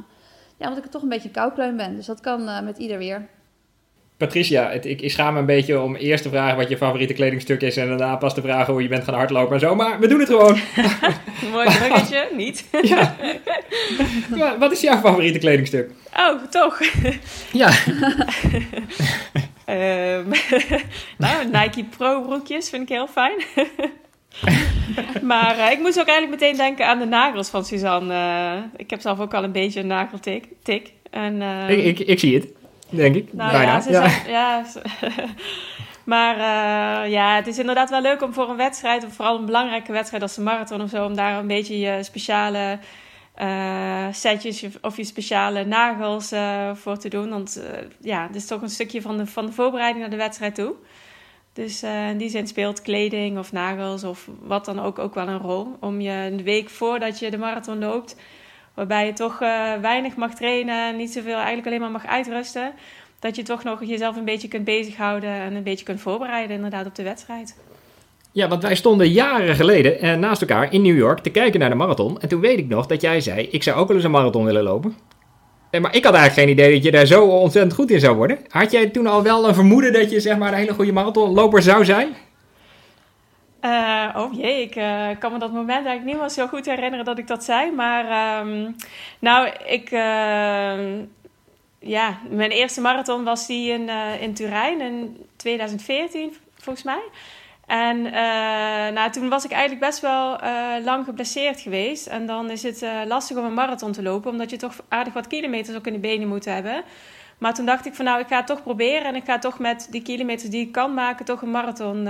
ja, 0.57 0.67
omdat 0.67 0.85
ik 0.85 0.91
toch 0.91 1.01
een 1.01 1.09
beetje 1.09 1.27
een 1.27 1.33
koukleun 1.33 1.77
ben. 1.77 1.95
Dus 1.95 2.05
dat 2.05 2.19
kan 2.19 2.41
uh, 2.41 2.61
met 2.61 2.77
ieder 2.77 2.97
weer. 2.97 3.27
Patricia, 4.17 4.69
het, 4.69 4.85
ik, 4.85 5.01
ik 5.01 5.11
schaam 5.11 5.33
me 5.33 5.39
een 5.39 5.45
beetje 5.45 5.81
om 5.81 5.95
eerst 5.95 6.23
te 6.23 6.29
vragen 6.29 6.57
wat 6.57 6.69
je 6.69 6.77
favoriete 6.77 7.13
kledingstuk 7.13 7.61
is 7.61 7.77
en 7.77 7.87
daarna 7.87 8.15
pas 8.15 8.33
te 8.33 8.41
vragen 8.41 8.73
hoe 8.73 8.81
je 8.81 8.87
bent 8.87 9.03
gaan 9.03 9.13
hardlopen 9.13 9.53
en 9.53 9.59
zo. 9.59 9.75
Maar 9.75 9.99
we 9.99 10.07
doen 10.07 10.19
het 10.19 10.29
gewoon. 10.29 10.59
Mooi 11.51 11.69
bruggetje, 11.77 12.29
niet? 12.43 12.65
ja. 12.81 13.15
ja. 14.35 14.57
Wat 14.57 14.71
is 14.71 14.81
jouw 14.81 14.99
favoriete 14.99 15.39
kledingstuk? 15.39 15.91
Oh, 16.17 16.43
toch? 16.49 16.79
Ja. 17.51 17.71
um, 19.71 20.31
nou, 21.17 21.45
Nike 21.51 21.83
Pro 21.83 22.21
broekjes 22.21 22.69
vind 22.69 22.83
ik 22.83 22.89
heel 22.89 23.07
fijn. 23.07 23.41
maar 25.31 25.57
uh, 25.57 25.71
ik 25.71 25.79
moest 25.79 25.99
ook 25.99 26.07
eigenlijk 26.07 26.41
meteen 26.41 26.57
denken 26.57 26.87
aan 26.87 26.99
de 26.99 27.05
nagels 27.05 27.49
van 27.49 27.65
Suzanne. 27.65 28.13
Uh, 28.13 28.63
ik 28.77 28.89
heb 28.89 29.01
zelf 29.01 29.19
ook 29.19 29.33
al 29.33 29.43
een 29.43 29.51
beetje 29.51 29.79
een 29.79 29.87
nageltik. 29.87 30.47
Tik. 30.63 30.93
En, 31.09 31.41
uh, 31.41 31.69
ik, 31.69 31.99
ik, 31.99 32.07
ik 32.07 32.19
zie 32.19 32.35
het 32.35 32.47
denk 32.91 33.15
ik. 33.15 33.33
Nou, 33.33 33.51
Bijna. 33.51 33.71
Ja, 33.71 33.81
ze 33.81 33.91
ja. 33.91 34.07
Zijn, 34.07 34.29
ja 34.29 34.65
maar 36.13 36.35
uh, 36.35 37.11
ja, 37.11 37.35
het 37.35 37.47
is 37.47 37.57
inderdaad 37.57 37.89
wel 37.89 38.01
leuk 38.01 38.21
om 38.21 38.33
voor 38.33 38.49
een 38.49 38.55
wedstrijd, 38.55 39.05
of 39.05 39.13
vooral 39.13 39.37
een 39.37 39.45
belangrijke 39.45 39.91
wedstrijd 39.91 40.23
als 40.23 40.35
de 40.35 40.41
marathon 40.41 40.81
of 40.81 40.89
zo, 40.89 41.05
om 41.05 41.15
daar 41.15 41.39
een 41.39 41.47
beetje 41.47 41.79
je 41.79 42.03
speciale 42.03 42.79
uh, 43.37 44.07
setjes 44.11 44.65
of 44.81 44.97
je 44.97 45.03
speciale 45.03 45.65
nagels 45.65 46.33
uh, 46.33 46.75
voor 46.75 46.97
te 46.97 47.09
doen. 47.09 47.29
Want 47.29 47.63
ja, 48.01 48.27
het 48.27 48.35
is 48.35 48.45
toch 48.45 48.61
een 48.61 48.69
stukje 48.69 49.01
van 49.01 49.17
de, 49.17 49.25
van 49.25 49.45
de 49.45 49.51
voorbereiding 49.51 50.01
naar 50.01 50.09
de 50.09 50.23
wedstrijd 50.23 50.55
toe. 50.55 50.75
Dus 51.53 51.83
in 51.83 52.17
die 52.17 52.29
zin 52.29 52.47
speelt 52.47 52.81
kleding 52.81 53.37
of 53.37 53.51
nagels 53.51 54.03
of 54.03 54.29
wat 54.41 54.65
dan 54.65 54.79
ook 54.79 54.99
ook 54.99 55.13
wel 55.13 55.27
een 55.27 55.37
rol. 55.37 55.77
Om 55.79 56.01
je 56.01 56.11
een 56.11 56.43
week 56.43 56.69
voordat 56.69 57.19
je 57.19 57.31
de 57.31 57.37
marathon 57.37 57.79
loopt, 57.79 58.15
waarbij 58.73 59.05
je 59.05 59.13
toch 59.13 59.41
uh, 59.41 59.73
weinig 59.73 60.15
mag 60.15 60.35
trainen, 60.35 60.95
niet 60.95 61.11
zoveel, 61.11 61.35
eigenlijk 61.35 61.67
alleen 61.67 61.79
maar 61.79 61.91
mag 61.91 62.05
uitrusten. 62.05 62.73
Dat 63.19 63.35
je 63.35 63.43
toch 63.43 63.63
nog 63.63 63.85
jezelf 63.85 64.15
een 64.15 64.25
beetje 64.25 64.47
kunt 64.47 64.63
bezighouden 64.63 65.29
en 65.29 65.55
een 65.55 65.63
beetje 65.63 65.85
kunt 65.85 66.01
voorbereiden 66.01 66.55
inderdaad 66.55 66.85
op 66.85 66.95
de 66.95 67.03
wedstrijd. 67.03 67.55
Ja, 68.33 68.47
want 68.47 68.63
wij 68.63 68.75
stonden 68.75 69.09
jaren 69.09 69.55
geleden 69.55 69.99
eh, 69.99 70.15
naast 70.15 70.41
elkaar 70.41 70.73
in 70.73 70.81
New 70.81 70.97
York 70.97 71.19
te 71.19 71.29
kijken 71.29 71.59
naar 71.59 71.69
de 71.69 71.75
marathon. 71.75 72.19
En 72.19 72.27
toen 72.27 72.41
weet 72.41 72.57
ik 72.57 72.67
nog 72.67 72.85
dat 72.85 73.01
jij 73.01 73.21
zei, 73.21 73.47
ik 73.51 73.63
zou 73.63 73.77
ook 73.77 73.87
wel 73.87 73.95
eens 73.95 74.05
een 74.05 74.11
marathon 74.11 74.45
willen 74.45 74.63
lopen. 74.63 74.97
Eh, 75.69 75.81
maar 75.81 75.95
ik 75.95 76.03
had 76.03 76.13
eigenlijk 76.13 76.47
geen 76.47 76.57
idee 76.57 76.73
dat 76.73 76.83
je 76.83 76.91
daar 76.91 77.05
zo 77.05 77.25
ontzettend 77.25 77.73
goed 77.73 77.91
in 77.91 77.99
zou 77.99 78.15
worden. 78.15 78.39
Had 78.47 78.71
jij 78.71 78.89
toen 78.89 79.07
al 79.07 79.23
wel 79.23 79.47
een 79.47 79.53
vermoeden 79.53 79.93
dat 79.93 80.11
je 80.11 80.19
zeg 80.19 80.37
maar 80.37 80.51
een 80.51 80.57
hele 80.59 80.73
goede 80.73 80.91
marathonloper 80.91 81.61
zou 81.61 81.85
zijn? 81.85 82.15
Uh, 83.61 84.07
oh 84.15 84.33
jee, 84.33 84.61
ik 84.61 84.75
uh, 84.75 85.07
kan 85.19 85.31
me 85.31 85.39
dat 85.39 85.51
moment 85.51 85.85
eigenlijk 85.85 86.05
niet 86.05 86.19
meer 86.19 86.29
zo 86.29 86.47
goed 86.47 86.65
herinneren 86.65 87.05
dat 87.05 87.17
ik 87.17 87.27
dat 87.27 87.43
zei. 87.43 87.71
Maar 87.71 88.39
um, 88.39 88.75
nou, 89.19 89.49
ik. 89.65 89.91
Uh, 89.91 90.99
ja, 91.79 92.17
mijn 92.29 92.51
eerste 92.51 92.81
marathon 92.81 93.23
was 93.23 93.47
die 93.47 93.71
in, 93.71 93.89
in 94.19 94.33
Turijn 94.33 94.81
in 94.81 95.25
2014, 95.35 96.35
volgens 96.55 96.85
mij. 96.85 97.01
En 97.65 98.01
nou, 98.93 99.11
toen 99.11 99.29
was 99.29 99.45
ik 99.45 99.51
eigenlijk 99.51 99.81
best 99.81 99.99
wel 99.99 100.37
lang 100.83 101.05
geblesseerd 101.05 101.59
geweest. 101.59 102.07
En 102.07 102.25
dan 102.25 102.49
is 102.49 102.63
het 102.63 102.85
lastig 103.07 103.37
om 103.37 103.45
een 103.45 103.53
marathon 103.53 103.91
te 103.91 104.01
lopen, 104.01 104.31
omdat 104.31 104.49
je 104.49 104.57
toch 104.57 104.73
aardig 104.87 105.13
wat 105.13 105.27
kilometers 105.27 105.77
ook 105.77 105.87
in 105.87 105.93
de 105.93 105.99
benen 105.99 106.27
moet 106.27 106.45
hebben. 106.45 106.83
Maar 107.37 107.53
toen 107.53 107.65
dacht 107.65 107.85
ik 107.85 107.93
van 107.93 108.05
nou, 108.05 108.19
ik 108.19 108.27
ga 108.27 108.37
het 108.37 108.47
toch 108.47 108.63
proberen. 108.63 109.03
En 109.03 109.15
ik 109.15 109.25
ga 109.25 109.39
toch 109.39 109.59
met 109.59 109.87
die 109.89 110.01
kilometers 110.01 110.49
die 110.49 110.65
ik 110.65 110.71
kan 110.71 110.93
maken, 110.93 111.25
toch 111.25 111.41
een 111.41 111.51
marathon 111.51 112.09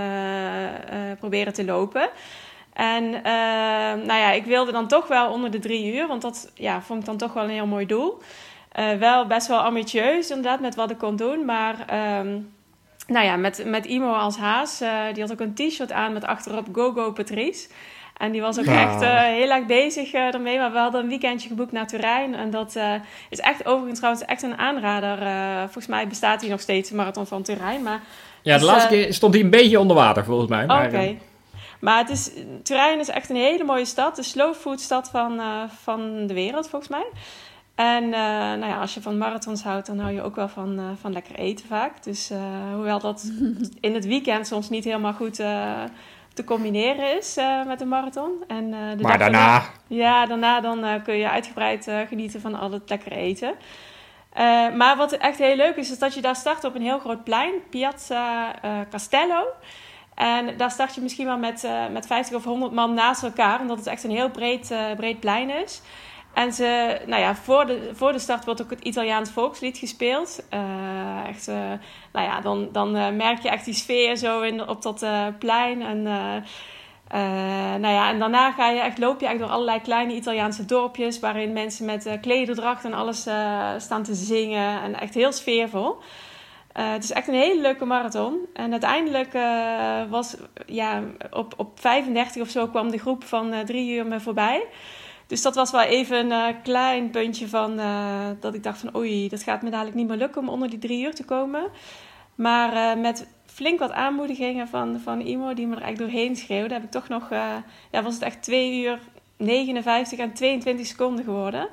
proberen 1.19 1.53
te 1.53 1.65
lopen. 1.65 2.09
En 2.73 3.09
nou 4.05 4.19
ja, 4.19 4.31
ik 4.31 4.45
wilde 4.45 4.71
dan 4.71 4.87
toch 4.87 5.07
wel 5.07 5.31
onder 5.31 5.51
de 5.51 5.59
drie 5.59 5.93
uur. 5.93 6.07
Want 6.07 6.21
dat 6.21 6.51
ja, 6.55 6.81
vond 6.81 6.99
ik 6.99 7.05
dan 7.05 7.17
toch 7.17 7.33
wel 7.33 7.43
een 7.43 7.49
heel 7.49 7.67
mooi 7.67 7.85
doel. 7.85 8.21
wel 8.99 9.27
best 9.27 9.47
wel 9.47 9.59
ambitieus 9.59 10.29
inderdaad 10.29 10.59
met 10.59 10.75
wat 10.75 10.91
ik 10.91 10.97
kon 10.97 11.15
doen. 11.15 11.45
Maar 11.45 11.75
um, 12.19 12.53
nou 13.11 13.25
ja, 13.25 13.35
met, 13.35 13.63
met 13.65 13.85
Imo 13.85 14.13
als 14.13 14.37
haas. 14.37 14.77
die 15.13 15.21
had 15.23 15.31
ook 15.31 15.39
een 15.39 15.53
t-shirt 15.53 15.91
aan 15.91 16.13
met 16.13 16.25
achterop 16.25 16.67
Go 16.71 16.91
Go 16.91 17.11
Patrice. 17.11 17.67
En 18.17 18.31
die 18.31 18.41
was 18.41 18.59
ook 18.59 18.65
Ja. 18.65 18.81
echt 18.91 19.01
uh, 19.01 19.19
heel 19.21 19.49
erg 19.49 19.65
bezig 19.65 20.13
uh, 20.13 20.33
ermee. 20.33 20.57
Maar 20.57 20.71
we 20.71 20.77
hadden 20.77 21.01
een 21.01 21.07
weekendje 21.09 21.47
geboekt 21.47 21.71
naar 21.71 21.87
Turijn. 21.87 22.35
En 22.35 22.49
dat 22.49 22.75
uh, 22.75 22.93
is 23.29 23.39
echt 23.39 23.65
overigens 23.65 23.97
trouwens 23.99 24.25
echt 24.25 24.41
een 24.43 24.57
aanrader. 24.57 25.17
volgens 25.63 25.87
mij 25.87 26.07
bestaat 26.07 26.41
hier 26.41 26.49
nog 26.49 26.59
steeds 26.61 26.89
de 26.89 26.95
Marathon 26.95 27.25
van 27.27 27.43
Turijn. 27.43 27.83
Maar 27.83 28.01
Ja, 28.41 28.53
de 28.53 28.59
Dus, 28.59 28.69
laatste 28.69 28.95
eh, 28.95 29.03
keer 29.03 29.13
stond 29.13 29.33
hij 29.33 29.43
een 29.43 29.49
beetje 29.49 29.79
onder 29.79 29.95
water 29.95 30.23
volgens 30.25 30.49
mij. 30.49 30.63
Oké. 30.63 30.73
maar, 30.73 30.93
eh, 30.93 31.09
Maar 31.79 31.97
het 31.97 32.09
is, 32.09 32.31
Turijn 32.63 32.99
is 32.99 33.09
echt 33.09 33.29
een 33.29 33.35
hele 33.35 33.63
mooie 33.63 33.85
stad. 33.85 34.15
De 34.15 34.23
slow 34.23 34.53
food 34.53 34.79
stad 34.81 35.09
van, 35.09 35.39
eh, 35.39 35.45
van 35.81 36.27
de 36.27 36.33
wereld, 36.33 36.69
volgens 36.69 36.91
mij. 36.91 37.05
En 37.75 38.03
eh, 38.03 38.19
nou 38.19 38.65
ja, 38.65 38.79
als 38.79 38.93
je 38.93 39.01
van 39.01 39.17
marathons 39.17 39.63
houdt, 39.63 39.87
dan 39.87 39.99
hou 39.99 40.13
je 40.13 40.21
ook 40.21 40.35
wel 40.35 40.47
van, 40.47 40.79
eh, 40.79 40.85
van 41.01 41.11
lekker 41.11 41.35
eten 41.35 41.67
vaak. 41.67 42.03
Dus 42.03 42.29
eh, 42.29 42.39
hoewel 42.73 42.99
dat 42.99 43.31
in 43.79 43.93
het 43.93 44.05
weekend 44.05 44.47
soms 44.47 44.69
niet 44.69 44.83
helemaal 44.83 45.13
goed 45.13 45.39
eh, 45.39 45.83
te 46.33 46.43
combineren 46.43 47.17
is 47.17 47.37
eh, 47.37 47.65
met 47.65 47.81
een 47.81 47.87
marathon. 47.87 48.43
En, 48.47 48.73
eh, 48.73 48.79
de 48.97 49.03
maar 49.03 49.17
dag 49.17 49.17
daarna, 49.17 49.63
ja, 49.87 50.25
daarna 50.25 50.61
dan, 50.61 51.01
kun 51.03 51.15
je 51.15 51.29
uitgebreid 51.29 51.91
genieten 52.07 52.41
van 52.41 52.55
al 52.55 52.71
het 52.71 52.89
lekkere 52.89 53.15
eten. 53.15 53.53
Eh, 54.33 54.73
maar 54.75 54.97
wat 54.97 55.11
echt 55.11 55.37
heel 55.37 55.55
leuk 55.55 55.75
is, 55.75 55.91
is 55.91 55.99
dat 55.99 56.13
je 56.13 56.21
daar 56.21 56.35
start 56.35 56.63
op 56.63 56.75
een 56.75 56.81
heel 56.81 56.99
groot 56.99 57.23
plein, 57.23 57.53
Piazza 57.69 58.55
Castello. 58.89 59.45
En 60.15 60.57
daar 60.57 60.71
start 60.71 60.95
je 60.95 61.01
misschien 61.01 61.25
wel 61.25 61.37
met, 61.37 61.63
eh, 61.63 61.87
met 61.91 62.07
50 62.07 62.35
of 62.35 62.43
100 62.43 62.71
man 62.71 62.93
naast 62.93 63.23
elkaar, 63.23 63.59
omdat 63.59 63.77
het 63.77 63.87
echt 63.87 64.03
een 64.03 64.11
heel 64.11 64.29
breed, 64.29 64.71
eh, 64.71 64.85
breed 64.95 65.19
plein 65.19 65.49
is. 65.49 65.81
En 66.33 66.53
ze, 66.53 67.01
nou 67.05 67.21
ja, 67.21 67.35
voor 67.35 67.65
de, 67.65 67.89
voor 67.93 68.11
de 68.11 68.19
start 68.19 68.45
wordt 68.45 68.61
ook 68.61 68.69
het 68.69 68.83
Italiaans 68.83 69.29
volkslied 69.29 69.77
gespeeld. 69.77 70.45
Eh, 70.49 71.27
echt, 71.27 71.47
eh, 71.47 71.55
nou 72.13 72.27
ja, 72.27 72.41
dan, 72.41 72.69
dan 72.71 72.95
eh, 72.95 73.09
merk 73.09 73.41
je 73.41 73.49
echt 73.49 73.65
die 73.65 73.73
sfeer 73.73 74.15
zo 74.15 74.41
in, 74.41 74.67
op 74.67 74.81
dat 74.81 75.05
plein. 75.39 75.81
En, 75.81 76.01
nou 77.81 77.93
ja, 77.93 78.09
en 78.09 78.19
daarna 78.19 78.51
ga 78.51 78.69
je 78.69 78.79
echt, 78.79 78.97
loop 78.97 79.19
je 79.19 79.27
echt 79.27 79.39
door 79.39 79.49
allerlei 79.49 79.81
kleine 79.81 80.13
Italiaanse 80.13 80.65
dorpjes... 80.65 81.19
waarin 81.19 81.53
mensen 81.53 81.85
met 81.85 82.17
klederdracht 82.21 82.85
en 82.85 82.93
alles 82.93 83.19
staan 83.77 84.03
te 84.03 84.13
zingen. 84.13 84.81
En 84.81 84.99
echt 84.99 85.13
heel 85.13 85.31
sfeervol. 85.31 85.97
Het 86.73 87.03
is 87.03 87.11
echt 87.11 87.27
een 87.27 87.33
hele 87.33 87.61
leuke 87.61 87.85
marathon. 87.85 88.37
En 88.53 88.71
uiteindelijk 88.71 89.37
was 90.09 90.35
ja, 90.65 91.03
op, 91.31 91.53
op 91.57 91.79
35 91.79 92.41
of 92.41 92.49
zo 92.49 92.67
kwam 92.67 92.91
de 92.91 92.97
groep 92.97 93.23
van 93.23 93.53
drie 93.65 93.95
uur 93.95 94.05
me 94.05 94.19
voorbij. 94.19 94.67
Dus 95.31 95.41
dat 95.41 95.55
was 95.55 95.71
wel 95.71 95.81
even 95.81 96.17
een 96.17 96.31
eh, 96.31 96.55
klein 96.63 97.09
puntje 97.09 97.47
van 97.47 97.79
eh, 97.79 98.25
dat 98.39 98.53
ik 98.53 98.63
dacht 98.63 98.79
van 98.79 98.95
oei, 98.95 99.29
dat 99.29 99.43
gaat 99.43 99.61
me 99.61 99.69
dadelijk 99.69 99.95
niet 99.95 100.07
meer 100.07 100.17
lukken 100.17 100.41
om 100.41 100.49
onder 100.49 100.69
die 100.69 100.79
drie 100.79 101.03
uur 101.03 101.15
te 101.15 101.25
komen. 101.25 101.63
Maar 102.35 102.73
eh, 102.73 103.01
met 103.01 103.27
flink 103.45 103.79
wat 103.79 103.91
aanmoedigingen 103.91 104.67
van, 104.67 104.99
van 105.03 105.21
Imo, 105.21 105.53
die 105.53 105.67
me 105.67 105.75
er 105.75 105.81
echt 105.81 105.97
doorheen 105.97 106.35
schreeuwde, 106.35 106.73
heb 106.73 106.83
ik 106.83 106.91
toch 106.91 107.07
nog, 107.07 107.29
ja, 107.91 108.03
was 108.03 108.13
het 108.13 108.23
echt 108.23 108.43
2 108.43 108.81
uur 108.81 108.99
59 109.37 110.19
en 110.19 110.33
22 110.33 110.85
seconden 110.85 111.25
geworden. 111.25 111.67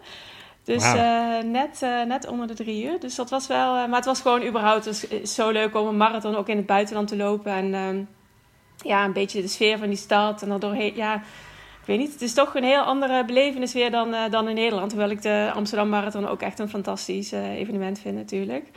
Dus 0.64 0.92
wow. 0.92 1.42
net, 1.42 1.86
net 2.06 2.26
onder 2.26 2.46
de 2.46 2.54
drie 2.54 2.84
uur. 2.84 3.00
Dus 3.00 3.14
dat 3.14 3.30
was 3.30 3.46
wel. 3.46 3.72
Maar 3.72 3.96
het 3.96 4.04
was 4.04 4.20
gewoon 4.20 4.46
überhaupt 4.46 4.84
dus, 4.84 5.34
zo 5.34 5.50
leuk 5.50 5.74
om 5.74 5.86
een 5.86 5.96
marathon 5.96 6.36
ook 6.36 6.48
in 6.48 6.56
het 6.56 6.66
buitenland 6.66 7.08
te 7.08 7.16
lopen. 7.16 7.52
En 7.52 7.74
ehm, 7.74 8.02
ja, 8.88 9.04
een 9.04 9.12
beetje 9.12 9.42
de 9.42 9.48
sfeer 9.48 9.78
van 9.78 9.88
die 9.88 9.96
stad. 9.96 10.42
En 10.42 10.60
doorheen. 10.60 10.96
Ja, 10.96 11.22
weet 11.88 11.98
niet. 11.98 12.12
Het 12.12 12.22
is 12.22 12.34
toch 12.34 12.54
een 12.54 12.64
heel 12.64 12.80
andere 12.80 13.24
belevenis 13.24 13.72
weer 13.72 13.90
dan, 13.90 14.14
dan 14.30 14.48
in 14.48 14.54
Nederland. 14.54 14.92
Hoewel 14.92 15.10
ik 15.10 15.22
de 15.22 15.50
Amsterdam 15.54 15.88
Marathon 15.88 16.28
ook 16.28 16.42
echt 16.42 16.58
een 16.58 16.68
fantastisch 16.68 17.32
evenement 17.32 17.98
vind, 17.98 18.16
natuurlijk. 18.16 18.70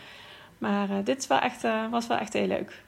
Maar 0.57 1.03
dit 1.03 1.27
wel 1.27 1.39
echt, 1.39 1.61
was 1.89 2.07
wel 2.07 2.17
echt 2.17 2.33
heel 2.33 2.47
leuk. 2.47 2.83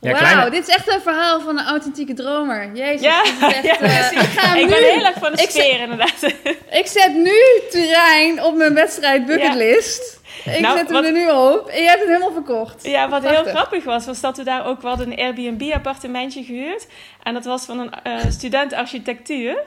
Ja, 0.00 0.10
Wauw, 0.10 0.20
kleine... 0.20 0.50
dit 0.50 0.68
is 0.68 0.74
echt 0.74 0.92
een 0.92 1.00
verhaal 1.00 1.40
van 1.40 1.58
een 1.58 1.66
authentieke 1.66 2.14
dromer. 2.14 2.70
Jezus, 2.74 3.00
ja, 3.00 3.22
echt, 3.22 3.40
ja, 3.64 3.82
uh, 3.82 4.12
ik, 4.12 4.18
ga 4.18 4.54
ik 4.54 4.64
nu, 4.64 4.70
ben 4.70 4.84
heel 4.84 5.04
erg 5.04 5.18
van 5.18 5.32
de 5.32 5.38
sfeer, 5.38 5.62
zet, 5.62 5.80
inderdaad. 5.80 6.22
Ik 6.70 6.86
zet 6.86 7.14
nu 7.14 7.40
terrein 7.70 8.42
op 8.42 8.56
mijn 8.56 8.74
wedstrijd 8.74 9.26
bucketlist. 9.26 10.20
Ja. 10.44 10.52
Ik 10.52 10.60
nou, 10.60 10.76
zet 10.76 10.86
hem 10.86 10.96
wat, 10.96 11.04
er 11.04 11.12
nu 11.12 11.30
op 11.30 11.68
en 11.68 11.82
je 11.82 11.88
hebt 11.88 12.00
het 12.00 12.08
helemaal 12.08 12.32
verkocht. 12.32 12.84
Ja, 12.84 13.08
wat 13.08 13.20
Prachtig. 13.20 13.44
heel 13.44 13.54
grappig 13.54 13.84
was, 13.84 14.06
was 14.06 14.20
dat 14.20 14.36
we 14.36 14.42
daar 14.42 14.66
ook 14.66 14.82
wel 14.82 15.00
een 15.00 15.16
Airbnb-appartementje 15.16 16.44
gehuurd. 16.44 16.86
En 17.22 17.34
dat 17.34 17.44
was 17.44 17.64
van 17.64 17.78
een 17.78 17.92
uh, 18.06 18.18
student 18.28 18.72
architectuur. 18.72 19.64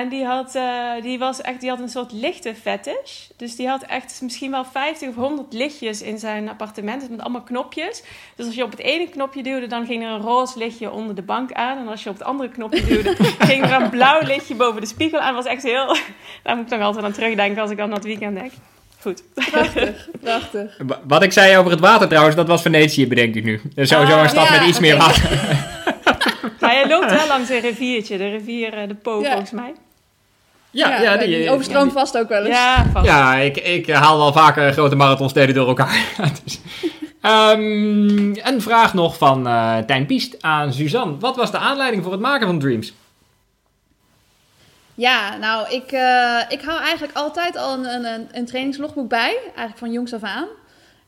En 0.00 0.08
die 0.08 0.24
had, 0.24 0.54
uh, 0.54 1.02
die, 1.02 1.18
was 1.18 1.40
echt, 1.40 1.60
die 1.60 1.68
had 1.68 1.80
een 1.80 1.88
soort 1.88 2.12
lichte 2.12 2.54
fetish. 2.54 3.26
Dus 3.36 3.56
die 3.56 3.68
had 3.68 3.82
echt 3.82 4.20
misschien 4.22 4.50
wel 4.50 4.64
50 4.64 5.08
of 5.08 5.14
100 5.14 5.52
lichtjes 5.52 6.02
in 6.02 6.18
zijn 6.18 6.48
appartement. 6.48 7.10
Met 7.10 7.20
allemaal 7.20 7.42
knopjes. 7.42 8.02
Dus 8.36 8.46
als 8.46 8.54
je 8.54 8.64
op 8.64 8.70
het 8.70 8.80
ene 8.80 9.08
knopje 9.08 9.42
duwde, 9.42 9.66
dan 9.66 9.86
ging 9.86 10.02
er 10.02 10.10
een 10.10 10.20
roze 10.20 10.58
lichtje 10.58 10.90
onder 10.90 11.14
de 11.14 11.22
bank 11.22 11.52
aan. 11.52 11.78
En 11.78 11.88
als 11.88 12.02
je 12.02 12.08
op 12.08 12.18
het 12.18 12.26
andere 12.26 12.48
knopje 12.48 12.84
duwde, 12.84 13.14
ging 13.48 13.64
er 13.64 13.82
een 13.82 13.90
blauw 13.90 14.20
lichtje 14.22 14.54
boven 14.54 14.80
de 14.80 14.86
spiegel 14.86 15.18
aan. 15.18 15.34
was 15.34 15.44
echt 15.44 15.62
heel... 15.62 15.96
Daar 16.42 16.56
moet 16.56 16.72
ik 16.72 16.78
nog 16.78 16.86
altijd 16.86 17.04
aan 17.04 17.12
terugdenken 17.12 17.62
als 17.62 17.70
ik 17.70 17.80
aan 17.80 17.90
dat 17.90 18.04
weekend 18.04 18.34
denk. 18.34 18.52
Goed. 19.00 19.22
Prachtig, 19.34 20.08
prachtig. 20.20 20.76
Wat 21.06 21.22
ik 21.22 21.32
zei 21.32 21.56
over 21.56 21.70
het 21.70 21.80
water 21.80 22.08
trouwens, 22.08 22.36
dat 22.36 22.48
was 22.48 22.62
Venetië, 22.62 23.06
bedenk 23.06 23.34
ik 23.34 23.44
nu. 23.44 23.60
Sowieso 23.76 24.14
ah, 24.14 24.22
een 24.22 24.28
stad 24.28 24.48
ja, 24.48 24.52
met 24.52 24.68
iets 24.68 24.78
okay. 24.78 24.90
meer 24.90 24.98
water. 24.98 25.30
Maar 26.66 26.78
je 26.78 26.88
loopt 26.88 27.10
wel 27.10 27.26
langs 27.26 27.48
een 27.48 27.60
riviertje, 27.60 28.18
de 28.18 28.28
rivier 28.28 28.88
de 28.88 28.94
Po, 28.94 29.20
ja. 29.20 29.30
volgens 29.30 29.50
mij. 29.50 29.74
Ja, 30.70 30.88
ja, 30.88 31.02
ja 31.02 31.16
die, 31.16 31.28
die 31.28 31.50
overstroomt 31.50 31.90
die, 31.90 31.98
vast 31.98 32.18
ook 32.18 32.28
wel 32.28 32.44
eens. 32.44 32.56
Ja, 32.56 32.86
vast. 32.92 33.06
ja 33.06 33.34
ik, 33.34 33.56
ik 33.56 33.90
haal 33.90 34.18
wel 34.18 34.32
vaker 34.32 34.72
grote 34.72 34.96
marathonsteden 34.96 35.54
door 35.54 35.68
elkaar. 35.68 36.04
dus, 36.44 36.60
um, 37.22 38.36
een 38.36 38.60
vraag 38.60 38.94
nog 38.94 39.16
van 39.16 39.46
uh, 39.46 39.78
Tijn 39.78 40.06
Piest 40.06 40.42
aan 40.42 40.72
Suzanne. 40.72 41.18
Wat 41.18 41.36
was 41.36 41.50
de 41.50 41.58
aanleiding 41.58 42.02
voor 42.02 42.12
het 42.12 42.20
maken 42.20 42.46
van 42.46 42.58
Dreams? 42.58 42.92
Ja, 44.94 45.36
nou, 45.36 45.70
ik, 45.70 45.92
uh, 45.92 46.40
ik 46.48 46.60
hou 46.60 46.80
eigenlijk 46.80 47.16
altijd 47.16 47.56
al 47.56 47.72
een, 47.72 48.04
een, 48.04 48.28
een 48.32 48.46
trainingslogboek 48.46 49.08
bij. 49.08 49.38
Eigenlijk 49.44 49.78
van 49.78 49.92
jongs 49.92 50.14
af 50.14 50.22
aan. 50.22 50.46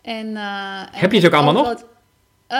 En, 0.03 0.27
uh, 0.27 0.81
Heb 0.91 1.13
je 1.13 1.21
ze 1.21 1.27
ook 1.27 1.33
allemaal 1.33 1.53
nog? 1.53 1.85
Uh, 2.51 2.59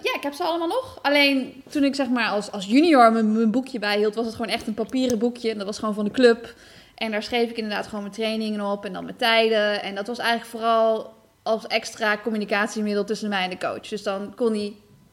ja, 0.00 0.14
ik 0.16 0.22
heb 0.22 0.32
ze 0.32 0.44
allemaal 0.44 0.68
nog. 0.68 0.98
Alleen 1.02 1.62
toen 1.70 1.84
ik 1.84 1.94
zeg 1.94 2.08
maar 2.08 2.28
als, 2.28 2.50
als 2.50 2.66
junior 2.66 3.12
mijn, 3.12 3.32
mijn 3.32 3.50
boekje 3.50 3.78
bijhield, 3.78 4.14
was 4.14 4.26
het 4.26 4.34
gewoon 4.34 4.50
echt 4.50 4.66
een 4.66 4.74
papieren 4.74 5.18
boekje. 5.18 5.50
En 5.50 5.56
dat 5.56 5.66
was 5.66 5.78
gewoon 5.78 5.94
van 5.94 6.04
de 6.04 6.10
club. 6.10 6.54
En 6.94 7.10
daar 7.10 7.22
schreef 7.22 7.50
ik 7.50 7.56
inderdaad 7.56 7.86
gewoon 7.86 8.00
mijn 8.00 8.14
trainingen 8.14 8.60
op 8.60 8.84
en 8.84 8.92
dan 8.92 9.04
mijn 9.04 9.16
tijden. 9.16 9.82
En 9.82 9.94
dat 9.94 10.06
was 10.06 10.18
eigenlijk 10.18 10.50
vooral 10.50 11.14
als 11.42 11.66
extra 11.66 12.18
communicatiemiddel 12.18 13.04
tussen 13.04 13.28
mij 13.28 13.44
en 13.44 13.50
de 13.50 13.58
coach. 13.58 13.88
Dus 13.88 14.02
dan 14.02 14.34
kon 14.34 14.52
hij 14.52 14.72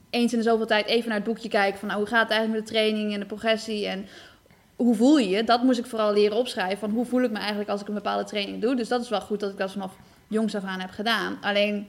eens 0.09 0.31
in 0.31 0.37
de 0.37 0.43
zoveel 0.43 0.65
tijd 0.65 0.85
even 0.85 1.07
naar 1.09 1.17
het 1.17 1.27
boekje 1.27 1.49
kijken 1.49 1.79
van 1.79 1.87
nou, 1.87 1.99
hoe 1.99 2.09
gaat 2.09 2.21
het 2.21 2.31
eigenlijk 2.31 2.59
met 2.59 2.69
de 2.69 2.73
training 2.79 3.13
en 3.13 3.19
de 3.19 3.25
progressie 3.25 3.87
en 3.87 4.07
hoe 4.75 4.95
voel 4.95 5.17
je 5.17 5.29
je? 5.29 5.43
Dat 5.43 5.63
moest 5.63 5.79
ik 5.79 5.85
vooral 5.85 6.13
leren 6.13 6.37
opschrijven 6.37 6.77
van 6.77 6.89
hoe 6.89 7.05
voel 7.05 7.21
ik 7.21 7.31
me 7.31 7.37
eigenlijk 7.37 7.69
als 7.69 7.81
ik 7.81 7.87
een 7.87 7.93
bepaalde 7.93 8.23
training 8.23 8.61
doe. 8.61 8.75
Dus 8.75 8.87
dat 8.87 9.01
is 9.01 9.09
wel 9.09 9.21
goed 9.21 9.39
dat 9.39 9.51
ik 9.51 9.57
dat 9.57 9.71
vanaf 9.71 9.93
jongs 10.27 10.55
af 10.55 10.63
aan 10.63 10.79
heb 10.79 10.89
gedaan. 10.89 11.37
Alleen 11.41 11.87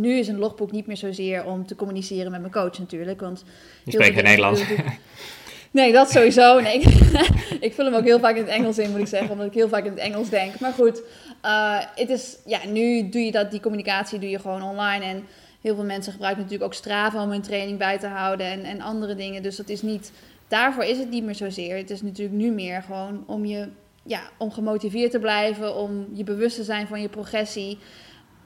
nu 0.00 0.18
is 0.18 0.28
een 0.28 0.38
logboek 0.38 0.72
niet 0.72 0.86
meer 0.86 0.96
zozeer 0.96 1.44
om 1.44 1.66
te 1.66 1.74
communiceren 1.74 2.30
met 2.30 2.40
mijn 2.40 2.52
coach 2.52 2.78
natuurlijk. 2.78 3.20
Want 3.20 3.44
je 3.84 3.92
spreekt 3.92 4.14
geen 4.14 4.24
Nederlands. 4.24 4.62
Nee, 5.70 5.92
dat 5.92 6.10
sowieso. 6.10 6.60
Nee, 6.60 6.80
ik 7.60 7.72
vul 7.74 7.84
hem 7.84 7.94
ook 7.94 8.04
heel 8.04 8.18
vaak 8.18 8.34
in 8.34 8.42
het 8.42 8.50
Engels 8.50 8.78
in, 8.78 8.90
moet 8.90 9.00
ik 9.00 9.06
zeggen. 9.06 9.30
Omdat 9.30 9.46
ik 9.46 9.54
heel 9.54 9.68
vaak 9.68 9.84
in 9.84 9.90
het 9.90 10.00
Engels 10.00 10.28
denk. 10.28 10.60
Maar 10.60 10.72
goed, 10.72 11.02
uh, 11.44 11.78
het 11.94 12.08
is, 12.08 12.36
ja, 12.46 12.58
nu 12.66 13.08
doe 13.08 13.22
je 13.22 13.30
dat, 13.30 13.50
die 13.50 13.60
communicatie 13.60 14.18
doe 14.18 14.30
je 14.30 14.38
gewoon 14.38 14.62
online. 14.62 15.04
En 15.04 15.26
heel 15.60 15.74
veel 15.74 15.84
mensen 15.84 16.12
gebruiken 16.12 16.42
natuurlijk 16.42 16.70
ook 16.70 16.76
Strava 16.76 17.22
om 17.22 17.30
hun 17.30 17.42
training 17.42 17.78
bij 17.78 17.98
te 17.98 18.06
houden. 18.06 18.46
En, 18.46 18.64
en 18.64 18.80
andere 18.80 19.14
dingen. 19.14 19.42
Dus 19.42 19.56
dat 19.56 19.68
is 19.68 19.82
niet, 19.82 20.12
daarvoor 20.48 20.84
is 20.84 20.98
het 20.98 21.10
niet 21.10 21.24
meer 21.24 21.34
zozeer. 21.34 21.76
Het 21.76 21.90
is 21.90 22.02
natuurlijk 22.02 22.38
nu 22.38 22.50
meer 22.50 22.82
gewoon 22.82 23.24
om 23.26 23.44
je, 23.44 23.68
ja, 24.02 24.20
om 24.38 24.50
gemotiveerd 24.50 25.10
te 25.10 25.18
blijven. 25.18 25.76
Om 25.76 26.06
je 26.12 26.24
bewust 26.24 26.56
te 26.56 26.64
zijn 26.64 26.86
van 26.86 27.00
je 27.00 27.08
progressie. 27.08 27.78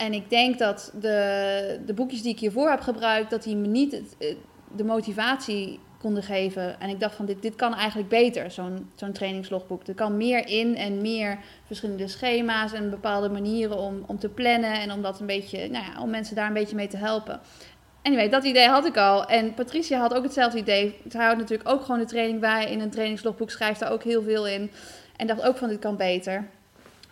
En 0.03 0.12
ik 0.12 0.31
denk 0.31 0.59
dat 0.59 0.93
de, 1.01 1.81
de 1.87 1.95
boekjes 1.95 2.23
die 2.23 2.33
ik 2.33 2.38
hiervoor 2.38 2.71
heb 2.71 2.81
gebruikt, 2.81 3.31
dat 3.31 3.43
die 3.43 3.57
me 3.57 3.67
niet 3.67 3.93
het, 3.93 4.37
de 4.77 4.85
motivatie 4.85 5.81
konden 5.99 6.23
geven. 6.23 6.81
En 6.81 6.88
ik 6.88 7.01
dacht 7.01 7.15
van, 7.15 7.27
dit, 7.27 7.43
dit 7.43 7.55
kan 7.57 7.75
eigenlijk 7.75 8.09
beter, 8.09 8.51
zo'n 8.51 8.91
zo'n 8.95 9.12
trainingslogboek. 9.12 9.87
Er 9.87 9.95
kan 9.95 10.17
meer 10.17 10.49
in 10.49 10.77
en 10.77 11.01
meer 11.01 11.38
verschillende 11.67 12.09
schema's 12.09 12.73
en 12.73 12.91
bepaalde 12.91 13.29
manieren 13.29 13.79
om, 13.79 14.05
om 14.07 14.19
te 14.19 14.29
plannen. 14.29 14.81
En 14.81 14.93
om 14.93 15.03
dat 15.03 15.21
een 15.21 15.27
beetje, 15.27 15.69
nou 15.69 15.85
ja, 15.85 16.03
om 16.03 16.11
mensen 16.11 16.37
daar 16.37 16.47
een 16.47 16.53
beetje 16.53 16.77
mee 16.77 16.88
te 16.88 16.97
helpen. 16.97 17.41
Anyway, 18.03 18.29
dat 18.29 18.45
idee 18.45 18.69
had 18.69 18.87
ik 18.87 18.97
al. 18.97 19.27
En 19.27 19.55
Patricia 19.55 19.99
had 20.01 20.15
ook 20.15 20.23
hetzelfde 20.23 20.59
idee. 20.59 21.01
Zij 21.09 21.25
houdt 21.25 21.38
natuurlijk 21.38 21.69
ook 21.69 21.83
gewoon 21.83 22.01
de 22.01 22.07
training 22.07 22.41
bij. 22.41 22.71
In 22.71 22.81
een 22.81 22.91
trainingslogboek 22.91 23.51
schrijft 23.51 23.81
daar 23.81 23.93
ook 23.93 24.03
heel 24.03 24.23
veel 24.23 24.47
in. 24.47 24.71
En 25.17 25.27
dacht 25.27 25.43
ook 25.43 25.57
van, 25.57 25.69
dit 25.69 25.79
kan 25.79 25.97
beter. 25.97 26.49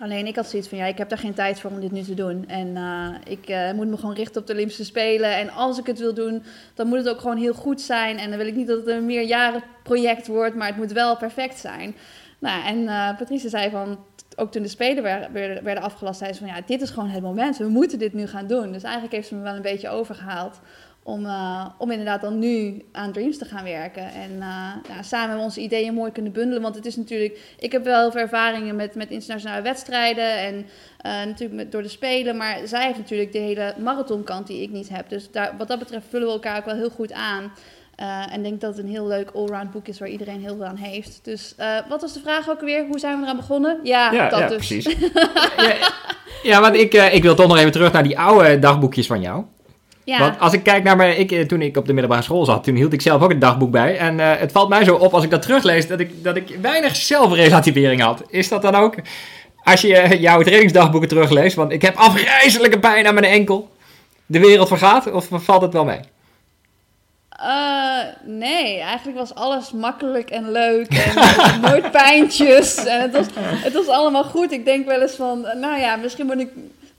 Alleen 0.00 0.26
ik 0.26 0.36
had 0.36 0.48
zoiets 0.48 0.68
van, 0.68 0.78
ja, 0.78 0.84
ik 0.84 0.98
heb 0.98 1.08
daar 1.08 1.18
geen 1.18 1.34
tijd 1.34 1.60
voor 1.60 1.70
om 1.70 1.80
dit 1.80 1.92
nu 1.92 2.02
te 2.02 2.14
doen. 2.14 2.48
En 2.48 2.66
uh, 2.68 3.14
ik 3.24 3.50
uh, 3.50 3.72
moet 3.72 3.88
me 3.88 3.96
gewoon 3.96 4.14
richten 4.14 4.40
op 4.40 4.46
de 4.46 4.52
Olympische 4.52 4.84
Spelen. 4.84 5.36
En 5.36 5.50
als 5.50 5.78
ik 5.78 5.86
het 5.86 5.98
wil 5.98 6.14
doen, 6.14 6.42
dan 6.74 6.86
moet 6.86 6.98
het 6.98 7.08
ook 7.08 7.20
gewoon 7.20 7.36
heel 7.36 7.54
goed 7.54 7.80
zijn. 7.80 8.18
En 8.18 8.28
dan 8.28 8.38
wil 8.38 8.46
ik 8.46 8.54
niet 8.54 8.66
dat 8.66 8.78
het 8.78 8.86
een 8.86 9.06
meerjarenproject 9.06 10.26
wordt, 10.26 10.54
maar 10.54 10.66
het 10.66 10.76
moet 10.76 10.92
wel 10.92 11.16
perfect 11.16 11.58
zijn. 11.58 11.94
Nou, 12.38 12.64
en 12.66 12.78
uh, 12.78 13.16
Patrice 13.16 13.48
zei 13.48 13.70
van, 13.70 13.98
ook 14.36 14.52
toen 14.52 14.62
de 14.62 14.68
Spelen 14.68 15.02
werden, 15.02 15.64
werden 15.64 15.82
afgelast, 15.82 16.18
zei 16.18 16.32
ze 16.32 16.38
van, 16.38 16.48
ja, 16.48 16.60
dit 16.66 16.82
is 16.82 16.90
gewoon 16.90 17.08
het 17.08 17.22
moment. 17.22 17.56
We 17.56 17.68
moeten 17.68 17.98
dit 17.98 18.12
nu 18.12 18.26
gaan 18.26 18.46
doen. 18.46 18.72
Dus 18.72 18.82
eigenlijk 18.82 19.14
heeft 19.14 19.28
ze 19.28 19.34
me 19.34 19.42
wel 19.42 19.54
een 19.54 19.62
beetje 19.62 19.88
overgehaald 19.88 20.60
om, 21.11 21.27
uh, 21.27 21.66
om 21.79 21.90
inderdaad 21.90 22.20
dan 22.20 22.38
nu 22.38 22.83
aan 22.92 23.12
Dreams 23.12 23.38
te 23.38 23.44
gaan 23.44 23.64
werken. 23.64 24.12
En 24.12 24.31
uh, 24.31 24.38
nou, 24.88 25.03
samen 25.03 25.38
onze 25.38 25.61
ideeën 25.61 25.94
mooi 25.94 26.12
kunnen 26.12 26.33
bundelen. 26.33 26.62
Want 26.62 26.75
het 26.75 26.87
is 26.87 26.96
natuurlijk, 26.96 27.38
ik 27.59 27.73
heb 27.73 27.85
wel 27.85 28.11
veel 28.11 28.20
ervaringen 28.20 28.77
met, 28.77 28.94
met 28.94 29.11
internationale 29.11 29.62
wedstrijden 29.62 30.38
en 30.38 30.55
uh, 30.57 30.66
natuurlijk 31.25 31.53
met, 31.53 31.73
door 31.73 31.83
de 31.83 31.88
Spelen. 31.88 32.37
Maar 32.37 32.59
zij 32.64 32.85
heeft 32.85 32.99
natuurlijk 32.99 33.33
de 33.33 33.38
hele 33.38 33.75
marathonkant 33.79 34.46
die 34.46 34.62
ik 34.62 34.70
niet 34.70 34.88
heb. 34.88 35.09
Dus 35.09 35.31
daar, 35.31 35.55
wat 35.59 35.68
dat 35.68 35.79
betreft 35.79 36.07
vullen 36.09 36.27
we 36.27 36.33
elkaar 36.33 36.59
ook 36.59 36.64
wel 36.64 36.77
heel 36.77 36.90
goed 36.90 37.12
aan. 37.12 37.53
en 38.31 38.42
denk 38.42 38.61
dat 38.61 38.77
het 38.77 38.85
een 38.85 38.90
heel 38.90 39.07
leuk 39.07 39.31
allround 39.31 39.70
boek 39.70 39.88
is 39.88 39.99
waar 39.99 40.09
iedereen 40.09 40.40
heel 40.40 40.57
veel 40.57 40.64
aan 40.64 40.77
heeft. 40.77 41.20
Dus 41.23 41.55
wat 41.88 42.01
was 42.01 42.12
de 42.12 42.20
vraag 42.20 42.49
ook 42.49 42.61
weer? 42.61 42.87
Hoe 42.87 42.99
zijn 42.99 43.16
we 43.16 43.23
eraan 43.23 43.37
begonnen? 43.37 43.81
Ja, 43.83 44.12
ja 44.12 44.29
dat 44.29 44.38
ja, 44.38 44.49
dus. 44.49 44.57
precies. 44.57 44.85
ja, 45.57 45.92
ja, 46.42 46.61
want 46.61 46.75
ik, 46.75 46.94
ik 46.94 47.23
wil 47.23 47.35
toch 47.35 47.49
nog 47.49 47.59
even 47.59 47.73
terug 47.73 47.92
naar 47.92 48.03
die 48.03 48.18
oude 48.18 48.59
dagboekjes 48.59 49.07
van 49.07 49.20
jou. 49.20 49.44
Ja. 50.11 50.18
Want 50.18 50.40
als 50.40 50.53
ik 50.53 50.62
kijk 50.62 50.83
naar 50.83 50.96
mijn, 50.96 51.18
ik, 51.18 51.49
toen 51.49 51.62
ik 51.62 51.77
op 51.77 51.87
de 51.87 51.92
middelbare 51.92 52.23
school 52.23 52.44
zat, 52.44 52.64
toen 52.64 52.75
hield 52.75 52.92
ik 52.92 53.03
zelf 53.03 53.23
ook 53.23 53.31
een 53.31 53.38
dagboek 53.38 53.70
bij. 53.70 53.99
En 53.99 54.18
uh, 54.18 54.33
het 54.37 54.53
valt 54.53 54.68
mij 54.68 54.85
zo 54.85 54.94
op 54.94 55.14
als 55.14 55.25
ik 55.25 55.31
dat 55.31 55.42
teruglees, 55.42 55.87
dat 55.87 56.01
ik, 56.01 56.25
dat 56.25 56.37
ik 56.37 56.57
weinig 56.61 56.96
zelfrelativering 56.96 58.01
had. 58.01 58.23
Is 58.29 58.49
dat 58.49 58.62
dan 58.62 58.75
ook, 58.75 58.94
als 59.62 59.81
je 59.81 59.88
uh, 59.88 60.20
jouw 60.20 60.42
trainingsdagboeken 60.42 61.09
terugleest, 61.09 61.57
want 61.57 61.73
ik 61.73 61.83
heb 61.83 61.96
afgrijzelijke 61.96 62.79
pijn 62.79 63.07
aan 63.07 63.14
mijn 63.14 63.27
enkel. 63.27 63.70
De 64.27 64.40
wereld 64.40 64.68
vergaat, 64.68 65.12
of 65.12 65.29
valt 65.31 65.62
het 65.62 65.73
wel 65.73 65.85
mee? 65.85 66.01
Uh, 67.40 67.99
nee, 68.25 68.81
eigenlijk 68.81 69.18
was 69.18 69.35
alles 69.35 69.73
makkelijk 69.73 70.31
en 70.31 70.53
leuk 70.53 70.89
en 70.89 71.61
nooit 71.61 71.91
pijntjes. 71.91 72.84
En 72.84 73.01
het 73.01 73.12
was, 73.12 73.26
het 73.39 73.72
was 73.72 73.89
allemaal 73.89 74.24
goed. 74.24 74.53
Ik 74.53 74.64
denk 74.64 74.87
wel 74.87 75.01
eens 75.01 75.14
van, 75.14 75.41
nou 75.41 75.80
ja, 75.80 75.97
misschien 75.97 76.26
moet 76.26 76.41
ik 76.41 76.49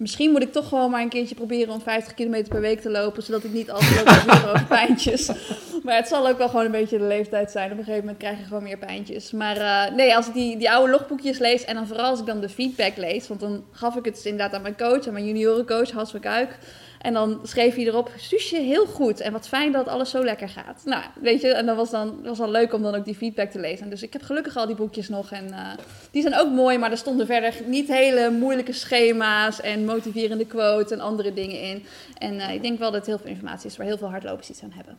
misschien 0.01 0.31
moet 0.31 0.41
ik 0.41 0.51
toch 0.51 0.67
gewoon 0.67 0.91
maar 0.91 1.01
een 1.01 1.09
keertje 1.09 1.35
proberen 1.35 1.73
om 1.73 1.81
50 1.81 2.13
kilometer 2.13 2.49
per 2.49 2.61
week 2.61 2.81
te 2.81 2.89
lopen, 2.89 3.23
zodat 3.23 3.43
ik 3.43 3.53
niet 3.53 3.71
altijd 3.71 4.05
loop 4.25 4.53
over 4.53 4.65
pijntjes. 4.65 5.29
Maar 5.83 5.95
het 5.95 6.07
zal 6.07 6.27
ook 6.27 6.37
wel 6.37 6.49
gewoon 6.49 6.65
een 6.65 6.71
beetje 6.71 6.97
de 6.97 7.03
leeftijd 7.03 7.51
zijn. 7.51 7.71
Op 7.71 7.77
een 7.77 7.83
gegeven 7.83 7.99
moment 7.99 8.17
krijg 8.17 8.37
je 8.37 8.43
gewoon 8.43 8.63
meer 8.63 8.77
pijntjes. 8.77 9.31
Maar 9.31 9.57
uh, 9.57 9.95
nee, 9.95 10.15
als 10.15 10.27
ik 10.27 10.33
die, 10.33 10.57
die 10.57 10.71
oude 10.71 10.91
logboekjes 10.91 11.37
lees 11.37 11.65
en 11.65 11.75
dan 11.75 11.87
vooral 11.87 12.09
als 12.09 12.19
ik 12.19 12.25
dan 12.25 12.41
de 12.41 12.49
feedback 12.49 12.97
lees. 12.97 13.27
Want 13.27 13.39
dan 13.39 13.63
gaf 13.71 13.95
ik 13.95 14.05
het 14.05 14.13
dus 14.13 14.25
inderdaad 14.25 14.53
aan 14.53 14.61
mijn 14.61 14.77
coach, 14.77 15.07
aan 15.07 15.13
mijn 15.13 15.25
juniorencoach, 15.25 15.91
Hans 15.91 16.11
van 16.11 16.19
Kuik. 16.19 16.57
En 17.01 17.13
dan 17.13 17.39
schreef 17.43 17.75
hij 17.75 17.85
erop, 17.85 18.11
Suusje, 18.17 18.57
heel 18.57 18.85
goed. 18.85 19.19
En 19.19 19.31
wat 19.31 19.47
fijn 19.47 19.71
dat 19.71 19.87
alles 19.87 20.09
zo 20.09 20.23
lekker 20.23 20.49
gaat. 20.49 20.81
Nou, 20.85 21.03
weet 21.21 21.41
je, 21.41 21.53
en 21.53 21.65
dat 21.65 21.75
was 21.75 21.89
dan, 21.89 22.23
was 22.23 22.37
dan 22.37 22.51
leuk 22.51 22.73
om 22.73 22.81
dan 22.81 22.95
ook 22.95 23.05
die 23.05 23.15
feedback 23.15 23.51
te 23.51 23.59
lezen. 23.59 23.89
Dus 23.89 24.03
ik 24.03 24.13
heb 24.13 24.21
gelukkig 24.21 24.55
al 24.55 24.67
die 24.67 24.75
boekjes 24.75 25.09
nog. 25.09 25.31
En 25.31 25.47
uh, 25.49 25.67
die 26.11 26.21
zijn 26.21 26.35
ook 26.35 26.49
mooi, 26.51 26.77
maar 26.77 26.91
er 26.91 26.97
stonden 26.97 27.25
verder 27.25 27.53
niet 27.65 27.87
hele 27.87 28.29
moeilijke 28.29 28.73
schema's 28.73 29.61
en 29.61 29.85
motiverende 29.85 30.45
quotes 30.45 30.91
en 30.91 30.99
andere 30.99 31.33
dingen 31.33 31.61
in. 31.61 31.85
En 32.17 32.33
uh, 32.33 32.53
ik 32.53 32.61
denk 32.61 32.79
wel 32.79 32.91
dat 32.91 32.99
het 32.99 33.09
heel 33.09 33.19
veel 33.19 33.29
informatie 33.29 33.69
is 33.69 33.77
waar 33.77 33.87
heel 33.87 33.97
veel 33.97 34.09
hardlopers 34.09 34.49
iets 34.49 34.63
aan 34.63 34.73
hebben. 34.75 34.97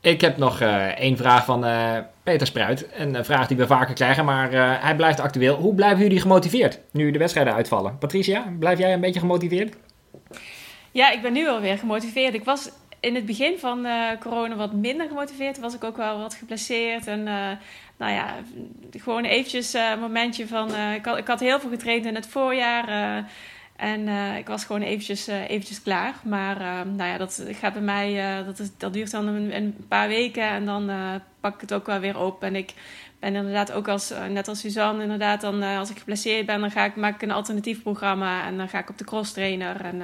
Ik 0.00 0.20
heb 0.20 0.36
nog 0.36 0.60
uh, 0.60 0.84
één 0.84 1.16
vraag 1.16 1.44
van 1.44 1.64
Peter 2.22 2.46
Spruit. 2.46 2.86
Een 2.96 3.24
vraag 3.24 3.46
die 3.46 3.56
we 3.56 3.66
vaker 3.66 3.94
krijgen, 3.94 4.24
maar 4.24 4.50
hij 4.82 4.96
blijft 4.96 5.20
actueel. 5.20 5.56
Hoe 5.56 5.74
blijven 5.74 6.02
jullie 6.02 6.20
gemotiveerd 6.20 6.80
nu 6.90 7.10
de 7.10 7.18
wedstrijden 7.18 7.54
uitvallen? 7.54 7.98
Patricia, 7.98 8.44
blijf 8.58 8.78
jij 8.78 8.92
een 8.92 9.00
beetje 9.00 9.20
gemotiveerd? 9.20 9.76
Ja, 10.94 11.10
ik 11.10 11.22
ben 11.22 11.32
nu 11.32 11.48
alweer 11.48 11.78
gemotiveerd. 11.78 12.34
Ik 12.34 12.44
was 12.44 12.70
in 13.00 13.14
het 13.14 13.26
begin 13.26 13.58
van 13.58 13.86
corona 14.20 14.54
wat 14.56 14.72
minder 14.72 15.08
gemotiveerd. 15.08 15.58
Was 15.58 15.74
ik 15.74 15.84
ook 15.84 15.96
wel 15.96 16.18
wat 16.18 16.34
geblesseerd. 16.34 17.06
En 17.06 17.22
nou 17.96 18.12
ja, 18.12 18.34
gewoon 18.90 19.24
eventjes 19.24 19.72
een 19.72 20.00
momentje 20.00 20.46
van... 20.46 20.74
ik, 20.94 21.06
ik 21.06 21.26
had 21.26 21.40
heel 21.40 21.60
veel 21.60 21.70
getraind 21.70 22.06
in 22.06 22.14
het 22.14 22.26
voorjaar... 22.26 23.24
En 23.76 24.00
uh, 24.00 24.38
ik 24.38 24.46
was 24.46 24.64
gewoon 24.64 24.82
eventjes, 24.82 25.28
uh, 25.28 25.50
eventjes 25.50 25.82
klaar. 25.82 26.14
Maar 26.24 26.60
uh, 26.60 26.80
nou 26.96 27.10
ja, 27.10 27.18
dat 27.18 27.44
gaat 27.50 27.72
bij 27.72 27.82
mij, 27.82 28.42
dat, 28.44 28.58
is, 28.58 28.68
dat 28.76 28.92
duurt 28.92 29.10
dan 29.10 29.26
een, 29.26 29.56
een, 29.56 29.76
paar 29.88 30.08
weken 30.08 30.48
en 30.48 30.64
dan 30.64 30.90
pak 31.40 31.54
ik 31.54 31.60
het 31.60 31.74
ook 31.74 31.86
wel 31.86 31.98
weer 31.98 32.18
op. 32.18 32.42
En 32.42 32.56
ik 32.56 32.72
ben 33.18 33.34
inderdaad 33.34 33.72
ook 33.72 33.88
als, 33.88 34.12
net 34.28 34.48
als 34.48 34.60
Suzanne, 34.60 35.02
inderdaad, 35.02 35.40
dan, 35.40 35.62
als 35.62 35.90
ik 35.90 35.98
geblesseerd 35.98 36.46
ben, 36.46 36.60
dan 36.60 36.70
ga 36.70 36.84
ik, 36.84 36.96
maak 36.96 37.14
ik 37.14 37.22
een 37.22 37.30
alternatief 37.30 37.82
programma 37.82 38.46
en 38.46 38.56
dan 38.56 38.68
ga 38.68 38.78
ik 38.78 38.88
op 38.88 38.98
de 38.98 39.04
cross 39.04 39.32
trainer. 39.32 39.84
En 39.84 39.98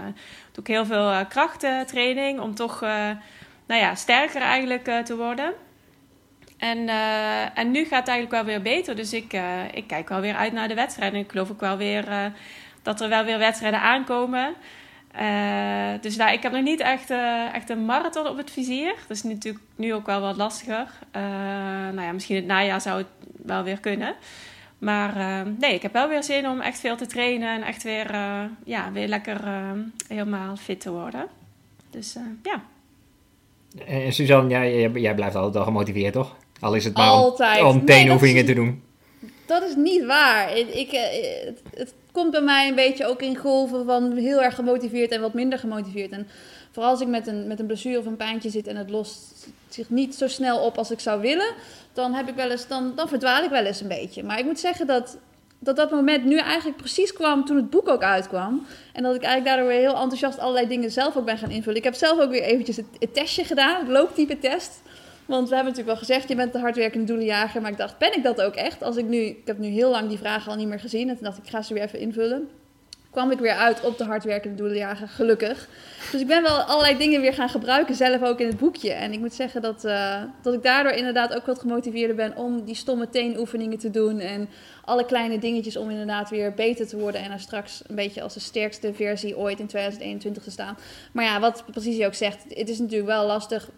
doe 0.52 0.64
ik 0.64 0.66
heel 0.66 0.86
veel 0.86 1.26
krachttraining 1.26 2.40
om 2.40 2.54
toch 2.54 2.80
nou 3.66 3.80
ja, 3.80 3.94
sterker 3.94 4.40
eigenlijk 4.40 5.04
te 5.04 5.16
worden. 5.16 5.52
En, 6.58 6.88
en 7.54 7.70
nu 7.70 7.84
gaat 7.84 7.98
het 7.98 8.08
eigenlijk 8.08 8.30
wel 8.30 8.44
weer 8.44 8.62
beter. 8.62 8.96
Dus 8.96 9.12
ik, 9.12 9.40
ik 9.72 9.86
kijk 9.86 10.08
wel 10.08 10.20
weer 10.20 10.36
uit 10.36 10.52
naar 10.52 10.68
de 10.68 10.74
wedstrijd. 10.74 11.12
En 11.12 11.18
ik 11.18 11.30
geloof 11.30 11.50
ook 11.50 11.60
wel 11.60 11.76
weer 11.76 12.32
dat 12.82 13.00
er 13.00 13.08
wel 13.08 13.24
weer 13.24 13.38
wedstrijden 13.38 13.80
aankomen. 13.80 14.54
Uh, 15.20 16.00
dus 16.00 16.16
daar, 16.16 16.32
ik 16.32 16.42
heb 16.42 16.52
nog 16.52 16.62
niet 16.62 16.80
echt, 16.80 17.10
uh, 17.10 17.54
echt 17.54 17.70
een 17.70 17.84
marathon 17.84 18.26
op 18.26 18.36
het 18.36 18.50
vizier. 18.50 18.94
Dat 19.08 19.16
is 19.16 19.22
natuurlijk 19.22 19.64
nu 19.76 19.94
ook 19.94 20.06
wel 20.06 20.20
wat 20.20 20.36
lastiger. 20.36 20.86
Uh, 21.16 21.22
nou 21.92 22.02
ja, 22.02 22.12
misschien 22.12 22.36
het 22.36 22.46
najaar 22.46 22.80
zou 22.80 22.98
het 22.98 23.06
wel 23.44 23.62
weer 23.62 23.80
kunnen. 23.80 24.14
Maar 24.78 25.44
nee, 25.58 25.74
ik 25.74 25.82
heb 25.82 25.92
wel 25.92 26.08
weer 26.08 26.22
zin 26.22 26.48
om 26.48 26.60
echt 26.60 26.80
veel 26.80 26.96
te 26.96 27.06
trainen 27.06 27.54
en 27.54 27.62
echt 27.62 27.82
weer, 27.82 28.14
ja, 28.64 28.92
weer 28.92 29.08
lekker 29.08 29.40
helemaal 30.08 30.56
fit 30.56 30.80
te 30.80 30.90
worden. 30.90 31.26
Dus 31.90 32.16
ja. 32.42 32.62
En 33.86 34.12
Suzanne, 34.12 34.50
jij, 34.50 34.90
jij 34.90 35.14
blijft 35.14 35.34
altijd 35.34 35.54
wel 35.54 35.64
gemotiveerd, 35.64 36.12
toch? 36.12 36.36
Al 36.60 36.74
is 36.74 36.84
het 36.84 36.96
maar 36.96 37.08
altijd. 37.08 37.62
om, 37.62 37.66
om 37.66 37.84
te 38.18 38.52
doen. 38.54 38.82
Dat 39.50 39.62
is 39.62 39.74
niet 39.76 40.04
waar. 40.04 40.56
Ik, 40.56 40.68
ik 40.74 40.90
het, 40.90 41.60
het 41.74 41.94
komt 42.12 42.30
bij 42.30 42.40
mij 42.40 42.68
een 42.68 42.74
beetje 42.74 43.06
ook 43.06 43.22
in 43.22 43.36
golven 43.36 43.84
van 43.84 44.16
heel 44.16 44.42
erg 44.42 44.54
gemotiveerd 44.54 45.10
en 45.10 45.20
wat 45.20 45.34
minder 45.34 45.58
gemotiveerd. 45.58 46.10
En 46.10 46.28
vooral 46.70 46.90
als 46.90 47.00
ik 47.00 47.08
met 47.08 47.26
een, 47.26 47.46
met 47.46 47.60
een 47.60 47.66
blessure 47.66 47.98
of 47.98 48.06
een 48.06 48.16
pijntje 48.16 48.50
zit 48.50 48.66
en 48.66 48.76
het 48.76 48.90
lost 48.90 49.48
zich 49.68 49.90
niet 49.90 50.14
zo 50.14 50.28
snel 50.28 50.58
op 50.58 50.78
als 50.78 50.90
ik 50.90 51.00
zou 51.00 51.20
willen, 51.20 51.54
dan, 51.92 52.14
heb 52.14 52.28
ik 52.28 52.34
wel 52.34 52.50
eens, 52.50 52.66
dan, 52.66 52.92
dan 52.96 53.08
verdwaal 53.08 53.42
ik 53.42 53.50
wel 53.50 53.64
eens 53.64 53.80
een 53.80 53.88
beetje. 53.88 54.22
Maar 54.22 54.38
ik 54.38 54.44
moet 54.44 54.60
zeggen 54.60 54.86
dat, 54.86 55.16
dat 55.58 55.76
dat 55.76 55.90
moment 55.90 56.24
nu 56.24 56.36
eigenlijk 56.36 56.76
precies 56.76 57.12
kwam 57.12 57.44
toen 57.44 57.56
het 57.56 57.70
boek 57.70 57.88
ook 57.88 58.02
uitkwam. 58.02 58.66
En 58.92 59.02
dat 59.02 59.14
ik 59.14 59.22
eigenlijk 59.22 59.44
daardoor 59.44 59.74
weer 59.74 59.88
heel 59.88 60.00
enthousiast 60.00 60.38
allerlei 60.38 60.68
dingen 60.68 60.90
zelf 60.90 61.16
ook 61.16 61.24
ben 61.24 61.38
gaan 61.38 61.50
invullen. 61.50 61.78
Ik 61.78 61.84
heb 61.84 61.94
zelf 61.94 62.20
ook 62.20 62.30
weer 62.30 62.42
eventjes 62.42 62.76
het, 62.76 62.86
het 62.98 63.14
testje 63.14 63.44
gedaan, 63.44 63.78
het 63.78 63.88
looptype 63.88 64.38
test. 64.38 64.80
Want 65.30 65.48
we 65.48 65.54
hebben 65.54 65.72
natuurlijk 65.72 65.98
wel 65.98 66.08
gezegd, 66.08 66.28
je 66.28 66.34
bent 66.34 66.52
de 66.52 66.58
hardwerkende 66.58 67.06
doelenjager. 67.06 67.60
Maar 67.60 67.70
ik 67.70 67.76
dacht, 67.76 67.98
ben 67.98 68.16
ik 68.16 68.22
dat 68.22 68.42
ook 68.42 68.54
echt? 68.54 68.82
Als 68.82 68.96
ik 68.96 69.04
nu, 69.04 69.16
ik 69.16 69.42
heb 69.44 69.58
nu 69.58 69.68
heel 69.68 69.90
lang 69.90 70.08
die 70.08 70.18
vragen 70.18 70.50
al 70.50 70.56
niet 70.56 70.68
meer 70.68 70.80
gezien. 70.80 71.08
En 71.08 71.14
toen 71.14 71.24
dacht 71.24 71.38
ik, 71.38 71.48
ga 71.48 71.62
ze 71.62 71.74
weer 71.74 71.82
even 71.82 71.98
invullen. 71.98 72.48
Kwam 73.10 73.30
ik 73.30 73.38
weer 73.38 73.54
uit 73.54 73.84
op 73.84 73.98
de 73.98 74.04
hardwerkende 74.04 74.56
doelenjager, 74.56 75.08
gelukkig. 75.08 75.68
Dus 76.12 76.20
ik 76.20 76.26
ben 76.26 76.42
wel 76.42 76.56
allerlei 76.56 76.98
dingen 76.98 77.20
weer 77.20 77.34
gaan 77.34 77.48
gebruiken, 77.48 77.94
zelf 77.94 78.22
ook 78.22 78.40
in 78.40 78.46
het 78.46 78.58
boekje. 78.58 78.92
En 78.92 79.12
ik 79.12 79.18
moet 79.18 79.34
zeggen 79.34 79.62
dat, 79.62 79.84
uh, 79.84 80.22
dat 80.42 80.54
ik 80.54 80.62
daardoor 80.62 80.92
inderdaad 80.92 81.34
ook 81.34 81.46
wat 81.46 81.60
gemotiveerder 81.60 82.16
ben 82.16 82.36
om 82.36 82.64
die 82.64 82.74
stomme 82.74 83.08
teenoefeningen 83.08 83.78
te 83.78 83.90
doen. 83.90 84.18
En 84.18 84.48
alle 84.84 85.04
kleine 85.04 85.38
dingetjes 85.38 85.76
om 85.76 85.90
inderdaad 85.90 86.30
weer 86.30 86.54
beter 86.54 86.86
te 86.86 86.98
worden. 86.98 87.20
En 87.20 87.30
er 87.30 87.40
straks 87.40 87.82
een 87.86 87.94
beetje 87.94 88.22
als 88.22 88.34
de 88.34 88.40
sterkste 88.40 88.94
versie 88.94 89.36
ooit 89.36 89.60
in 89.60 89.66
2021 89.66 90.42
te 90.42 90.50
staan. 90.50 90.76
Maar 91.12 91.24
ja, 91.24 91.40
wat 91.40 91.64
precies 91.70 92.04
ook 92.04 92.14
zegt, 92.14 92.44
het 92.48 92.68
is 92.68 92.78
natuurlijk 92.78 93.10
wel 93.10 93.26
lastig 93.26 93.70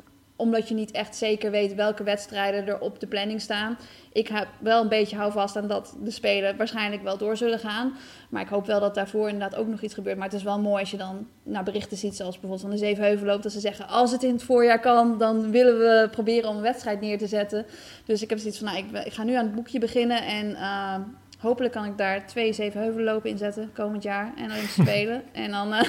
omdat 0.43 0.68
je 0.68 0.74
niet 0.74 0.90
echt 0.90 1.16
zeker 1.16 1.51
weet 1.51 1.74
welke 1.74 2.03
wedstrijden 2.03 2.66
er 2.66 2.78
op 2.78 3.01
de 3.01 3.07
planning 3.07 3.40
staan. 3.40 3.78
Ik 4.12 4.28
heb 4.28 4.49
wel 4.59 4.82
een 4.82 4.88
beetje 4.88 5.16
houvast 5.16 5.57
aan 5.57 5.68
dat 5.68 5.97
de 6.03 6.11
Spelen 6.11 6.57
waarschijnlijk 6.57 7.03
wel 7.03 7.18
door 7.18 7.36
zullen 7.36 7.59
gaan. 7.59 7.97
Maar 8.28 8.43
ik 8.43 8.49
hoop 8.49 8.66
wel 8.66 8.80
dat 8.80 8.95
daarvoor 8.95 9.28
inderdaad 9.28 9.59
ook 9.59 9.66
nog 9.66 9.80
iets 9.80 9.95
gebeurt. 9.95 10.16
Maar 10.16 10.26
het 10.26 10.36
is 10.36 10.43
wel 10.43 10.61
mooi 10.61 10.80
als 10.80 10.90
je 10.90 10.97
dan 10.97 11.26
naar 11.43 11.62
berichten 11.62 11.97
ziet, 11.97 12.16
zoals 12.16 12.32
bijvoorbeeld 12.32 12.61
van 12.61 12.70
de 12.70 12.86
Zevenheuvel 12.86 13.26
loopt. 13.26 13.43
Dat 13.43 13.53
ze 13.53 13.61
zeggen, 13.61 13.88
als 13.88 14.12
het 14.12 14.22
in 14.22 14.32
het 14.32 14.43
voorjaar 14.43 14.80
kan, 14.80 15.18
dan 15.18 15.51
willen 15.51 15.78
we 15.78 16.09
proberen 16.11 16.49
om 16.49 16.57
een 16.57 16.62
wedstrijd 16.62 17.01
neer 17.01 17.18
te 17.18 17.26
zetten. 17.26 17.66
Dus 18.05 18.22
ik 18.22 18.30
heb 18.30 18.38
zoiets 18.38 18.59
van, 18.59 18.66
nou, 18.66 18.78
ik, 18.78 19.05
ik 19.07 19.12
ga 19.12 19.24
nu 19.24 19.34
aan 19.34 19.45
het 19.45 19.55
boekje 19.55 19.78
beginnen. 19.78 20.22
En 20.22 20.51
uh, 20.51 20.95
hopelijk 21.38 21.72
kan 21.72 21.84
ik 21.84 21.99
daar 21.99 22.26
twee 22.26 22.53
Zevenheuvel 22.53 23.03
lopen 23.03 23.30
inzetten 23.30 23.70
komend 23.74 24.03
jaar. 24.03 24.32
En 24.36 24.49
dan 24.49 24.57
spelen. 24.86 25.22
en 25.32 25.51
dan... 25.51 25.72
Uh, 25.72 25.80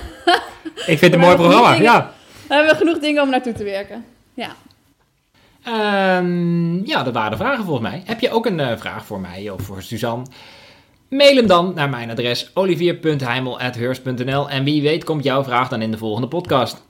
ik 0.75 0.97
vind 0.97 1.01
het 1.01 1.13
een 1.13 1.19
mooi 1.19 1.35
programma, 1.43 1.73
ja. 1.73 2.11
Dan 2.47 2.57
hebben 2.57 2.71
we 2.71 2.85
genoeg 2.85 2.99
dingen 2.99 3.21
om 3.21 3.29
naartoe 3.29 3.53
te 3.53 3.63
werken. 3.63 4.05
Ja. 4.33 4.55
Um, 5.67 6.85
ja, 6.85 7.03
dat 7.03 7.13
waren 7.13 7.31
de 7.31 7.37
vragen 7.37 7.63
volgens 7.65 7.89
mij. 7.89 8.01
Heb 8.05 8.19
je 8.19 8.31
ook 8.31 8.45
een 8.45 8.59
uh, 8.59 8.77
vraag 8.77 9.05
voor 9.05 9.19
mij 9.19 9.49
of 9.49 9.61
voor 9.61 9.81
Suzanne? 9.81 10.25
Mail 11.09 11.35
hem 11.35 11.47
dan 11.47 11.73
naar 11.75 11.89
mijn 11.89 12.09
adres 12.09 12.51
olivier.heimel.hurst.nl 12.53 14.49
en 14.49 14.63
wie 14.63 14.81
weet 14.81 15.03
komt 15.03 15.23
jouw 15.23 15.43
vraag 15.43 15.69
dan 15.69 15.81
in 15.81 15.91
de 15.91 15.97
volgende 15.97 16.27
podcast. 16.27 16.83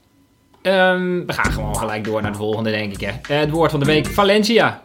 Um, 0.62 1.26
we 1.26 1.34
gaan 1.34 1.52
gewoon 1.52 1.76
gelijk 1.76 2.04
door 2.04 2.22
naar 2.22 2.32
de 2.32 2.38
volgende, 2.38 2.72
denk 2.72 2.94
ik. 2.94 3.02
Hè. 3.02 3.36
Uh, 3.36 3.40
het 3.40 3.50
woord 3.50 3.72
van 3.72 3.80
de 3.80 3.86
week, 3.86 4.06
Valencia. 4.06 4.82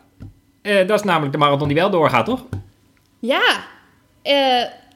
Uh, 0.63 0.87
dat 0.87 0.99
is 0.99 1.05
namelijk 1.05 1.33
de 1.33 1.39
marathon 1.39 1.69
die 1.69 1.77
wel 1.77 1.91
doorgaat, 1.91 2.25
toch? 2.25 2.45
Ja, 3.19 3.65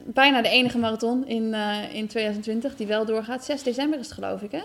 bijna 0.03 0.41
de 0.41 0.49
enige 0.49 0.77
marathon 0.77 1.27
in, 1.27 1.53
in 1.93 2.07
2020 2.07 2.75
die 2.75 2.87
wel 2.87 3.05
doorgaat. 3.05 3.45
6 3.45 3.63
december 3.63 3.99
is 3.99 4.05
het 4.05 4.13
geloof 4.13 4.41
ik, 4.41 4.51
hè? 4.51 4.63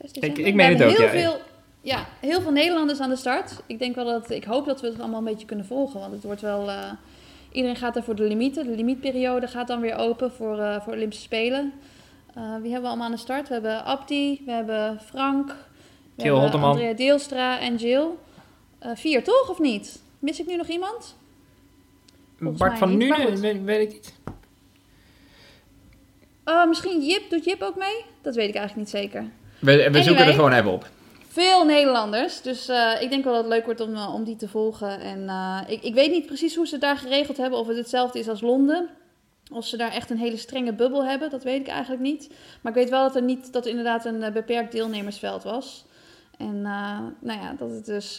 6 0.00 0.12
december. 0.12 0.40
Ik, 0.40 0.46
ik 0.46 0.54
meen 0.54 0.72
het 0.72 0.82
ook, 0.82 0.90
heel 0.90 1.02
ja. 1.02 1.10
Veel, 1.10 1.40
ja, 1.84 2.06
heel 2.20 2.40
veel 2.40 2.52
Nederlanders 2.52 3.00
aan 3.00 3.08
de 3.08 3.16
start. 3.16 3.62
Ik 3.66 3.78
denk 3.78 3.94
wel 3.94 4.04
dat, 4.04 4.30
ik 4.30 4.44
hoop 4.44 4.66
dat 4.66 4.80
we 4.80 4.86
het 4.86 4.98
allemaal 5.00 5.18
een 5.18 5.24
beetje 5.24 5.46
kunnen 5.46 5.66
volgen. 5.66 6.00
Want 6.00 6.12
het 6.12 6.22
wordt 6.22 6.40
wel, 6.40 6.68
uh, 6.68 6.90
iedereen 7.52 7.76
gaat 7.76 7.96
er 7.96 8.02
voor 8.02 8.14
de 8.14 8.22
limieten. 8.22 8.66
De 8.66 8.74
limietperiode 8.74 9.46
gaat 9.46 9.66
dan 9.66 9.80
weer 9.80 9.96
open 9.96 10.32
voor, 10.32 10.58
uh, 10.58 10.80
voor 10.80 10.92
Olympische 10.92 11.24
Spelen. 11.24 11.72
Uh, 12.38 12.42
wie 12.42 12.72
hebben 12.72 12.80
we 12.80 12.86
allemaal 12.86 13.06
aan 13.06 13.12
de 13.12 13.18
start? 13.18 13.48
We 13.48 13.54
hebben 13.54 13.84
Abdi, 13.84 14.42
we 14.44 14.52
hebben 14.52 15.00
Frank, 15.00 15.54
we 16.14 16.22
Jill 16.22 16.38
hebben 16.38 16.62
Andrea 16.62 16.92
Deelstra 16.92 17.60
en 17.60 17.76
Jill. 17.76 18.06
vier 18.94 19.24
toch, 19.24 19.50
of 19.50 19.58
niet? 19.58 20.02
Mis 20.18 20.40
ik 20.40 20.46
nu 20.46 20.56
nog 20.56 20.68
iemand? 20.68 21.16
Volgens 22.38 22.58
Bart 22.58 22.78
van 22.78 22.96
Nuenen, 22.96 23.40
weet, 23.40 23.62
weet, 23.62 23.88
ik 23.88 23.92
niet. 23.92 24.14
misschien 26.68 27.04
Jip, 27.04 27.30
doet 27.30 27.44
Jip 27.44 27.62
ook 27.62 27.76
mee? 27.76 28.04
Dat 28.22 28.34
weet 28.34 28.48
ik 28.48 28.54
eigenlijk 28.54 28.86
niet 28.86 29.02
zeker. 29.02 29.24
We, 29.58 29.76
we 29.76 29.84
anyway, 29.84 30.02
zoeken 30.02 30.26
er 30.26 30.32
gewoon 30.32 30.52
even 30.52 30.70
op 30.70 30.92
veel 31.34 31.64
Nederlanders. 31.64 32.42
Dus 32.42 32.68
uh, 32.68 33.02
ik 33.02 33.10
denk 33.10 33.24
wel 33.24 33.32
dat 33.32 33.44
het 33.44 33.52
leuk 33.52 33.64
wordt 33.64 33.80
om, 33.80 33.96
om 33.96 34.24
die 34.24 34.36
te 34.36 34.48
volgen. 34.48 35.00
En 35.00 35.22
uh, 35.22 35.60
ik, 35.66 35.82
ik 35.82 35.94
weet 35.94 36.10
niet 36.10 36.26
precies 36.26 36.56
hoe 36.56 36.66
ze 36.66 36.72
het 36.72 36.82
daar 36.82 36.96
geregeld 36.96 37.36
hebben. 37.36 37.58
Of 37.58 37.66
het 37.66 37.76
hetzelfde 37.76 38.18
is 38.18 38.28
als 38.28 38.40
Londen. 38.40 38.88
Of 39.52 39.66
ze 39.66 39.76
daar 39.76 39.90
echt 39.90 40.10
een 40.10 40.18
hele 40.18 40.36
strenge 40.36 40.72
bubbel 40.72 41.04
hebben, 41.04 41.30
dat 41.30 41.42
weet 41.42 41.60
ik 41.60 41.68
eigenlijk 41.68 42.02
niet. 42.02 42.30
Maar 42.60 42.72
ik 42.72 42.78
weet 42.78 42.90
wel 42.90 43.02
dat 43.02 43.16
er, 43.16 43.22
niet, 43.22 43.52
dat 43.52 43.64
er 43.64 43.70
inderdaad 43.70 44.04
een 44.04 44.32
beperkt 44.32 44.72
deelnemersveld 44.72 45.42
was. 45.42 45.84
En 46.38 46.62
nou 46.62 47.40
ja, 47.40 47.54
dat, 47.58 47.70
het 47.70 47.86
dus, 47.86 48.16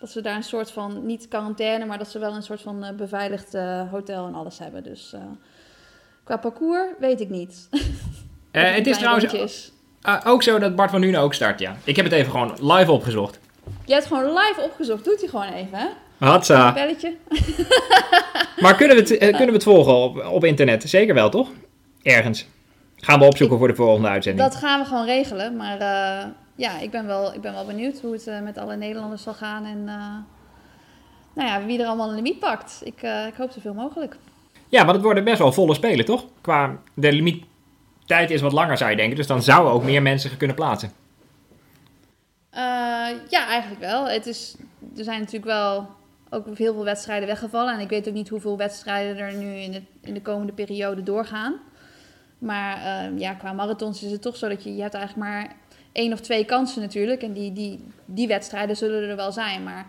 dat 0.00 0.10
ze 0.10 0.20
daar 0.20 0.36
een 0.36 0.42
soort 0.42 0.70
van, 0.70 1.06
niet 1.06 1.28
quarantaine, 1.28 1.84
maar 1.84 1.98
dat 1.98 2.10
ze 2.10 2.18
wel 2.18 2.34
een 2.34 2.42
soort 2.42 2.60
van 2.60 2.86
beveiligd 2.96 3.52
hotel 3.90 4.26
en 4.26 4.34
alles 4.34 4.58
hebben. 4.58 4.82
Dus 4.82 5.14
qua 6.24 6.36
parcours 6.36 6.90
weet 6.98 7.20
ik 7.20 7.28
niet. 7.28 7.68
het 8.50 8.86
is 8.86 8.98
trouwens... 8.98 9.24
Rondjes. 9.24 9.72
Uh, 10.06 10.20
ook 10.24 10.42
zo 10.42 10.58
dat 10.58 10.76
Bart 10.76 10.90
van 10.90 11.00
Nuenen 11.00 11.20
ook 11.20 11.34
start, 11.34 11.58
ja. 11.58 11.76
Ik 11.84 11.96
heb 11.96 12.04
het 12.04 12.14
even 12.14 12.30
gewoon 12.30 12.56
live 12.60 12.92
opgezocht. 12.92 13.38
Je 13.84 13.92
hebt 13.92 14.06
gewoon 14.06 14.24
live 14.24 14.60
opgezocht. 14.60 15.04
Doet 15.04 15.20
hij 15.20 15.28
gewoon 15.28 15.52
even, 15.52 15.78
hè? 15.78 15.86
Hatsa. 16.18 16.72
Belletje. 16.72 17.16
maar 18.62 18.74
kunnen 18.76 18.96
we, 18.96 19.02
het, 19.02 19.10
uh, 19.10 19.18
kunnen 19.18 19.46
we 19.46 19.52
het 19.52 19.62
volgen 19.62 19.94
op, 19.94 20.24
op 20.24 20.44
internet? 20.44 20.82
Zeker 20.82 21.14
wel, 21.14 21.30
toch? 21.30 21.48
Ergens. 22.02 22.46
Gaan 22.96 23.18
we 23.18 23.24
opzoeken 23.24 23.56
Ik, 23.56 23.62
voor 23.62 23.68
de 23.68 23.74
volgende 23.74 24.08
uitzending. 24.08 24.48
Dat 24.50 24.58
gaan 24.58 24.80
we 24.80 24.86
gewoon 24.86 25.04
regelen. 25.04 25.56
Maar 25.56 25.80
uh, 25.80 26.30
ja, 26.54 26.78
ik 26.78 26.90
ben, 26.90 27.06
wel, 27.06 27.34
ik 27.34 27.40
ben 27.40 27.52
wel 27.52 27.66
benieuwd 27.66 28.00
hoe 28.00 28.12
het 28.12 28.42
met 28.42 28.58
alle 28.58 28.76
Nederlanders 28.76 29.22
zal 29.22 29.34
gaan. 29.34 29.64
En 29.64 29.84
nou 31.34 31.48
ja, 31.48 31.64
wie 31.64 31.80
er 31.80 31.86
allemaal 31.86 32.08
een 32.08 32.14
limiet 32.14 32.38
pakt. 32.38 32.80
Ik, 32.84 33.02
ik 33.28 33.34
hoop 33.36 33.50
zoveel 33.50 33.74
mogelijk. 33.74 34.16
Ja, 34.68 34.84
maar 34.84 34.94
het 34.94 35.02
worden 35.02 35.24
best 35.24 35.38
wel 35.38 35.52
volle 35.52 35.74
spelen, 35.74 36.04
toch? 36.04 36.24
Qua 36.40 36.78
de 36.94 37.12
limiettijd 38.06 38.30
is 38.30 38.40
wat 38.40 38.52
langer, 38.52 38.76
zou 38.76 38.90
je 38.90 38.96
denken. 38.96 39.16
Dus 39.16 39.26
dan 39.26 39.42
zouden 39.42 39.72
ook 39.72 39.84
meer 39.84 40.02
mensen 40.02 40.36
kunnen 40.36 40.56
plaatsen. 40.56 40.92
ja, 43.28 43.46
eigenlijk 43.48 43.80
wel. 43.80 44.08
Het 44.08 44.26
is, 44.26 44.56
er 44.96 45.04
zijn 45.04 45.18
natuurlijk 45.18 45.44
wel 45.44 45.88
ook 46.30 46.46
heel 46.46 46.74
veel 46.74 46.84
wedstrijden 46.84 47.28
weggevallen. 47.28 47.74
En 47.74 47.80
ik 47.80 47.88
weet 47.88 48.08
ook 48.08 48.14
niet 48.14 48.28
hoeveel 48.28 48.56
wedstrijden 48.56 49.18
er 49.18 49.34
nu 49.34 49.54
in 49.54 49.72
de, 49.72 49.82
in 50.02 50.14
de 50.14 50.22
komende 50.22 50.52
periode 50.52 51.02
doorgaan. 51.02 51.60
Maar 52.38 52.76
uh, 52.76 53.18
ja, 53.18 53.34
qua 53.34 53.52
marathons 53.52 54.02
is 54.02 54.10
het 54.10 54.22
toch 54.22 54.36
zo 54.36 54.48
dat 54.48 54.64
je, 54.64 54.74
je 54.74 54.82
hebt 54.82 54.94
eigenlijk 54.94 55.28
maar 55.28 55.56
één 55.92 56.12
of 56.12 56.20
twee 56.20 56.44
kansen 56.44 56.82
natuurlijk. 56.82 57.22
En 57.22 57.32
die, 57.32 57.52
die, 57.52 57.84
die 58.04 58.28
wedstrijden 58.28 58.76
zullen 58.76 59.08
er 59.08 59.16
wel 59.16 59.32
zijn. 59.32 59.62
Maar 59.62 59.86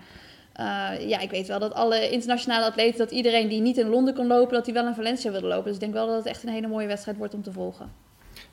uh, 0.59 1.09
ja, 1.09 1.19
ik 1.19 1.29
weet 1.29 1.47
wel 1.47 1.59
dat 1.59 1.73
alle 1.73 2.09
internationale 2.09 2.65
atleten, 2.65 2.97
dat 2.97 3.11
iedereen 3.11 3.47
die 3.47 3.61
niet 3.61 3.77
in 3.77 3.89
Londen 3.89 4.13
kon 4.13 4.27
lopen, 4.27 4.53
dat 4.53 4.65
die 4.65 4.73
wel 4.73 4.87
in 4.87 4.93
Valencia 4.93 5.31
wilde 5.31 5.47
lopen. 5.47 5.63
Dus 5.63 5.73
ik 5.73 5.79
denk 5.79 5.93
wel 5.93 6.07
dat 6.07 6.15
het 6.15 6.25
echt 6.25 6.43
een 6.43 6.49
hele 6.49 6.67
mooie 6.67 6.87
wedstrijd 6.87 7.17
wordt 7.17 7.33
om 7.33 7.43
te 7.43 7.51
volgen. 7.51 7.91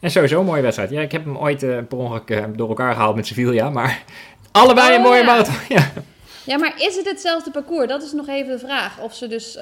En 0.01 0.11
sowieso 0.11 0.41
een 0.41 0.47
mooie 0.47 0.63
wedstrijd. 0.63 0.91
Ja, 0.91 1.01
ik 1.01 1.13
heb 1.13 1.25
hem 1.25 1.39
ooit 1.39 1.63
uh, 1.63 1.79
per 1.89 1.99
ongeluk 1.99 2.57
door 2.57 2.69
elkaar 2.69 2.93
gehaald 2.95 3.17
met 3.17 3.27
Sevilla, 3.27 3.71
maar 3.71 4.03
allebei 4.51 4.95
een 4.95 5.01
oh, 5.01 5.07
mooie 5.07 5.25
marathon. 5.25 5.55
Ja. 5.77 5.93
Ja, 6.45 6.59
maar 6.59 6.75
is 6.77 6.97
het 6.97 7.09
hetzelfde 7.09 7.51
parcours? 7.51 7.89
Dat 7.89 8.03
is 8.03 8.13
nog 8.13 8.29
even 8.29 8.53
de 8.53 8.59
vraag. 8.59 9.01
Of 9.01 9.15
ze 9.15 9.29
dus 9.29 9.59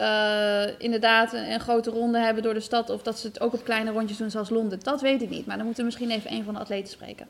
inderdaad 0.79 1.33
een, 1.33 1.53
een, 1.53 1.61
grote 1.61 1.91
ronde 1.91 2.19
hebben 2.19 2.43
door 2.43 2.55
de 2.55 2.61
stad, 2.61 2.91
of 2.91 3.03
dat 3.03 3.19
ze 3.19 3.27
het 3.27 3.41
ook 3.41 3.53
op 3.53 3.65
kleine 3.65 3.91
rondjes 3.91 4.19
doen 4.19 4.31
zoals 4.31 4.51
Londen. 4.51 4.79
Dat 4.83 5.01
weet 5.01 5.23
ik 5.23 5.31
niet. 5.31 5.47
Maar 5.47 5.57
dan 5.57 5.65
moeten 5.67 5.85
we 5.85 5.91
misschien 5.91 6.11
even 6.11 6.33
een 6.33 6.45
van 6.45 6.55
de 6.55 6.61
atleten 6.61 6.93
spreken. 6.93 7.27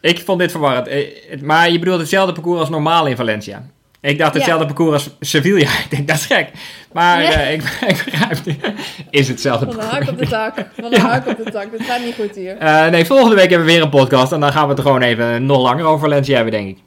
Ik 0.00 0.20
vond 0.20 0.38
dit 0.38 0.50
verwarrend. 0.50 0.86
Eh, 0.86 1.40
maar 1.40 1.70
je 1.70 1.78
bedoelt 1.78 2.00
hetzelfde 2.00 2.32
parcours 2.32 2.60
als 2.60 2.68
normaal 2.68 3.06
in 3.06 3.16
Valencia. 3.16 3.66
Ik 4.00 4.18
dacht 4.18 4.34
hetzelfde 4.34 4.66
parcours 4.66 4.92
als 4.92 5.16
Sevilla. 5.20 5.70
Ik 5.84 5.90
denk, 5.90 6.08
dat 6.08 6.16
is 6.16 6.26
gek. 6.26 6.50
Maar 6.92 7.22
ja. 7.22 7.30
uh, 7.30 7.52
ik, 7.52 7.62
ik, 7.92 8.02
begrijp 8.04 8.44
het. 8.44 8.74
Is 9.10 9.28
hetzelfde 9.28 9.66
Van 9.66 9.76
de 9.76 9.82
hak 9.82 10.08
op 10.08 10.18
de 10.18 10.26
tak. 10.26 10.54
Van 10.80 10.90
de 10.90 11.00
hak 11.00 11.26
op 11.26 11.36
de 11.36 11.50
tak. 11.50 11.72
Dat 11.72 11.82
gaat 11.82 12.04
niet 12.04 12.14
goed 12.14 12.34
hier. 12.34 12.62
Uh, 12.62 12.86
nee, 12.86 13.04
volgende 13.04 13.34
week 13.34 13.50
hebben 13.50 13.66
we 13.66 13.72
weer 13.72 13.82
een 13.82 13.88
podcast. 13.88 14.32
En 14.32 14.40
dan 14.40 14.52
gaan 14.52 14.62
we 14.62 14.68
het 14.68 14.78
er 14.78 14.84
gewoon 14.84 15.02
even 15.02 15.46
nog 15.46 15.62
langer 15.62 15.84
over 15.84 16.00
Valencia 16.00 16.34
hebben, 16.34 16.52
denk 16.52 16.68
ik. 16.68 16.78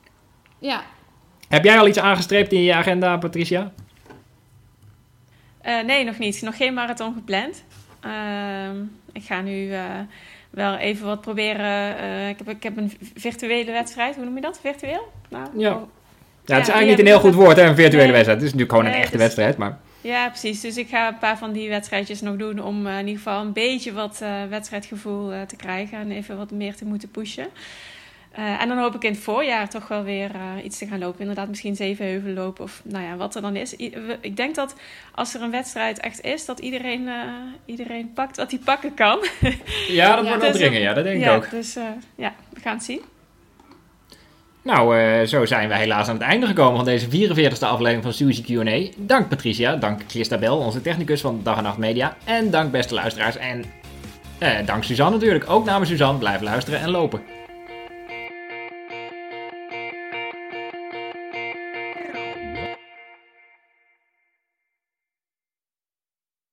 Ja, 0.60 0.84
heb 1.50 1.64
jij 1.64 1.80
al 1.80 1.88
iets 1.88 2.00
aangestreept 2.00 2.52
in 2.52 2.64
je 2.64 2.74
agenda, 2.74 3.18
Patricia? 3.18 3.72
Uh, 5.66 5.84
nee, 5.84 6.04
nog 6.04 6.18
niet. 6.18 6.42
Nog 6.42 6.58
geen 6.58 6.74
marathon 6.74 7.14
gepland. 7.14 7.64
Uh, 8.06 8.12
ik 9.12 9.24
ga 9.24 9.42
nu 9.42 9.68
uh, 9.68 9.84
wel 10.50 10.76
even 10.76 11.06
wat 11.06 11.22
proberen. 11.22 12.30
ik, 12.30 12.38
heb, 12.38 12.50
ik 12.50 12.64
heb 12.64 12.78
een 12.78 12.92
virtuele 13.16 13.72
wedstrijd. 13.72 14.16
Hoe 14.16 14.26
noem 14.26 14.36
je 14.36 14.42
dat? 14.42 14.60
Virtueel? 14.60 15.12
Nou, 15.30 15.48
ja. 15.58 15.74
Oh. 15.74 15.82
Ja, 16.50 16.56
het 16.56 16.68
is 16.68 16.74
eigenlijk 16.74 16.88
niet 16.88 17.00
een 17.00 17.06
heel 17.06 17.32
goed 17.32 17.34
woord, 17.34 17.58
hè, 17.58 17.64
een 17.64 17.76
virtuele 17.76 18.12
wedstrijd. 18.12 18.38
Het 18.42 18.48
is 18.48 18.54
natuurlijk 18.54 18.72
gewoon 18.72 18.86
een 18.86 19.02
echte 19.02 19.12
dus, 19.12 19.20
wedstrijd. 19.20 19.58
Maar... 19.58 19.78
Ja, 20.02 20.28
precies. 20.30 20.62
Dus 20.62 20.78
ik 20.78 20.90
ga 20.90 21.08
een 21.08 21.18
paar 21.18 21.38
van 21.38 21.52
die 21.52 21.70
wedstrijdjes 21.70 22.22
nog 22.22 22.36
doen 22.36 22.64
om 22.64 22.88
in 22.88 23.08
ieder 23.08 23.24
geval 23.24 23.42
een 23.42 23.54
beetje 23.54 23.94
wat 23.94 24.24
wedstrijdgevoel 24.50 25.32
te 25.48 25.56
krijgen 25.56 25.98
en 25.98 26.12
even 26.12 26.38
wat 26.38 26.52
meer 26.52 26.76
te 26.76 26.86
moeten 26.86 27.10
pushen. 27.10 27.48
Uh, 28.38 28.62
en 28.62 28.68
dan 28.68 28.78
hoop 28.78 28.96
ik 28.96 29.04
in 29.04 29.12
het 29.12 29.20
voorjaar 29.20 29.70
toch 29.70 29.88
wel 29.88 30.04
weer 30.04 30.32
uh, 30.36 30.64
iets 30.64 30.78
te 30.78 30.88
gaan 30.88 31.00
lopen. 31.00 31.20
Inderdaad, 31.20 31.48
misschien 31.48 31.76
zeven 31.76 32.06
heuvel 32.06 32.32
lopen 32.32 32.64
of 32.64 32.82
nou 32.84 33.04
ja, 33.04 33.16
wat 33.16 33.36
er 33.36 33.42
dan 33.42 33.56
is. 33.56 33.76
ik 34.22 34.38
denk 34.38 34.56
dat 34.56 34.76
als 35.16 35.34
er 35.34 35.42
een 35.42 35.52
wedstrijd 35.52 36.00
echt 36.00 36.22
is, 36.22 36.46
dat 36.46 36.60
iedereen, 36.60 37.02
uh, 37.02 37.24
iedereen 37.66 38.14
pakt 38.14 38.38
wat 38.38 38.52
hij 38.52 38.60
pakken 38.60 38.94
kan. 38.94 39.26
ja, 39.88 40.16
dat 40.16 40.26
wordt 40.28 40.42
wel 40.42 40.52
dus, 40.52 40.60
dringen, 40.60 40.82
ja, 40.82 40.94
dat 40.94 41.04
denk 41.04 41.22
ja, 41.22 41.36
ik 41.36 41.44
ook. 41.44 41.50
Dus 41.50 41.78
ja, 42.16 42.34
we 42.50 42.60
gaan 42.60 42.76
het 42.76 42.84
zien. 42.84 43.02
Nou, 44.62 45.26
zo 45.26 45.46
zijn 45.46 45.70
we 45.70 45.76
helaas 45.76 46.08
aan 46.08 46.14
het 46.14 46.24
einde 46.24 46.48
gekomen 46.48 46.76
van 46.76 46.86
deze 46.86 47.08
44e 47.08 47.60
aflevering 47.60 48.04
van 48.04 48.14
Suzy 48.14 48.44
Q&A. 48.44 48.92
Dank 48.98 49.30
Patricia, 49.30 49.76
dank 49.76 50.02
Christabel, 50.08 50.58
onze 50.58 50.82
technicus 50.82 51.22
van 51.22 51.40
Dag 51.44 51.58
en 51.58 51.64
Nacht 51.64 51.78
Media. 51.78 52.18
En 52.24 52.50
dank 52.50 52.72
beste 52.72 52.94
luisteraars 52.94 53.38
en 53.38 53.64
dank 54.66 54.84
Suzanne 54.84 55.16
natuurlijk. 55.16 55.50
Ook 55.50 55.66
namens 55.66 55.90
Suzanne, 55.90 56.20
blijf 56.20 56.42
luisteren 56.42 56.80
en 56.80 56.90
lopen. 56.90 57.39